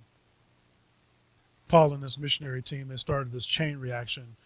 Paul 1.68 1.92
and 1.92 2.02
his 2.02 2.18
missionary 2.18 2.62
team, 2.62 2.88
they 2.88 2.96
started 2.96 3.32
this 3.32 3.46
chain 3.46 3.78
reaction, 3.78 4.36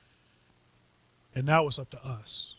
and 1.35 1.45
now 1.45 1.67
it's 1.67 1.79
up 1.79 1.91
to 1.91 2.07
us. 2.07 2.55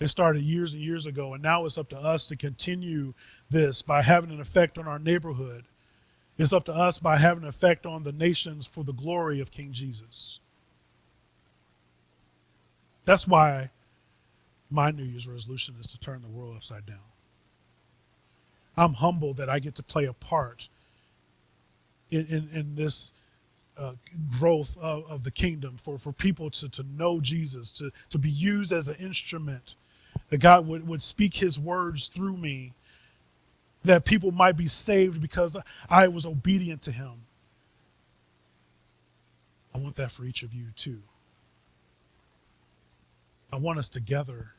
It 0.00 0.08
started 0.08 0.42
years 0.42 0.74
and 0.74 0.82
years 0.82 1.06
ago, 1.06 1.34
and 1.34 1.42
now 1.42 1.64
it's 1.64 1.76
up 1.76 1.88
to 1.90 1.98
us 1.98 2.26
to 2.26 2.36
continue 2.36 3.14
this 3.50 3.82
by 3.82 4.02
having 4.02 4.30
an 4.30 4.40
effect 4.40 4.78
on 4.78 4.86
our 4.86 4.98
neighborhood. 4.98 5.64
It's 6.38 6.52
up 6.52 6.64
to 6.66 6.74
us 6.74 7.00
by 7.00 7.18
having 7.18 7.42
an 7.42 7.48
effect 7.48 7.84
on 7.84 8.04
the 8.04 8.12
nations 8.12 8.64
for 8.64 8.84
the 8.84 8.92
glory 8.92 9.40
of 9.40 9.50
King 9.50 9.72
Jesus. 9.72 10.38
That's 13.04 13.26
why 13.26 13.70
my 14.70 14.90
New 14.90 15.04
Year's 15.04 15.26
resolution 15.26 15.74
is 15.80 15.86
to 15.88 15.98
turn 15.98 16.22
the 16.22 16.28
world 16.28 16.56
upside 16.56 16.86
down. 16.86 16.98
I'm 18.76 18.94
humbled 18.94 19.38
that 19.38 19.48
I 19.48 19.58
get 19.58 19.74
to 19.76 19.82
play 19.82 20.04
a 20.04 20.12
part 20.12 20.68
in, 22.10 22.26
in, 22.26 22.48
in 22.52 22.74
this 22.74 23.12
uh, 23.76 23.92
growth 24.38 24.76
of, 24.78 25.04
of, 25.10 25.24
the 25.24 25.30
kingdom, 25.30 25.76
for, 25.76 25.98
for 25.98 26.12
people 26.12 26.50
to, 26.50 26.68
to 26.68 26.84
know 26.96 27.20
Jesus, 27.20 27.70
to, 27.72 27.90
to 28.10 28.18
be 28.18 28.30
used 28.30 28.72
as 28.72 28.88
an 28.88 28.96
instrument, 28.96 29.74
that 30.30 30.38
God 30.38 30.66
would, 30.66 30.86
would 30.86 31.02
speak 31.02 31.34
his 31.34 31.58
words 31.58 32.08
through 32.08 32.36
me, 32.36 32.72
that 33.84 34.04
people 34.04 34.32
might 34.32 34.56
be 34.56 34.66
saved 34.66 35.20
because 35.20 35.56
I 35.88 36.08
was 36.08 36.26
obedient 36.26 36.82
to 36.82 36.92
him. 36.92 37.12
I 39.74 39.78
want 39.78 39.96
that 39.96 40.10
for 40.10 40.24
each 40.24 40.42
of 40.42 40.52
you 40.52 40.66
too. 40.74 41.00
I 43.52 43.56
want 43.56 43.78
us 43.78 43.88
together 43.88 44.52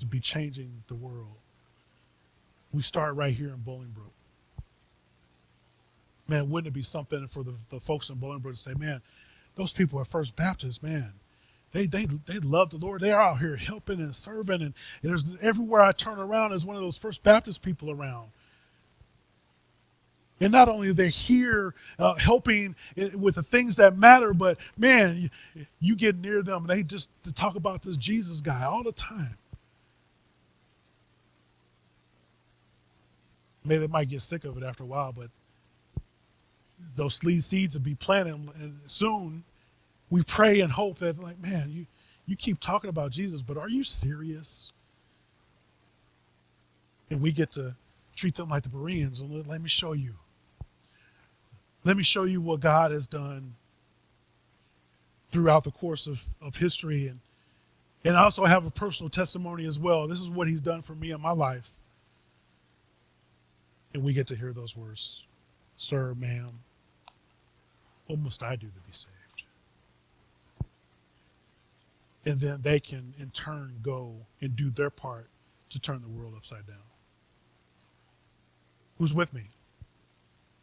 to 0.00 0.06
be 0.06 0.20
changing 0.20 0.82
the 0.88 0.94
world. 0.94 1.36
We 2.72 2.82
start 2.82 3.14
right 3.16 3.34
here 3.34 3.48
in 3.48 3.58
Bolingbrook. 3.58 4.12
Man, 6.28 6.48
wouldn't 6.50 6.68
it 6.68 6.74
be 6.74 6.82
something 6.82 7.26
for 7.26 7.42
the, 7.42 7.54
the 7.68 7.80
folks 7.80 8.08
in 8.08 8.16
Bolingbrook 8.16 8.52
to 8.52 8.58
say, 8.58 8.74
man, 8.74 9.02
those 9.54 9.72
people 9.72 10.00
at 10.00 10.06
First 10.06 10.34
Baptist, 10.36 10.82
man, 10.82 11.12
they, 11.72 11.86
they, 11.86 12.06
they 12.26 12.38
love 12.38 12.70
the 12.70 12.78
Lord. 12.78 13.00
They're 13.00 13.20
out 13.20 13.38
here 13.38 13.56
helping 13.56 14.00
and 14.00 14.14
serving. 14.14 14.62
And 14.62 14.74
there's 15.02 15.24
everywhere 15.40 15.82
I 15.82 15.92
turn 15.92 16.18
around 16.18 16.52
is 16.52 16.64
one 16.64 16.76
of 16.76 16.82
those 16.82 16.98
First 16.98 17.22
Baptist 17.22 17.62
people 17.62 17.90
around. 17.90 18.28
And 20.40 20.50
not 20.50 20.68
only 20.68 20.88
they're 20.88 21.06
they 21.06 21.10
here 21.10 21.74
uh, 21.98 22.14
helping 22.14 22.74
with 23.14 23.36
the 23.36 23.42
things 23.42 23.76
that 23.76 23.96
matter, 23.96 24.34
but 24.34 24.58
man, 24.76 25.30
you, 25.54 25.66
you 25.80 25.96
get 25.96 26.16
near 26.16 26.42
them 26.42 26.66
they 26.66 26.82
just 26.82 27.10
talk 27.34 27.54
about 27.54 27.82
this 27.82 27.96
Jesus 27.96 28.40
guy 28.40 28.64
all 28.64 28.82
the 28.82 28.92
time. 28.92 29.36
Maybe 33.64 33.80
they 33.80 33.86
might 33.86 34.08
get 34.08 34.22
sick 34.22 34.44
of 34.44 34.56
it 34.56 34.62
after 34.62 34.82
a 34.82 34.86
while, 34.86 35.12
but 35.12 35.30
those 36.96 37.20
seeds 37.44 37.74
will 37.74 37.82
be 37.82 37.94
planted, 37.94 38.34
and 38.34 38.80
soon 38.86 39.44
we 40.10 40.22
pray 40.22 40.60
and 40.60 40.72
hope 40.72 40.98
that, 40.98 41.18
like, 41.18 41.40
man, 41.40 41.70
you, 41.70 41.86
you 42.26 42.36
keep 42.36 42.60
talking 42.60 42.90
about 42.90 43.10
Jesus, 43.12 43.40
but 43.40 43.56
are 43.56 43.68
you 43.68 43.84
serious? 43.84 44.72
And 47.10 47.20
we 47.20 47.32
get 47.32 47.52
to 47.52 47.74
treat 48.14 48.34
them 48.34 48.48
like 48.48 48.62
the 48.62 48.68
Bereans 48.68 49.20
and 49.20 49.34
let, 49.34 49.46
let 49.46 49.62
me 49.62 49.68
show 49.68 49.92
you. 49.92 50.14
Let 51.84 51.96
me 51.96 52.02
show 52.02 52.24
you 52.24 52.40
what 52.40 52.60
God 52.60 52.90
has 52.90 53.06
done 53.06 53.54
throughout 55.30 55.64
the 55.64 55.70
course 55.70 56.06
of, 56.06 56.24
of 56.40 56.56
history. 56.56 57.08
And, 57.08 57.20
and 58.04 58.16
I 58.16 58.24
also 58.24 58.44
have 58.44 58.66
a 58.66 58.70
personal 58.70 59.08
testimony 59.08 59.66
as 59.66 59.78
well. 59.78 60.06
This 60.06 60.20
is 60.20 60.28
what 60.28 60.46
He's 60.46 60.60
done 60.60 60.82
for 60.82 60.94
me 60.94 61.10
in 61.10 61.20
my 61.20 61.32
life. 61.32 61.70
And 63.94 64.02
we 64.02 64.12
get 64.12 64.26
to 64.28 64.36
hear 64.36 64.52
those 64.52 64.76
words 64.76 65.24
Sir, 65.76 66.14
ma'am, 66.14 66.50
what 68.06 68.18
must 68.18 68.42
I 68.42 68.56
do 68.56 68.68
to 68.68 68.80
be 68.86 68.92
saved? 68.92 69.42
And 72.24 72.40
then 72.40 72.60
they 72.62 72.78
can, 72.78 73.14
in 73.18 73.30
turn, 73.30 73.78
go 73.82 74.14
and 74.40 74.54
do 74.54 74.70
their 74.70 74.90
part 74.90 75.28
to 75.70 75.80
turn 75.80 76.02
the 76.02 76.08
world 76.08 76.34
upside 76.36 76.66
down. 76.66 76.76
Who's 78.98 79.12
with 79.12 79.34
me? 79.34 79.42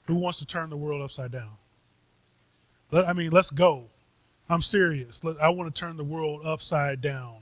Who 0.05 0.15
wants 0.15 0.39
to 0.39 0.45
turn 0.45 0.69
the 0.69 0.77
world 0.77 1.01
upside 1.01 1.31
down? 1.31 1.51
I 2.91 3.13
mean, 3.13 3.31
let's 3.31 3.51
go. 3.51 3.85
I'm 4.49 4.61
serious. 4.61 5.21
I 5.41 5.49
want 5.49 5.73
to 5.73 5.79
turn 5.79 5.97
the 5.97 6.03
world 6.03 6.45
upside 6.45 7.01
down 7.01 7.37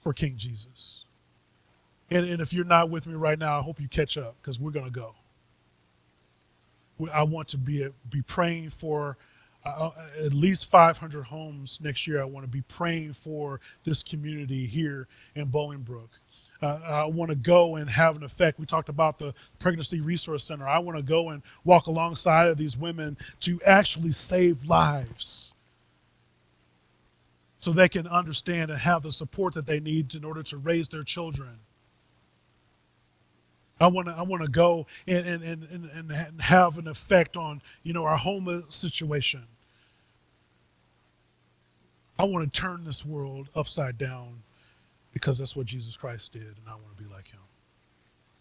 for 0.00 0.12
King 0.12 0.34
Jesus. 0.36 1.04
And, 2.14 2.28
and 2.28 2.40
if 2.40 2.52
you're 2.52 2.64
not 2.64 2.90
with 2.90 3.08
me 3.08 3.14
right 3.14 3.38
now, 3.38 3.58
I 3.58 3.62
hope 3.62 3.80
you 3.80 3.88
catch 3.88 4.16
up 4.16 4.36
because 4.40 4.60
we're 4.60 4.70
going 4.70 4.86
to 4.86 4.90
go. 4.90 5.16
I 7.12 7.24
want 7.24 7.48
to 7.48 7.58
be, 7.58 7.88
be 8.08 8.22
praying 8.22 8.70
for 8.70 9.18
uh, 9.66 9.68
uh, 9.88 10.24
at 10.24 10.32
least 10.32 10.70
500 10.70 11.24
homes 11.24 11.80
next 11.82 12.06
year. 12.06 12.22
I 12.22 12.24
want 12.24 12.44
to 12.44 12.50
be 12.50 12.62
praying 12.62 13.14
for 13.14 13.60
this 13.82 14.04
community 14.04 14.64
here 14.64 15.08
in 15.34 15.48
Bolingbrook. 15.48 16.08
Uh, 16.62 16.78
I 16.84 17.04
want 17.06 17.30
to 17.30 17.34
go 17.34 17.76
and 17.76 17.90
have 17.90 18.16
an 18.16 18.22
effect. 18.22 18.60
We 18.60 18.66
talked 18.66 18.88
about 18.88 19.18
the 19.18 19.34
Pregnancy 19.58 20.00
Resource 20.00 20.44
Center. 20.44 20.68
I 20.68 20.78
want 20.78 20.96
to 20.96 21.02
go 21.02 21.30
and 21.30 21.42
walk 21.64 21.88
alongside 21.88 22.46
of 22.46 22.56
these 22.56 22.76
women 22.76 23.16
to 23.40 23.60
actually 23.66 24.12
save 24.12 24.64
lives 24.68 25.52
so 27.58 27.72
they 27.72 27.88
can 27.88 28.06
understand 28.06 28.70
and 28.70 28.78
have 28.78 29.02
the 29.02 29.10
support 29.10 29.52
that 29.54 29.66
they 29.66 29.80
need 29.80 30.14
in 30.14 30.24
order 30.24 30.44
to 30.44 30.58
raise 30.58 30.88
their 30.88 31.02
children. 31.02 31.58
I 33.80 33.88
want 33.88 34.06
to 34.06 34.14
I 34.14 34.22
want 34.22 34.42
to 34.42 34.50
go 34.50 34.86
and, 35.06 35.26
and, 35.26 35.64
and, 35.64 35.90
and 35.90 36.40
have 36.40 36.78
an 36.78 36.86
effect 36.86 37.36
on 37.36 37.60
you 37.82 37.92
know 37.92 38.04
our 38.04 38.16
homeless 38.16 38.74
situation. 38.74 39.44
I 42.18 42.24
want 42.24 42.52
to 42.52 42.60
turn 42.60 42.84
this 42.84 43.04
world 43.04 43.48
upside 43.56 43.98
down 43.98 44.42
because 45.12 45.38
that's 45.38 45.56
what 45.56 45.66
Jesus 45.66 45.96
Christ 45.96 46.32
did, 46.32 46.42
and 46.42 46.68
I 46.68 46.74
want 46.74 46.96
to 46.96 47.02
be 47.02 47.08
like 47.12 47.28
him. 47.28 47.40